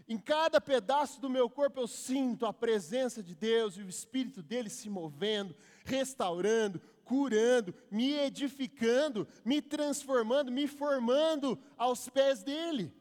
Em 0.10 0.18
cada 0.18 0.60
pedaço 0.60 1.22
do 1.22 1.30
meu 1.30 1.48
corpo 1.48 1.80
eu 1.80 1.88
sinto 1.88 2.48
a 2.48 2.52
presença 2.52 3.22
de 3.22 3.36
Deus 3.36 3.78
e 3.78 3.84
o 3.84 3.88
Espírito 3.88 4.42
dele 4.42 4.72
se 4.72 4.90
movendo, 4.90 5.56
restaurando, 5.84 6.82
curando, 7.04 7.76
me 7.92 8.16
edificando, 8.16 9.28
me 9.46 9.62
transformando, 9.62 10.52
me 10.52 10.68
formando 10.68 11.60
aos 11.78 12.10
pés 12.10 12.42
dele. 12.42 12.92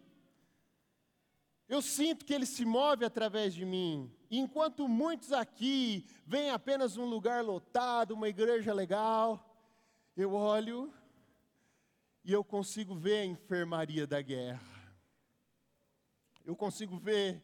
Eu 1.66 1.80
sinto 1.80 2.26
que 2.26 2.34
ele 2.34 2.44
se 2.44 2.66
move 2.66 3.06
através 3.06 3.54
de 3.54 3.64
mim. 3.64 4.12
Enquanto 4.38 4.88
muitos 4.88 5.32
aqui 5.32 6.06
veem 6.26 6.50
apenas 6.50 6.96
um 6.96 7.04
lugar 7.04 7.44
lotado, 7.44 8.14
uma 8.14 8.28
igreja 8.28 8.72
legal, 8.72 9.56
eu 10.16 10.34
olho 10.34 10.92
e 12.24 12.32
eu 12.32 12.42
consigo 12.42 12.94
ver 12.94 13.20
a 13.20 13.26
enfermaria 13.26 14.06
da 14.06 14.20
guerra. 14.20 14.62
Eu 16.44 16.56
consigo 16.56 16.96
ver 16.96 17.42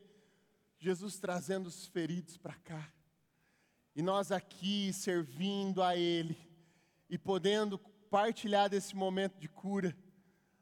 Jesus 0.79 1.19
trazendo 1.19 1.67
os 1.67 1.87
feridos 1.87 2.37
para 2.37 2.55
cá. 2.55 2.93
E 3.95 4.03
nós 4.03 4.33
aqui 4.33 4.93
servindo 4.93 5.83
a 5.83 5.97
Ele 5.97 6.37
e 7.09 7.19
podendo 7.19 7.79
partilhar 7.79 8.69
desse 8.69 8.97
momento 8.97 9.39
de 9.39 9.49
cura. 9.49 9.97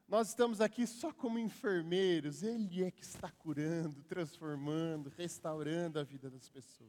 Nós 0.09 0.29
estamos 0.29 0.63
aqui 0.63 0.87
só 0.87 1.13
como 1.13 1.39
enfermeiros, 1.39 2.43
Ele 2.43 2.83
é 2.83 2.91
que 2.91 3.03
está 3.03 3.31
curando, 3.31 4.03
transformando, 4.05 5.13
restaurando 5.15 6.01
a 6.01 6.03
vida 6.03 6.31
das 6.31 6.49
pessoas. 6.49 6.89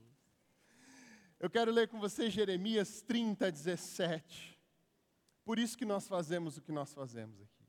Eu 1.38 1.50
quero 1.50 1.70
ler 1.70 1.90
com 1.90 2.00
você 2.00 2.30
Jeremias 2.30 3.02
30, 3.02 3.52
17. 3.52 4.58
Por 5.44 5.60
isso 5.60 5.78
que 5.78 5.84
nós 5.84 6.08
fazemos 6.08 6.56
o 6.56 6.62
que 6.62 6.72
nós 6.72 6.94
fazemos 6.94 7.42
aqui. 7.42 7.66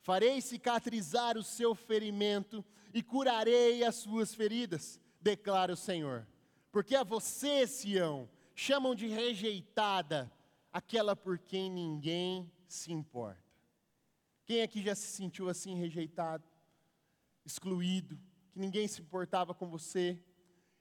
Farei 0.00 0.40
cicatrizar 0.40 1.36
o 1.36 1.42
seu 1.42 1.74
ferimento 1.74 2.64
e 2.94 3.02
curarei 3.02 3.84
as 3.84 3.96
suas 3.96 4.34
feridas, 4.34 4.98
declara 5.20 5.74
o 5.74 5.76
Senhor. 5.76 6.26
Porque 6.72 6.96
a 6.96 7.04
você, 7.04 7.66
Sião, 7.66 8.30
chamam 8.54 8.94
de 8.94 9.06
rejeitada, 9.08 10.32
aquela 10.72 11.14
por 11.14 11.38
quem 11.38 11.70
ninguém 11.70 12.50
se 12.66 12.92
importa. 12.92 13.49
Quem 14.50 14.62
aqui 14.62 14.82
já 14.82 14.96
se 14.96 15.06
sentiu 15.06 15.48
assim 15.48 15.76
rejeitado, 15.76 16.42
excluído, 17.44 18.18
que 18.50 18.58
ninguém 18.58 18.88
se 18.88 19.00
importava 19.00 19.54
com 19.54 19.68
você, 19.68 20.20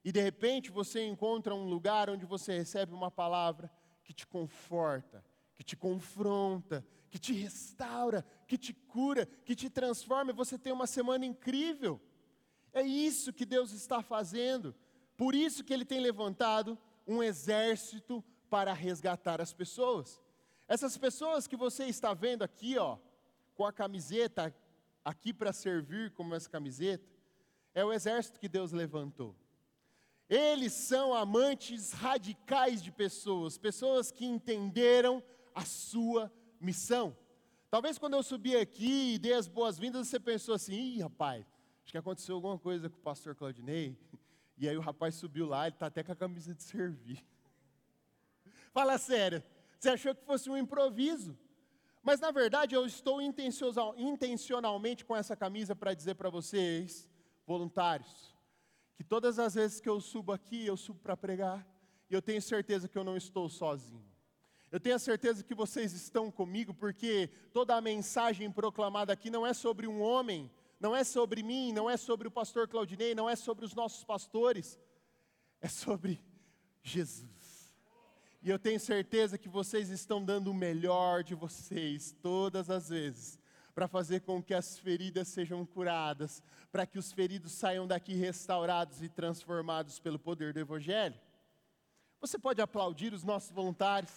e 0.04 0.12
de 0.12 0.20
repente 0.20 0.72
você 0.72 1.06
encontra 1.06 1.54
um 1.54 1.66
lugar 1.66 2.10
onde 2.10 2.26
você 2.26 2.58
recebe 2.58 2.96
uma 2.96 3.12
palavra 3.12 3.72
que 4.04 4.12
te 4.12 4.26
conforta, 4.26 5.24
que 5.54 5.64
te 5.64 5.78
confronta, 5.78 6.84
que 7.12 7.20
te 7.20 7.32
restaura, 7.32 8.26
que 8.48 8.58
te 8.58 8.74
cura, 8.74 9.28
que 9.46 9.54
te 9.54 9.70
transforma, 9.70 10.32
e 10.32 10.34
você 10.34 10.58
tem 10.58 10.74
uma 10.74 10.88
semana 10.88 11.24
incrível. 11.24 12.02
É 12.74 12.82
isso 12.82 13.32
que 13.32 13.46
Deus 13.46 13.72
está 13.72 14.02
fazendo. 14.02 14.74
Por 15.16 15.36
isso 15.36 15.64
que 15.64 15.72
Ele 15.72 15.86
tem 15.86 16.00
levantado 16.00 16.76
um 17.06 17.22
exército 17.22 18.26
para 18.50 18.74
resgatar 18.74 19.40
as 19.40 19.54
pessoas. 19.54 20.20
Essas 20.68 20.98
pessoas 20.98 21.46
que 21.46 21.56
você 21.56 21.86
está 21.86 22.16
vendo 22.16 22.42
aqui, 22.42 22.76
ó, 22.76 22.98
com 23.60 23.66
a 23.66 23.74
camiseta 23.74 24.56
aqui 25.04 25.34
para 25.34 25.52
servir 25.52 26.12
como 26.12 26.34
essa 26.34 26.50
camiseta, 26.50 27.06
é 27.74 27.84
o 27.84 27.92
exército 27.92 28.40
que 28.40 28.48
Deus 28.48 28.72
levantou. 28.72 29.36
Eles 30.30 30.72
são 30.72 31.14
amantes 31.14 31.92
radicais 31.92 32.82
de 32.82 32.90
pessoas, 32.90 33.58
pessoas 33.58 34.14
que 34.14 34.26
entenderam 34.26 35.22
a 35.54 35.66
sua 35.66 36.32
missão. 36.58 37.14
Talvez 37.70 37.98
quando 37.98 38.14
eu 38.14 38.24
subi 38.24 38.56
aqui 38.56 39.16
e 39.16 39.20
dei 39.20 39.34
as 39.34 39.50
boas-vindas, 39.50 40.08
você 40.08 40.22
pensou 40.22 40.56
assim: 40.56 40.76
ih, 40.76 41.02
rapaz, 41.02 41.46
acho 41.84 41.92
que 41.92 41.98
aconteceu 41.98 42.36
alguma 42.36 42.58
coisa 42.58 42.90
com 42.90 42.96
o 42.98 43.02
pastor 43.02 43.36
Claudinei. 43.36 44.00
E 44.58 44.70
aí 44.70 44.78
o 44.78 44.82
rapaz 44.82 45.16
subiu 45.16 45.46
lá, 45.46 45.68
ele 45.68 45.76
está 45.76 45.88
até 45.88 46.02
com 46.02 46.14
a 46.14 46.16
camisa 46.16 46.56
de 46.56 46.64
servir. 46.64 47.22
Fala 48.72 48.98
sério, 48.98 49.44
você 49.78 49.90
achou 49.90 50.16
que 50.16 50.24
fosse 50.24 50.50
um 50.50 50.56
improviso? 50.56 51.38
Mas 52.10 52.20
na 52.20 52.32
verdade 52.32 52.74
eu 52.74 52.88
estou 52.88 53.22
intencionalmente 53.22 55.06
com 55.06 55.16
essa 55.16 55.36
camisa 55.36 55.76
para 55.76 55.94
dizer 55.94 56.16
para 56.16 56.28
vocês, 56.28 57.08
voluntários, 57.46 58.36
que 58.96 59.04
todas 59.04 59.38
as 59.38 59.54
vezes 59.54 59.80
que 59.80 59.88
eu 59.88 60.02
subo 60.02 60.32
aqui, 60.32 60.66
eu 60.66 60.76
subo 60.76 61.00
para 61.02 61.16
pregar, 61.16 61.64
e 62.10 62.16
eu 62.16 62.20
tenho 62.20 62.42
certeza 62.42 62.88
que 62.88 62.98
eu 62.98 63.04
não 63.04 63.16
estou 63.16 63.48
sozinho. 63.48 64.12
Eu 64.72 64.80
tenho 64.80 64.96
a 64.96 65.06
certeza 65.08 65.44
que 65.44 65.54
vocês 65.54 65.94
estão 65.94 66.32
comigo, 66.32 66.74
porque 66.74 67.30
toda 67.54 67.76
a 67.76 67.82
mensagem 67.82 68.50
proclamada 68.52 69.14
aqui 69.14 69.30
não 69.30 69.46
é 69.46 69.54
sobre 69.54 69.86
um 69.86 70.02
homem, 70.02 70.50
não 70.80 70.96
é 70.96 71.04
sobre 71.04 71.44
mim, 71.44 71.72
não 71.72 71.88
é 71.88 71.96
sobre 71.96 72.28
o 72.28 72.32
pastor 72.32 72.68
Claudinei, 72.68 73.14
não 73.14 73.30
é 73.30 73.36
sobre 73.36 73.66
os 73.66 73.76
nossos 73.76 74.04
pastores, 74.04 74.80
é 75.62 75.68
sobre 75.68 76.20
Jesus. 76.82 77.39
E 78.42 78.50
eu 78.50 78.58
tenho 78.58 78.80
certeza 78.80 79.38
que 79.38 79.50
vocês 79.50 79.90
estão 79.90 80.24
dando 80.24 80.52
o 80.52 80.54
melhor 80.54 81.24
de 81.24 81.36
vocês 81.36 82.16
todas 82.22 82.70
as 82.70 82.88
vezes, 82.88 83.38
para 83.76 83.88
fazer 83.88 84.22
com 84.22 84.42
que 84.42 84.54
as 84.54 84.80
feridas 84.80 85.28
sejam 85.28 85.66
curadas, 85.66 86.42
para 86.72 86.86
que 86.86 86.98
os 86.98 87.12
feridos 87.12 87.52
saiam 87.52 87.86
daqui 87.86 88.14
restaurados 88.14 89.04
e 89.04 89.10
transformados 89.10 90.00
pelo 90.00 90.18
poder 90.18 90.54
do 90.54 90.60
Evangelho. 90.60 91.20
Você 92.22 92.40
pode 92.40 92.62
aplaudir 92.62 93.14
os 93.14 93.24
nossos 93.24 93.52
voluntários? 93.52 94.12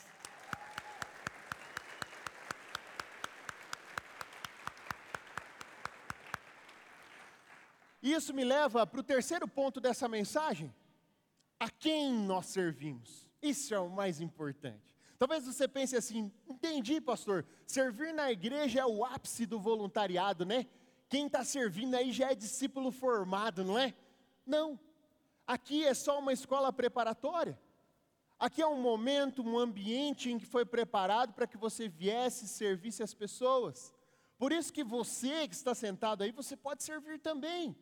E 8.00 8.12
isso 8.12 8.32
me 8.34 8.44
leva 8.44 8.84
para 8.86 9.00
o 9.00 9.04
terceiro 9.04 9.48
ponto 9.48 9.80
dessa 9.80 10.08
mensagem: 10.08 10.72
a 11.58 11.68
quem 11.68 12.12
nós 12.12 12.46
servimos. 12.46 13.31
Isso 13.42 13.74
é 13.74 13.78
o 13.80 13.90
mais 13.90 14.20
importante. 14.20 14.96
Talvez 15.18 15.44
você 15.44 15.66
pense 15.66 15.96
assim: 15.96 16.32
entendi, 16.48 17.00
pastor, 17.00 17.44
servir 17.66 18.14
na 18.14 18.30
igreja 18.30 18.80
é 18.80 18.86
o 18.86 19.04
ápice 19.04 19.44
do 19.44 19.58
voluntariado, 19.58 20.46
né? 20.46 20.66
Quem 21.08 21.26
está 21.26 21.44
servindo 21.44 21.94
aí 21.94 22.12
já 22.12 22.30
é 22.30 22.34
discípulo 22.34 22.90
formado, 22.90 23.64
não 23.64 23.78
é? 23.78 23.94
Não. 24.46 24.78
Aqui 25.46 25.84
é 25.84 25.92
só 25.92 26.18
uma 26.18 26.32
escola 26.32 26.72
preparatória. 26.72 27.58
Aqui 28.38 28.62
é 28.62 28.66
um 28.66 28.80
momento, 28.80 29.42
um 29.42 29.58
ambiente 29.58 30.30
em 30.30 30.38
que 30.38 30.46
foi 30.46 30.64
preparado 30.64 31.34
para 31.34 31.46
que 31.46 31.56
você 31.56 31.88
viesse 31.88 32.46
e 32.46 32.48
servisse 32.48 33.02
as 33.02 33.12
pessoas. 33.12 33.92
Por 34.38 34.52
isso 34.52 34.72
que 34.72 34.82
você 34.82 35.46
que 35.46 35.54
está 35.54 35.74
sentado 35.74 36.22
aí, 36.22 36.32
você 36.32 36.56
pode 36.56 36.82
servir 36.82 37.20
também. 37.20 37.76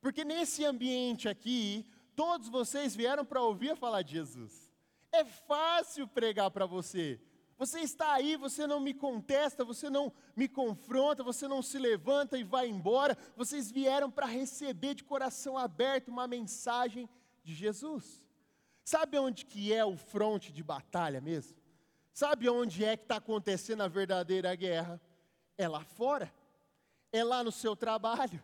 Porque 0.00 0.24
nesse 0.24 0.64
ambiente 0.64 1.28
aqui, 1.28 1.86
todos 2.16 2.48
vocês 2.48 2.96
vieram 2.96 3.24
para 3.24 3.42
ouvir 3.42 3.76
falar 3.76 4.02
de 4.02 4.12
Jesus. 4.12 4.69
É 5.12 5.24
fácil 5.24 6.06
pregar 6.06 6.50
para 6.50 6.66
você. 6.66 7.20
Você 7.58 7.80
está 7.80 8.14
aí, 8.14 8.36
você 8.36 8.66
não 8.66 8.80
me 8.80 8.94
contesta, 8.94 9.64
você 9.64 9.90
não 9.90 10.12
me 10.34 10.48
confronta, 10.48 11.22
você 11.22 11.46
não 11.46 11.60
se 11.60 11.78
levanta 11.78 12.38
e 12.38 12.44
vai 12.44 12.68
embora. 12.68 13.16
Vocês 13.36 13.70
vieram 13.70 14.10
para 14.10 14.26
receber 14.26 14.94
de 14.94 15.04
coração 15.04 15.58
aberto 15.58 16.08
uma 16.08 16.26
mensagem 16.26 17.08
de 17.42 17.54
Jesus. 17.54 18.24
Sabe 18.82 19.18
onde 19.18 19.44
que 19.44 19.72
é 19.72 19.84
o 19.84 19.96
fronte 19.96 20.50
de 20.50 20.62
batalha 20.62 21.20
mesmo? 21.20 21.58
Sabe 22.12 22.48
onde 22.48 22.84
é 22.84 22.96
que 22.96 23.04
está 23.04 23.16
acontecendo 23.16 23.82
a 23.82 23.88
verdadeira 23.88 24.54
guerra? 24.54 25.00
É 25.58 25.68
lá 25.68 25.84
fora. 25.84 26.32
É 27.12 27.22
lá 27.22 27.44
no 27.44 27.52
seu 27.52 27.76
trabalho 27.76 28.42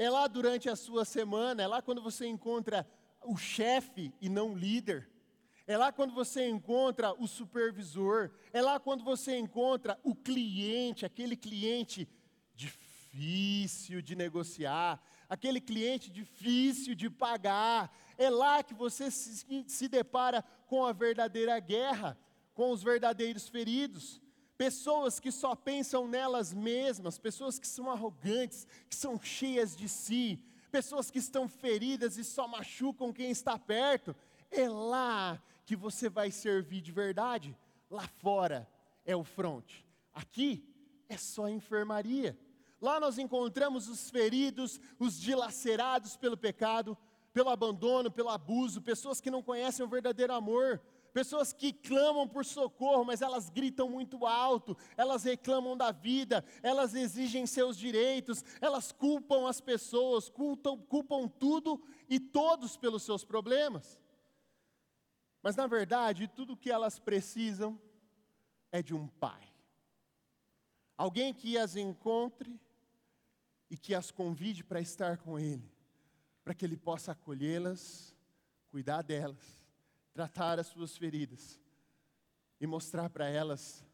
é 0.00 0.08
lá 0.08 0.26
durante 0.26 0.66
a 0.66 0.74
sua 0.74 1.04
semana, 1.04 1.62
é 1.62 1.66
lá 1.66 1.82
quando 1.82 2.00
você 2.00 2.26
encontra 2.26 2.88
o 3.22 3.36
chefe 3.36 4.10
e 4.18 4.30
não 4.30 4.52
o 4.52 4.56
líder. 4.56 5.06
É 5.70 5.76
lá 5.76 5.92
quando 5.92 6.12
você 6.12 6.48
encontra 6.48 7.12
o 7.12 7.28
supervisor, 7.28 8.28
é 8.52 8.60
lá 8.60 8.80
quando 8.80 9.04
você 9.04 9.38
encontra 9.38 9.96
o 10.02 10.16
cliente, 10.16 11.06
aquele 11.06 11.36
cliente 11.36 12.08
difícil 12.56 14.02
de 14.02 14.16
negociar, 14.16 15.00
aquele 15.28 15.60
cliente 15.60 16.10
difícil 16.10 16.96
de 16.96 17.08
pagar. 17.08 17.96
É 18.18 18.28
lá 18.28 18.64
que 18.64 18.74
você 18.74 19.12
se, 19.12 19.64
se 19.68 19.86
depara 19.86 20.42
com 20.66 20.84
a 20.84 20.92
verdadeira 20.92 21.56
guerra, 21.60 22.18
com 22.52 22.72
os 22.72 22.82
verdadeiros 22.82 23.48
feridos 23.48 24.20
pessoas 24.58 25.20
que 25.20 25.30
só 25.30 25.54
pensam 25.54 26.08
nelas 26.08 26.52
mesmas, 26.52 27.16
pessoas 27.16 27.60
que 27.60 27.66
são 27.66 27.88
arrogantes, 27.90 28.66
que 28.90 28.96
são 28.96 29.18
cheias 29.18 29.74
de 29.74 29.88
si, 29.88 30.44
pessoas 30.70 31.12
que 31.12 31.18
estão 31.18 31.48
feridas 31.48 32.18
e 32.18 32.24
só 32.24 32.48
machucam 32.48 33.12
quem 33.12 33.30
está 33.30 33.56
perto. 33.56 34.14
É 34.50 34.68
lá 34.68 35.40
que 35.70 35.76
você 35.76 36.08
vai 36.08 36.32
servir 36.32 36.80
de 36.80 36.90
verdade. 36.90 37.56
Lá 37.88 38.08
fora 38.08 38.68
é 39.04 39.14
o 39.14 39.22
fronte. 39.22 39.86
Aqui 40.12 40.68
é 41.08 41.16
só 41.16 41.48
enfermaria. 41.48 42.36
Lá 42.80 42.98
nós 42.98 43.18
encontramos 43.18 43.88
os 43.88 44.10
feridos, 44.10 44.80
os 44.98 45.16
dilacerados 45.20 46.16
pelo 46.16 46.36
pecado, 46.36 46.98
pelo 47.32 47.50
abandono, 47.50 48.10
pelo 48.10 48.30
abuso, 48.30 48.82
pessoas 48.82 49.20
que 49.20 49.30
não 49.30 49.44
conhecem 49.44 49.86
o 49.86 49.88
verdadeiro 49.88 50.32
amor, 50.32 50.82
pessoas 51.12 51.52
que 51.52 51.72
clamam 51.72 52.26
por 52.26 52.44
socorro, 52.44 53.04
mas 53.04 53.22
elas 53.22 53.48
gritam 53.48 53.88
muito 53.88 54.26
alto, 54.26 54.76
elas 54.96 55.22
reclamam 55.22 55.76
da 55.76 55.92
vida, 55.92 56.44
elas 56.64 56.96
exigem 56.96 57.46
seus 57.46 57.78
direitos, 57.78 58.44
elas 58.60 58.90
culpam 58.90 59.48
as 59.48 59.60
pessoas, 59.60 60.28
culpam 60.28 61.28
tudo 61.28 61.80
e 62.08 62.18
todos 62.18 62.76
pelos 62.76 63.04
seus 63.04 63.24
problemas. 63.24 63.99
Mas 65.42 65.56
na 65.56 65.66
verdade, 65.66 66.28
tudo 66.28 66.56
que 66.56 66.70
elas 66.70 66.98
precisam 66.98 67.80
é 68.70 68.82
de 68.82 68.94
um 68.94 69.08
pai. 69.08 69.48
Alguém 70.96 71.32
que 71.32 71.56
as 71.56 71.76
encontre 71.76 72.60
e 73.70 73.76
que 73.76 73.94
as 73.94 74.10
convide 74.10 74.62
para 74.62 74.80
estar 74.80 75.16
com 75.18 75.38
ele, 75.38 75.72
para 76.44 76.52
que 76.52 76.64
ele 76.64 76.76
possa 76.76 77.12
acolhê-las, 77.12 78.14
cuidar 78.68 79.02
delas, 79.02 79.64
tratar 80.12 80.58
as 80.58 80.66
suas 80.66 80.96
feridas 80.96 81.60
e 82.60 82.66
mostrar 82.66 83.08
para 83.08 83.28
elas 83.28 83.84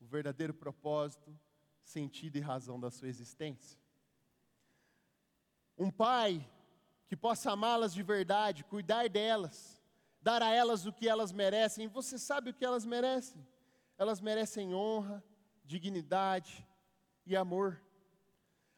o 0.00 0.04
verdadeiro 0.04 0.54
propósito, 0.54 1.36
sentido 1.82 2.36
e 2.36 2.40
razão 2.40 2.78
da 2.78 2.90
sua 2.90 3.08
existência. 3.08 3.78
Um 5.76 5.90
pai 5.90 6.48
que 7.08 7.16
possa 7.16 7.50
amá-las 7.50 7.92
de 7.92 8.02
verdade, 8.02 8.62
cuidar 8.64 9.08
delas, 9.08 9.81
dar 10.22 10.42
a 10.42 10.50
elas 10.50 10.86
o 10.86 10.92
que 10.92 11.08
elas 11.08 11.32
merecem. 11.32 11.88
Você 11.88 12.18
sabe 12.18 12.50
o 12.50 12.54
que 12.54 12.64
elas 12.64 12.86
merecem? 12.86 13.46
Elas 13.98 14.20
merecem 14.20 14.74
honra, 14.74 15.22
dignidade 15.64 16.66
e 17.26 17.36
amor. 17.36 17.80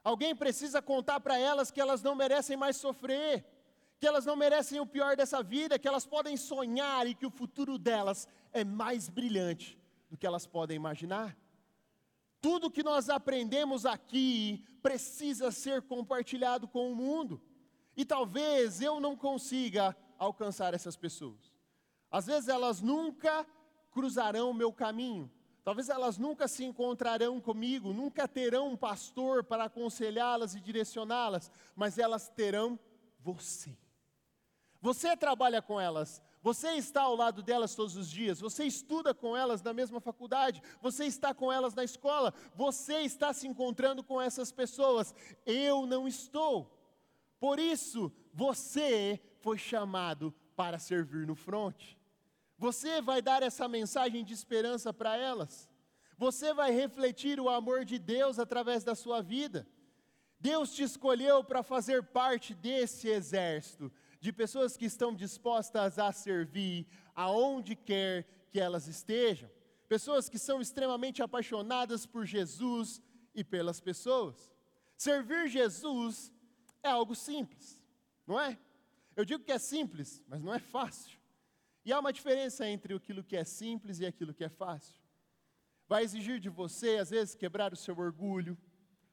Alguém 0.02 0.34
precisa 0.34 0.82
contar 0.82 1.20
para 1.20 1.38
elas 1.38 1.70
que 1.70 1.80
elas 1.80 2.02
não 2.02 2.14
merecem 2.14 2.56
mais 2.56 2.76
sofrer, 2.76 3.44
que 3.98 4.06
elas 4.06 4.26
não 4.26 4.36
merecem 4.36 4.80
o 4.80 4.86
pior 4.86 5.16
dessa 5.16 5.42
vida, 5.42 5.78
que 5.78 5.88
elas 5.88 6.06
podem 6.06 6.36
sonhar 6.36 7.06
e 7.06 7.14
que 7.14 7.26
o 7.26 7.30
futuro 7.30 7.78
delas 7.78 8.28
é 8.52 8.64
mais 8.64 9.08
brilhante 9.08 9.78
do 10.10 10.16
que 10.16 10.26
elas 10.26 10.46
podem 10.46 10.76
imaginar. 10.76 11.36
Tudo 12.40 12.70
que 12.70 12.82
nós 12.82 13.08
aprendemos 13.08 13.86
aqui 13.86 14.62
precisa 14.82 15.50
ser 15.50 15.80
compartilhado 15.82 16.68
com 16.68 16.92
o 16.92 16.94
mundo. 16.94 17.40
E 17.96 18.04
talvez 18.04 18.82
eu 18.82 19.00
não 19.00 19.16
consiga 19.16 19.96
alcançar 20.18 20.74
essas 20.74 20.96
pessoas. 20.96 21.52
Às 22.10 22.26
vezes 22.26 22.48
elas 22.48 22.80
nunca 22.80 23.46
cruzarão 23.90 24.50
o 24.50 24.54
meu 24.54 24.72
caminho. 24.72 25.30
Talvez 25.64 25.88
elas 25.88 26.18
nunca 26.18 26.46
se 26.46 26.62
encontrarão 26.62 27.40
comigo, 27.40 27.92
nunca 27.92 28.28
terão 28.28 28.68
um 28.68 28.76
pastor 28.76 29.42
para 29.42 29.64
aconselhá-las 29.64 30.54
e 30.54 30.60
direcioná-las, 30.60 31.50
mas 31.74 31.98
elas 31.98 32.28
terão 32.28 32.78
você. 33.18 33.74
Você 34.82 35.16
trabalha 35.16 35.62
com 35.62 35.80
elas, 35.80 36.20
você 36.42 36.72
está 36.72 37.00
ao 37.00 37.16
lado 37.16 37.42
delas 37.42 37.74
todos 37.74 37.96
os 37.96 38.10
dias, 38.10 38.38
você 38.38 38.64
estuda 38.64 39.14
com 39.14 39.34
elas 39.34 39.62
na 39.62 39.72
mesma 39.72 39.98
faculdade, 39.98 40.60
você 40.82 41.06
está 41.06 41.32
com 41.32 41.50
elas 41.50 41.74
na 41.74 41.82
escola, 41.82 42.34
você 42.54 42.98
está 42.98 43.32
se 43.32 43.48
encontrando 43.48 44.04
com 44.04 44.20
essas 44.20 44.52
pessoas. 44.52 45.14
Eu 45.46 45.86
não 45.86 46.06
estou. 46.06 46.70
Por 47.40 47.58
isso, 47.58 48.12
você 48.34 49.18
foi 49.44 49.58
chamado 49.58 50.34
para 50.56 50.78
servir 50.78 51.26
no 51.26 51.34
fronte. 51.34 51.98
Você 52.56 53.02
vai 53.02 53.20
dar 53.20 53.42
essa 53.42 53.68
mensagem 53.68 54.24
de 54.24 54.32
esperança 54.32 54.90
para 54.90 55.18
elas. 55.18 55.68
Você 56.16 56.54
vai 56.54 56.70
refletir 56.72 57.38
o 57.38 57.50
amor 57.50 57.84
de 57.84 57.98
Deus 57.98 58.38
através 58.38 58.82
da 58.82 58.94
sua 58.94 59.20
vida. 59.20 59.66
Deus 60.40 60.74
te 60.74 60.82
escolheu 60.82 61.44
para 61.44 61.62
fazer 61.62 62.02
parte 62.04 62.54
desse 62.54 63.08
exército 63.08 63.92
de 64.18 64.32
pessoas 64.32 64.78
que 64.78 64.86
estão 64.86 65.14
dispostas 65.14 65.98
a 65.98 66.10
servir 66.10 66.86
aonde 67.14 67.76
quer 67.76 68.26
que 68.50 68.58
elas 68.58 68.88
estejam. 68.88 69.50
Pessoas 69.86 70.26
que 70.26 70.38
são 70.38 70.58
extremamente 70.58 71.22
apaixonadas 71.22 72.06
por 72.06 72.24
Jesus 72.24 73.02
e 73.34 73.44
pelas 73.44 73.78
pessoas. 73.78 74.50
Servir 74.96 75.48
Jesus 75.48 76.32
é 76.82 76.88
algo 76.88 77.14
simples, 77.14 77.78
não 78.26 78.40
é? 78.40 78.58
Eu 79.16 79.24
digo 79.24 79.44
que 79.44 79.52
é 79.52 79.58
simples, 79.58 80.22
mas 80.28 80.42
não 80.42 80.52
é 80.52 80.58
fácil. 80.58 81.18
E 81.84 81.92
há 81.92 81.98
uma 82.00 82.12
diferença 82.12 82.66
entre 82.68 82.94
aquilo 82.94 83.22
que 83.22 83.36
é 83.36 83.44
simples 83.44 84.00
e 84.00 84.06
aquilo 84.06 84.34
que 84.34 84.44
é 84.44 84.48
fácil. 84.48 84.94
Vai 85.86 86.02
exigir 86.02 86.40
de 86.40 86.48
você, 86.48 86.96
às 86.96 87.10
vezes, 87.10 87.34
quebrar 87.34 87.72
o 87.72 87.76
seu 87.76 87.96
orgulho, 87.98 88.56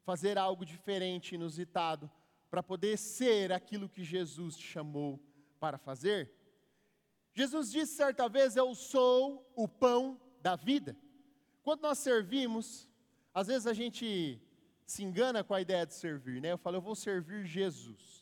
fazer 0.03 0.37
algo 0.37 0.65
diferente, 0.65 1.35
inusitado, 1.35 2.09
para 2.49 2.63
poder 2.63 2.97
ser 2.97 3.51
aquilo 3.51 3.89
que 3.89 4.03
Jesus 4.03 4.55
te 4.55 4.65
chamou 4.65 5.19
para 5.59 5.77
fazer. 5.77 6.31
Jesus 7.33 7.71
disse 7.71 7.95
certa 7.95 8.27
vez: 8.27 8.55
Eu 8.55 8.73
sou 8.73 9.51
o 9.55 9.67
pão 9.67 10.19
da 10.41 10.55
vida. 10.55 10.97
Quando 11.61 11.81
nós 11.81 11.99
servimos, 11.99 12.89
às 13.33 13.47
vezes 13.47 13.67
a 13.67 13.73
gente 13.73 14.41
se 14.85 15.03
engana 15.03 15.43
com 15.43 15.53
a 15.53 15.61
ideia 15.61 15.85
de 15.85 15.93
servir, 15.93 16.41
né? 16.41 16.51
Eu 16.51 16.57
falo, 16.57 16.77
eu 16.77 16.81
vou 16.81 16.95
servir 16.95 17.45
Jesus. 17.45 18.20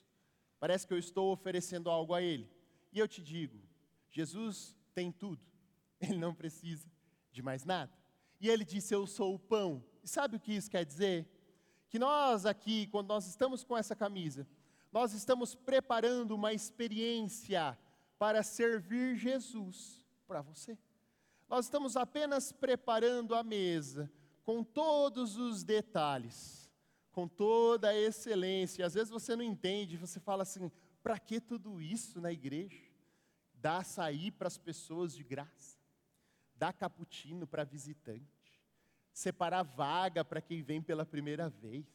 Parece 0.60 0.86
que 0.86 0.94
eu 0.94 0.98
estou 0.98 1.32
oferecendo 1.32 1.90
algo 1.90 2.14
a 2.14 2.22
Ele. 2.22 2.50
E 2.92 3.00
eu 3.00 3.08
te 3.08 3.22
digo: 3.22 3.60
Jesus 4.10 4.76
tem 4.94 5.12
tudo, 5.12 5.42
Ele 6.02 6.18
não 6.18 6.34
precisa 6.34 6.88
de 7.32 7.42
mais 7.42 7.64
nada. 7.64 7.92
E 8.40 8.50
Ele 8.50 8.66
disse: 8.66 8.94
Eu 8.94 9.08
sou 9.08 9.36
o 9.36 9.40
pão. 9.40 9.84
E 10.04 10.08
sabe 10.08 10.36
o 10.36 10.40
que 10.40 10.54
isso 10.54 10.70
quer 10.70 10.86
dizer? 10.86 11.28
Que 11.90 11.98
nós 11.98 12.46
aqui, 12.46 12.88
quando 12.88 13.08
nós 13.08 13.26
estamos 13.26 13.64
com 13.64 13.78
essa 13.78 13.96
camisa, 13.96 14.48
nós 14.92 15.14
estamos 15.14 15.56
preparando 15.56 16.36
uma 16.36 16.54
experiência 16.54 17.78
para 18.18 18.44
servir 18.44 19.16
Jesus 19.16 20.06
para 20.28 20.42
você. 20.42 20.78
Nós 21.48 21.66
estamos 21.66 21.96
apenas 21.96 22.52
preparando 22.52 23.34
a 23.34 23.44
mesa 23.44 24.12
com 24.44 24.64
todos 24.64 25.38
os 25.38 25.64
detalhes 25.64 26.69
com 27.12 27.28
toda 27.28 27.90
a 27.90 27.96
excelência. 27.96 28.86
Às 28.86 28.94
vezes 28.94 29.10
você 29.10 29.36
não 29.36 29.44
entende, 29.44 29.98
você 29.98 30.20
fala 30.20 30.44
assim: 30.44 30.72
para 31.02 31.18
que 31.18 31.40
tudo 31.40 31.82
isso 31.82 32.20
na 32.22 32.32
igreja? 32.32 32.90
Dá 33.54 33.78
açaí 33.80 34.32
para 34.32 34.48
as 34.48 34.58
pessoas 34.58 35.14
de 35.14 35.24
graça, 35.24 35.78
dá 36.56 36.72
cappuccino 36.72 37.46
para 37.46 37.66
visitante, 37.66 38.64
separar 39.12 39.64
vaga 39.64 40.24
para 40.24 40.42
quem 40.42 40.62
vem 40.62 40.82
pela 40.82 41.06
primeira 41.06 41.50
vez. 41.50 41.86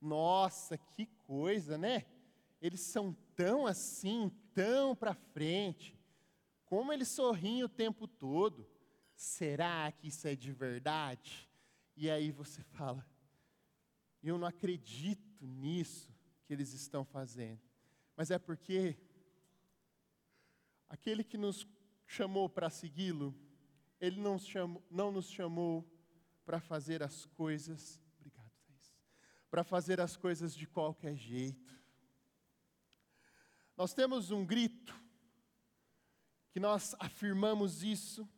Nossa, 0.00 0.78
que 0.78 1.04
coisa, 1.26 1.76
né? 1.76 2.06
Eles 2.62 2.80
são 2.80 3.14
tão 3.36 3.66
assim, 3.66 4.30
tão 4.54 4.96
para 4.96 5.14
frente. 5.14 5.98
Como 6.64 6.92
eles 6.92 7.08
sorriem 7.08 7.64
o 7.64 7.68
tempo 7.68 8.06
todo. 8.06 8.66
Será 9.14 9.92
que 9.92 10.08
isso 10.08 10.26
é 10.26 10.34
de 10.34 10.50
verdade? 10.50 11.50
E 11.94 12.08
aí 12.08 12.30
você 12.30 12.62
fala: 12.62 13.06
e 14.22 14.28
eu 14.28 14.38
não 14.38 14.46
acredito 14.46 15.46
nisso 15.46 16.14
que 16.44 16.52
eles 16.52 16.72
estão 16.72 17.04
fazendo. 17.04 17.60
Mas 18.16 18.30
é 18.30 18.38
porque 18.38 18.96
aquele 20.88 21.24
que 21.24 21.38
nos 21.38 21.66
chamou 22.06 22.48
para 22.48 22.68
segui-lo, 22.68 23.34
ele 24.00 24.20
não, 24.20 24.38
chamou, 24.38 24.82
não 24.90 25.10
nos 25.10 25.30
chamou 25.30 25.88
para 26.44 26.60
fazer 26.60 27.02
as 27.02 27.24
coisas, 27.26 28.00
obrigado, 28.18 28.50
para 29.50 29.64
fazer 29.64 30.00
as 30.00 30.16
coisas 30.16 30.54
de 30.54 30.66
qualquer 30.66 31.16
jeito. 31.16 31.78
Nós 33.76 33.94
temos 33.94 34.30
um 34.30 34.44
grito, 34.44 34.94
que 36.50 36.60
nós 36.60 36.94
afirmamos 36.98 37.82
isso 37.82 38.28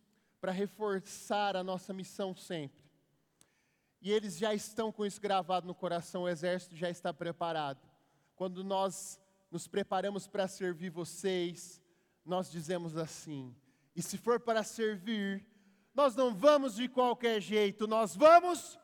para 0.41 0.53
reforçar 0.53 1.57
a 1.57 1.64
nossa 1.64 1.93
missão 1.93 2.37
sempre 2.37 2.82
e 4.03 4.11
eles 4.11 4.36
já 4.36 4.53
estão 4.53 4.90
com 4.90 5.07
isso 5.07 5.20
gravado 5.20 5.66
no 5.66 5.74
coração, 5.74 6.22
o 6.24 6.28
exército 6.28 6.74
já 6.74 6.90
está 6.90 7.14
preparado. 7.14 7.80
Quando 8.34 8.64
nós 8.64 9.20
nos 9.48 9.68
preparamos 9.68 10.26
para 10.26 10.48
servir 10.48 10.90
vocês, 10.90 11.80
nós 12.24 12.50
dizemos 12.50 12.96
assim: 12.96 13.55
e 13.94 14.03
se 14.03 14.18
for 14.18 14.40
para 14.40 14.64
servir, 14.64 15.46
nós 15.94 16.16
não 16.16 16.34
vamos 16.34 16.74
de 16.74 16.88
qualquer 16.88 17.40
jeito, 17.40 17.86
nós 17.86 18.16
vamos. 18.16 18.78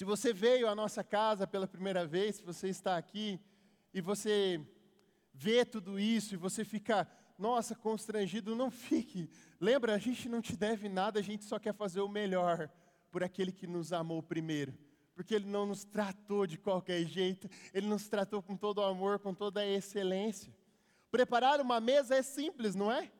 Se 0.00 0.04
você 0.06 0.32
veio 0.32 0.66
à 0.66 0.74
nossa 0.74 1.04
casa 1.04 1.46
pela 1.46 1.68
primeira 1.68 2.06
vez, 2.06 2.36
se 2.36 2.42
você 2.42 2.68
está 2.68 2.96
aqui 2.96 3.38
e 3.92 4.00
você 4.00 4.58
vê 5.34 5.62
tudo 5.62 6.00
isso 6.00 6.32
e 6.32 6.38
você 6.38 6.64
fica, 6.64 7.06
nossa, 7.38 7.74
constrangido, 7.74 8.56
não 8.56 8.70
fique. 8.88 9.28
Lembra, 9.60 9.94
a 9.94 9.98
gente 9.98 10.26
não 10.26 10.40
te 10.40 10.56
deve 10.56 10.88
nada, 10.88 11.20
a 11.20 11.22
gente 11.22 11.44
só 11.44 11.58
quer 11.58 11.74
fazer 11.74 12.00
o 12.00 12.08
melhor 12.08 12.70
por 13.10 13.22
aquele 13.22 13.52
que 13.52 13.66
nos 13.66 13.92
amou 13.92 14.22
primeiro. 14.22 14.72
Porque 15.14 15.34
ele 15.34 15.44
não 15.44 15.66
nos 15.66 15.84
tratou 15.84 16.46
de 16.46 16.56
qualquer 16.56 17.04
jeito, 17.04 17.46
ele 17.74 17.86
nos 17.86 18.08
tratou 18.08 18.42
com 18.42 18.56
todo 18.56 18.78
o 18.78 18.84
amor, 18.84 19.18
com 19.18 19.34
toda 19.34 19.60
a 19.60 19.66
excelência. 19.66 20.50
Preparar 21.10 21.60
uma 21.60 21.78
mesa 21.78 22.14
é 22.14 22.22
simples, 22.22 22.74
não 22.74 22.90
é? 22.90 23.12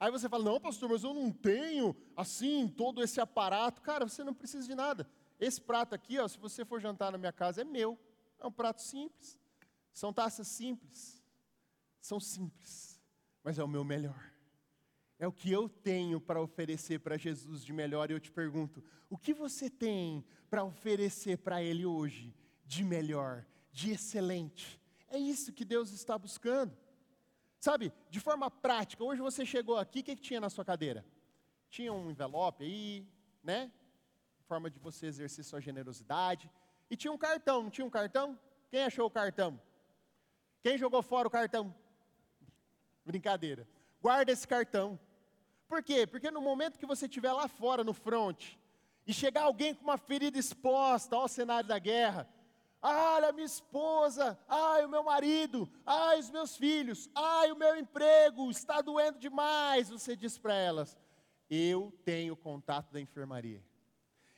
Aí 0.00 0.10
você 0.10 0.26
fala: 0.26 0.44
não, 0.44 0.58
pastor, 0.58 0.88
mas 0.88 1.04
eu 1.04 1.12
não 1.12 1.30
tenho 1.30 1.94
assim 2.16 2.66
todo 2.66 3.02
esse 3.02 3.20
aparato. 3.20 3.82
Cara, 3.82 4.08
você 4.08 4.24
não 4.24 4.32
precisa 4.32 4.66
de 4.66 4.74
nada. 4.74 5.06
Esse 5.38 5.60
prato 5.60 5.94
aqui, 5.94 6.18
ó, 6.18 6.28
se 6.28 6.38
você 6.38 6.64
for 6.64 6.80
jantar 6.80 7.12
na 7.12 7.18
minha 7.18 7.32
casa, 7.32 7.62
é 7.62 7.64
meu. 7.64 7.98
É 8.38 8.46
um 8.46 8.52
prato 8.52 8.82
simples. 8.82 9.38
São 9.92 10.12
taças 10.12 10.48
simples. 10.48 11.22
São 12.00 12.20
simples, 12.20 13.00
mas 13.42 13.58
é 13.58 13.64
o 13.64 13.68
meu 13.68 13.82
melhor. 13.82 14.30
É 15.18 15.26
o 15.26 15.32
que 15.32 15.50
eu 15.50 15.70
tenho 15.70 16.20
para 16.20 16.40
oferecer 16.40 17.00
para 17.00 17.16
Jesus 17.16 17.64
de 17.64 17.72
melhor. 17.72 18.10
E 18.10 18.12
eu 18.12 18.20
te 18.20 18.30
pergunto: 18.30 18.84
o 19.08 19.16
que 19.16 19.32
você 19.32 19.70
tem 19.70 20.22
para 20.50 20.64
oferecer 20.64 21.38
para 21.38 21.62
Ele 21.62 21.86
hoje 21.86 22.34
de 22.66 22.84
melhor, 22.84 23.46
de 23.72 23.92
excelente? 23.92 24.78
É 25.08 25.16
isso 25.16 25.52
que 25.52 25.64
Deus 25.64 25.92
está 25.92 26.18
buscando. 26.18 26.76
Sabe, 27.58 27.90
de 28.10 28.20
forma 28.20 28.50
prática, 28.50 29.02
hoje 29.02 29.22
você 29.22 29.46
chegou 29.46 29.78
aqui, 29.78 30.00
o 30.00 30.04
que, 30.04 30.16
que 30.16 30.22
tinha 30.22 30.40
na 30.40 30.50
sua 30.50 30.64
cadeira? 30.64 31.06
Tinha 31.70 31.90
um 31.90 32.10
envelope 32.10 32.62
aí, 32.62 33.08
né? 33.42 33.72
Forma 34.46 34.70
de 34.70 34.78
você 34.78 35.06
exercer 35.06 35.44
sua 35.44 35.60
generosidade. 35.60 36.50
E 36.90 36.96
tinha 36.96 37.12
um 37.12 37.18
cartão, 37.18 37.64
não 37.64 37.70
tinha 37.70 37.86
um 37.86 37.90
cartão? 37.90 38.38
Quem 38.70 38.84
achou 38.84 39.06
o 39.06 39.10
cartão? 39.10 39.60
Quem 40.62 40.78
jogou 40.78 41.02
fora 41.02 41.28
o 41.28 41.30
cartão? 41.30 41.74
Brincadeira. 43.04 43.68
Guarda 44.00 44.32
esse 44.32 44.46
cartão. 44.46 44.98
Por 45.68 45.82
quê? 45.82 46.06
Porque 46.06 46.30
no 46.30 46.40
momento 46.40 46.78
que 46.78 46.86
você 46.86 47.06
estiver 47.06 47.32
lá 47.32 47.48
fora 47.48 47.82
no 47.82 47.92
front 47.92 48.56
e 49.06 49.12
chegar 49.12 49.42
alguém 49.42 49.74
com 49.74 49.82
uma 49.82 49.98
ferida 49.98 50.38
exposta 50.38 51.16
ao 51.16 51.28
cenário 51.28 51.68
da 51.68 51.78
guerra, 51.78 52.28
Olha, 52.86 53.32
minha 53.32 53.46
esposa, 53.46 54.38
ai, 54.46 54.84
o 54.84 54.90
meu 54.90 55.02
marido, 55.02 55.66
ai, 55.86 56.18
os 56.18 56.30
meus 56.30 56.54
filhos, 56.54 57.08
ai, 57.14 57.50
o 57.50 57.56
meu 57.56 57.74
emprego 57.76 58.50
está 58.50 58.82
doendo 58.82 59.18
demais. 59.18 59.88
Você 59.88 60.14
diz 60.14 60.36
para 60.36 60.54
elas: 60.54 60.94
Eu 61.48 61.90
tenho 62.04 62.36
contato 62.36 62.92
da 62.92 63.00
enfermaria. 63.00 63.64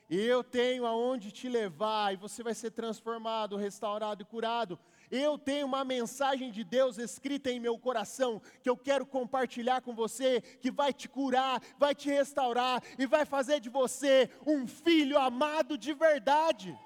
Eu 0.09 0.45
tenho 0.45 0.87
aonde 0.87 1.33
te 1.33 1.49
levar 1.49 2.13
e 2.15 2.17
você 2.17 2.41
vai 2.41 2.55
ser 2.55 2.71
transformado, 2.71 3.57
restaurado 3.57 4.23
e 4.23 4.25
curado. 4.25 4.79
Eu 5.11 5.37
tenho 5.37 5.67
uma 5.67 5.85
mensagem 5.85 6.53
de 6.53 6.63
Deus 6.63 6.97
escrita 6.97 7.51
em 7.51 7.59
meu 7.59 7.77
coração 7.77 8.41
que 8.63 8.71
eu 8.71 8.77
quero 8.77 9.05
compartilhar 9.05 9.81
com 9.81 9.95
você, 9.95 10.41
que 10.41 10.71
vai 10.71 10.93
te 10.93 11.09
curar, 11.09 11.61
vai 11.77 11.93
te 11.93 12.09
restaurar 12.09 12.81
e 12.97 13.05
vai 13.05 13.25
fazer 13.25 13.59
de 13.59 13.69
você 13.69 14.31
um 14.47 14.65
filho 14.67 15.19
amado 15.19 15.77
de 15.77 15.93
verdade. 15.93 16.79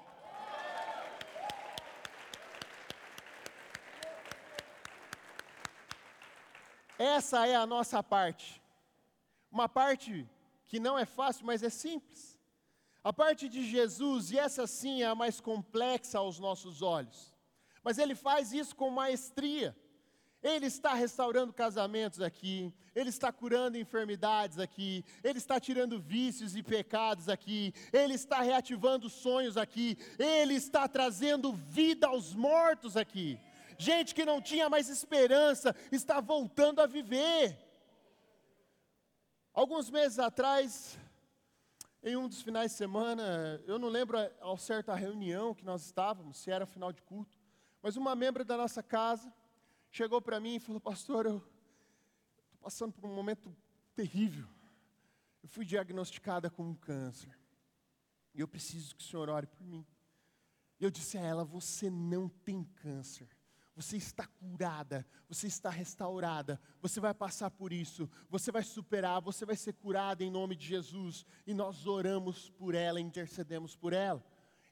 Essa 6.97 7.47
é 7.47 7.55
a 7.55 7.67
nossa 7.67 8.01
parte. 8.01 8.61
Uma 9.51 9.69
parte 9.69 10.27
que 10.65 10.79
não 10.79 10.97
é 10.97 11.05
fácil, 11.05 11.45
mas 11.45 11.61
é 11.61 11.69
simples. 11.69 12.40
A 13.03 13.11
parte 13.11 13.49
de 13.49 13.63
Jesus, 13.63 14.31
e 14.31 14.37
essa 14.37 14.67
sim 14.67 15.01
é 15.01 15.07
a 15.07 15.15
mais 15.15 15.39
complexa 15.39 16.19
aos 16.19 16.39
nossos 16.39 16.81
olhos. 16.81 17.33
Mas 17.83 17.97
ele 17.97 18.13
faz 18.13 18.53
isso 18.53 18.75
com 18.75 18.89
maestria. 18.89 19.75
Ele 20.43 20.65
está 20.65 20.93
restaurando 20.93 21.53
casamentos 21.53 22.19
aqui, 22.19 22.73
ele 22.95 23.09
está 23.09 23.31
curando 23.31 23.77
enfermidades 23.77 24.57
aqui, 24.57 25.05
ele 25.23 25.37
está 25.37 25.59
tirando 25.59 25.99
vícios 25.99 26.55
e 26.55 26.63
pecados 26.63 27.29
aqui, 27.29 27.71
ele 27.93 28.15
está 28.15 28.41
reativando 28.41 29.07
sonhos 29.07 29.55
aqui, 29.55 29.97
ele 30.17 30.55
está 30.55 30.87
trazendo 30.87 31.53
vida 31.53 32.07
aos 32.07 32.33
mortos 32.33 32.97
aqui 32.97 33.39
gente 33.81 34.13
que 34.13 34.23
não 34.23 34.39
tinha 34.39 34.69
mais 34.69 34.87
esperança 34.89 35.75
está 35.91 36.21
voltando 36.21 36.79
a 36.81 36.85
viver. 36.85 37.57
Alguns 39.53 39.89
meses 39.89 40.19
atrás, 40.19 40.97
em 42.03 42.15
um 42.15 42.27
dos 42.27 42.41
finais 42.41 42.71
de 42.71 42.77
semana, 42.77 43.61
eu 43.65 43.77
não 43.77 43.87
lembro 43.87 44.17
ao 44.39 44.57
certo 44.57 44.89
a 44.89 44.95
reunião 44.95 45.53
que 45.53 45.63
nós 45.63 45.85
estávamos, 45.85 46.37
se 46.37 46.49
era 46.49 46.65
final 46.65 46.91
de 46.91 47.01
culto, 47.01 47.37
mas 47.81 47.95
uma 47.95 48.15
membro 48.15 48.43
da 48.43 48.57
nossa 48.57 48.81
casa 48.81 49.33
chegou 49.89 50.21
para 50.21 50.39
mim 50.39 50.55
e 50.55 50.59
falou: 50.59 50.81
Pastor, 50.81 51.25
eu 51.25 51.37
estou 51.37 52.59
passando 52.61 52.93
por 52.93 53.09
um 53.09 53.13
momento 53.13 53.55
terrível. 53.95 54.47
Eu 55.43 55.49
fui 55.49 55.65
diagnosticada 55.65 56.49
com 56.49 56.63
um 56.63 56.75
câncer. 56.75 57.37
E 58.33 58.39
eu 58.39 58.47
preciso 58.47 58.95
que 58.95 59.03
o 59.03 59.07
senhor 59.07 59.29
ore 59.29 59.47
por 59.47 59.63
mim. 59.63 59.85
Eu 60.79 60.89
disse 60.89 61.17
a 61.17 61.21
ela: 61.21 61.43
Você 61.43 61.89
não 61.89 62.29
tem 62.29 62.63
câncer 62.63 63.29
você 63.81 63.97
está 63.97 64.27
curada, 64.27 65.05
você 65.27 65.47
está 65.47 65.69
restaurada, 65.69 66.61
você 66.79 66.99
vai 66.99 67.13
passar 67.13 67.49
por 67.49 67.73
isso, 67.73 68.09
você 68.29 68.51
vai 68.51 68.63
superar, 68.63 69.19
você 69.19 69.43
vai 69.43 69.55
ser 69.55 69.73
curada 69.73 70.23
em 70.23 70.29
nome 70.29 70.55
de 70.55 70.65
Jesus, 70.67 71.25
e 71.47 71.53
nós 71.53 71.87
oramos 71.87 72.49
por 72.49 72.75
ela, 72.75 73.01
intercedemos 73.01 73.75
por 73.75 73.91
ela. 73.91 74.23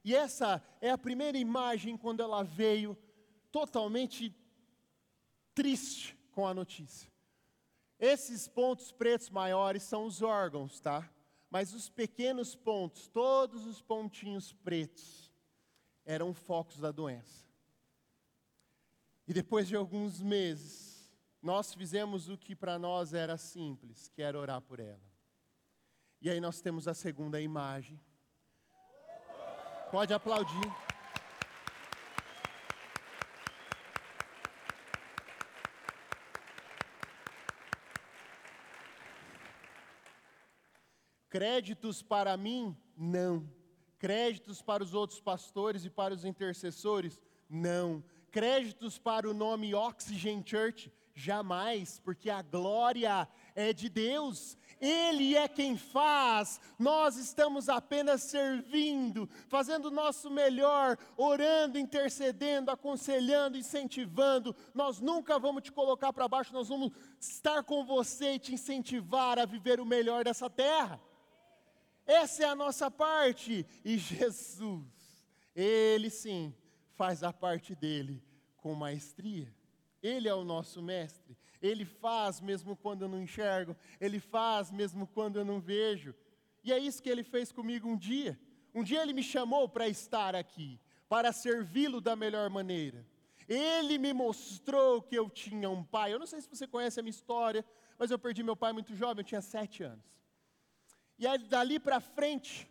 E 0.03 0.15
essa 0.15 0.63
é 0.79 0.91
a 0.91 0.97
primeira 0.97 1.37
imagem 1.37 1.97
quando 1.97 2.21
ela 2.21 2.43
veio 2.43 2.95
totalmente 3.51 4.35
triste 5.55 6.15
com 6.31 6.47
a 6.47 6.53
notícia. 6.53 7.11
Esses 7.99 8.47
pontos 8.47 8.91
pretos 8.91 9.29
maiores 9.29 9.83
são 9.83 10.05
os 10.05 10.21
órgãos, 10.21 10.79
tá? 10.79 11.09
Mas 11.49 11.73
os 11.73 11.89
pequenos 11.89 12.55
pontos, 12.55 13.07
todos 13.07 13.65
os 13.65 13.81
pontinhos 13.81 14.53
pretos, 14.53 15.33
eram 16.05 16.33
focos 16.33 16.79
da 16.79 16.91
doença. 16.91 17.48
E 19.29 19.33
depois 19.33 19.67
de 19.67 19.75
alguns 19.75 20.19
meses, 20.19 21.07
nós 21.39 21.71
fizemos 21.75 22.29
o 22.29 22.35
que 22.35 22.55
para 22.55 22.79
nós 22.79 23.13
era 23.13 23.37
simples, 23.37 24.09
que 24.09 24.23
era 24.23 24.39
orar 24.39 24.59
por 24.59 24.79
ela. 24.79 25.07
E 26.19 26.31
aí 26.31 26.39
nós 26.39 26.61
temos 26.61 26.87
a 26.87 26.95
segunda 26.95 27.39
imagem. 27.39 28.01
Pode 29.91 30.15
aplaudir. 30.15 30.73
Créditos 41.29 42.01
para 42.01 42.35
mim? 42.35 42.75
Não. 42.97 43.47
Créditos 43.99 44.59
para 44.59 44.83
os 44.83 44.95
outros 44.95 45.21
pastores 45.21 45.85
e 45.85 45.89
para 45.91 46.15
os 46.15 46.25
intercessores? 46.25 47.21
Não 47.47 48.03
créditos 48.31 48.97
para 48.97 49.29
o 49.29 49.33
nome 49.33 49.73
Oxygen 49.73 50.43
Church? 50.45 50.91
Jamais, 51.13 51.99
porque 51.99 52.29
a 52.29 52.41
glória 52.41 53.27
é 53.53 53.73
de 53.73 53.89
Deus, 53.89 54.57
Ele 54.79 55.35
é 55.35 55.49
quem 55.49 55.75
faz, 55.75 56.61
nós 56.79 57.17
estamos 57.17 57.67
apenas 57.67 58.21
servindo, 58.23 59.29
fazendo 59.49 59.89
o 59.89 59.91
nosso 59.91 60.31
melhor, 60.31 60.97
orando, 61.17 61.77
intercedendo, 61.77 62.71
aconselhando, 62.71 63.57
incentivando. 63.57 64.55
Nós 64.73 65.01
nunca 65.01 65.37
vamos 65.37 65.63
te 65.63 65.73
colocar 65.73 66.13
para 66.13 66.27
baixo, 66.27 66.53
nós 66.53 66.69
vamos 66.69 66.93
estar 67.19 67.63
com 67.63 67.83
você 67.83 68.35
e 68.35 68.39
te 68.39 68.53
incentivar 68.53 69.37
a 69.37 69.45
viver 69.45 69.81
o 69.81 69.85
melhor 69.85 70.23
dessa 70.23 70.49
terra. 70.49 71.01
Essa 72.05 72.43
é 72.43 72.47
a 72.47 72.55
nossa 72.55 72.89
parte, 72.89 73.65
e 73.83 73.97
Jesus, 73.97 74.87
Ele 75.53 76.09
sim, 76.09 76.55
faz 76.99 77.23
a 77.23 77.31
parte 77.31 77.73
dele 77.73 78.21
com 78.57 78.75
maestria. 78.75 79.47
Ele 80.03 80.27
é 80.27 80.35
o 80.35 80.43
nosso 80.43 80.81
mestre. 80.81 81.37
Ele 81.61 81.85
faz 81.85 82.41
mesmo 82.41 82.75
quando 82.75 83.03
eu 83.03 83.07
não 83.07 83.21
enxergo. 83.21 83.73
Ele 84.01 84.19
faz 84.19 84.69
mesmo 84.69 85.07
quando 85.07 85.39
eu 85.39 85.45
não 85.45 85.61
vejo. 85.61 86.13
E 86.61 86.73
é 86.73 86.77
isso 86.77 87.01
que 87.01 87.09
ele 87.09 87.23
fez 87.23 87.53
comigo 87.53 87.87
um 87.87 87.95
dia. 87.95 88.37
Um 88.75 88.83
dia 88.83 89.01
ele 89.01 89.13
me 89.13 89.23
chamou 89.23 89.69
para 89.69 89.87
estar 89.87 90.35
aqui, 90.35 90.77
para 91.07 91.31
servi-lo 91.31 92.01
da 92.01 92.17
melhor 92.17 92.49
maneira. 92.49 93.07
Ele 93.47 93.97
me 93.97 94.11
mostrou 94.11 95.01
que 95.01 95.15
eu 95.15 95.29
tinha 95.29 95.69
um 95.69 95.85
pai. 95.85 96.13
Eu 96.13 96.19
não 96.19 96.27
sei 96.27 96.41
se 96.41 96.49
você 96.49 96.67
conhece 96.67 96.99
a 96.99 97.03
minha 97.03 97.11
história, 97.11 97.63
mas 97.97 98.11
eu 98.11 98.19
perdi 98.19 98.43
meu 98.43 98.57
pai 98.57 98.73
muito 98.73 98.93
jovem, 98.93 99.21
eu 99.21 99.25
tinha 99.25 99.41
sete 99.41 99.83
anos. 99.83 100.03
E 101.17 101.25
aí, 101.25 101.37
dali 101.37 101.79
para 101.79 102.01
frente, 102.01 102.69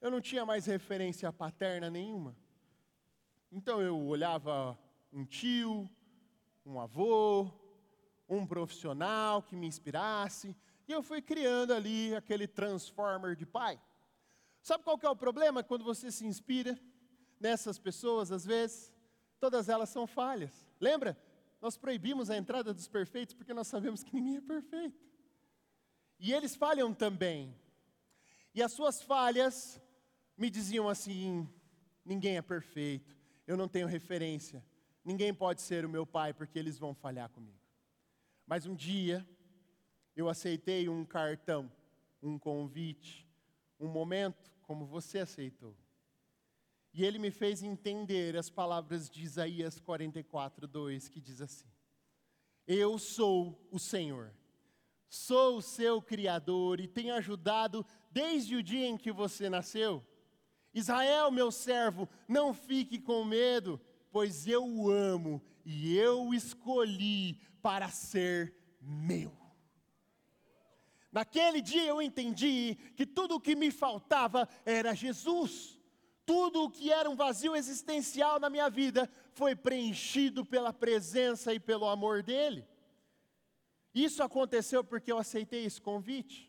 eu 0.00 0.10
não 0.10 0.20
tinha 0.20 0.44
mais 0.44 0.66
referência 0.66 1.32
paterna 1.32 1.88
nenhuma. 1.88 2.34
Então 3.50 3.80
eu 3.80 3.98
olhava 3.98 4.78
um 5.10 5.24
tio, 5.24 5.88
um 6.66 6.78
avô, 6.78 7.50
um 8.28 8.46
profissional 8.46 9.42
que 9.42 9.56
me 9.56 9.66
inspirasse, 9.66 10.54
e 10.86 10.92
eu 10.92 11.02
fui 11.02 11.22
criando 11.22 11.72
ali 11.72 12.14
aquele 12.14 12.46
transformer 12.46 13.34
de 13.34 13.46
pai. 13.46 13.80
Sabe 14.60 14.84
qual 14.84 14.98
que 14.98 15.06
é 15.06 15.10
o 15.10 15.16
problema 15.16 15.62
quando 15.62 15.84
você 15.84 16.10
se 16.10 16.26
inspira 16.26 16.78
nessas 17.40 17.78
pessoas, 17.78 18.30
às 18.30 18.44
vezes? 18.44 18.92
Todas 19.40 19.68
elas 19.68 19.88
são 19.88 20.06
falhas. 20.06 20.68
Lembra? 20.78 21.18
Nós 21.60 21.76
proibimos 21.76 22.28
a 22.28 22.36
entrada 22.36 22.74
dos 22.74 22.86
perfeitos 22.86 23.34
porque 23.34 23.54
nós 23.54 23.66
sabemos 23.66 24.02
que 24.02 24.14
ninguém 24.14 24.36
é 24.36 24.40
perfeito. 24.40 25.08
E 26.18 26.32
eles 26.32 26.54
falham 26.54 26.92
também. 26.92 27.54
E 28.54 28.62
as 28.62 28.72
suas 28.72 29.00
falhas 29.00 29.80
me 30.36 30.50
diziam 30.50 30.88
assim: 30.88 31.48
ninguém 32.04 32.36
é 32.36 32.42
perfeito 32.42 33.17
eu 33.48 33.56
não 33.56 33.66
tenho 33.66 33.88
referência. 33.88 34.62
Ninguém 35.02 35.32
pode 35.32 35.62
ser 35.62 35.86
o 35.86 35.88
meu 35.88 36.04
pai 36.06 36.34
porque 36.34 36.58
eles 36.58 36.78
vão 36.78 36.94
falhar 36.94 37.30
comigo. 37.30 37.58
Mas 38.46 38.66
um 38.66 38.74
dia, 38.74 39.26
eu 40.14 40.28
aceitei 40.28 40.86
um 40.86 41.02
cartão, 41.02 41.72
um 42.22 42.38
convite, 42.38 43.26
um 43.80 43.88
momento 43.88 44.52
como 44.60 44.84
você 44.84 45.20
aceitou. 45.20 45.74
E 46.92 47.06
ele 47.06 47.18
me 47.18 47.30
fez 47.30 47.62
entender 47.62 48.36
as 48.36 48.50
palavras 48.50 49.08
de 49.08 49.22
Isaías 49.22 49.80
44, 49.80 50.68
2, 50.68 51.08
que 51.08 51.18
diz 51.18 51.40
assim: 51.40 51.68
Eu 52.66 52.98
sou 52.98 53.66
o 53.70 53.78
Senhor, 53.78 54.34
sou 55.08 55.56
o 55.56 55.62
seu 55.62 56.02
Criador 56.02 56.80
e 56.80 56.86
tenho 56.86 57.14
ajudado 57.14 57.84
desde 58.10 58.56
o 58.56 58.62
dia 58.62 58.86
em 58.86 58.98
que 58.98 59.10
você 59.10 59.48
nasceu. 59.48 60.04
Israel, 60.78 61.30
meu 61.30 61.50
servo, 61.50 62.08
não 62.26 62.54
fique 62.54 62.98
com 62.98 63.24
medo, 63.24 63.80
pois 64.10 64.46
eu 64.46 64.64
o 64.66 64.90
amo 64.90 65.42
e 65.64 65.96
eu 65.96 66.26
o 66.26 66.34
escolhi 66.34 67.38
para 67.60 67.88
ser 67.88 68.54
meu. 68.80 69.36
Naquele 71.10 71.60
dia 71.60 71.84
eu 71.84 72.00
entendi 72.00 72.76
que 72.94 73.06
tudo 73.06 73.36
o 73.36 73.40
que 73.40 73.56
me 73.56 73.70
faltava 73.70 74.48
era 74.64 74.94
Jesus. 74.94 75.78
Tudo 76.24 76.64
o 76.64 76.70
que 76.70 76.92
era 76.92 77.08
um 77.08 77.16
vazio 77.16 77.56
existencial 77.56 78.38
na 78.38 78.50
minha 78.50 78.68
vida 78.68 79.10
foi 79.32 79.56
preenchido 79.56 80.44
pela 80.44 80.72
presença 80.72 81.54
e 81.54 81.58
pelo 81.58 81.88
amor 81.88 82.22
dele. 82.22 82.66
Isso 83.94 84.22
aconteceu 84.22 84.84
porque 84.84 85.10
eu 85.10 85.18
aceitei 85.18 85.64
esse 85.64 85.80
convite. 85.80 86.47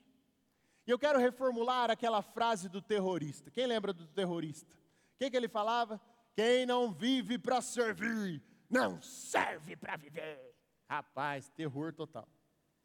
E 0.89 0.91
eu 0.91 0.97
quero 0.97 1.19
reformular 1.19 1.91
aquela 1.91 2.19
frase 2.23 2.67
do 2.67 2.81
terrorista. 2.81 3.51
Quem 3.51 3.67
lembra 3.67 3.93
do 3.93 4.07
terrorista? 4.07 4.73
O 4.73 5.17
que, 5.19 5.29
que 5.29 5.37
ele 5.37 5.47
falava? 5.47 6.01
Quem 6.33 6.65
não 6.65 6.91
vive 6.91 7.37
para 7.37 7.61
servir, 7.61 8.41
não 8.67 8.99
serve 8.99 9.75
para 9.75 9.95
viver. 9.97 10.51
Rapaz, 10.89 11.47
terror 11.49 11.93
total. 11.93 12.27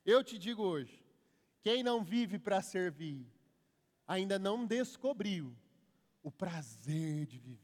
Eu 0.05 0.23
te 0.23 0.37
digo 0.37 0.63
hoje: 0.63 1.03
quem 1.63 1.83
não 1.83 2.05
vive 2.05 2.39
para 2.39 2.61
servir, 2.61 3.27
ainda 4.07 4.39
não 4.39 4.67
descobriu 4.67 5.57
o 6.23 6.31
prazer 6.31 7.25
de 7.25 7.39
viver. 7.39 7.64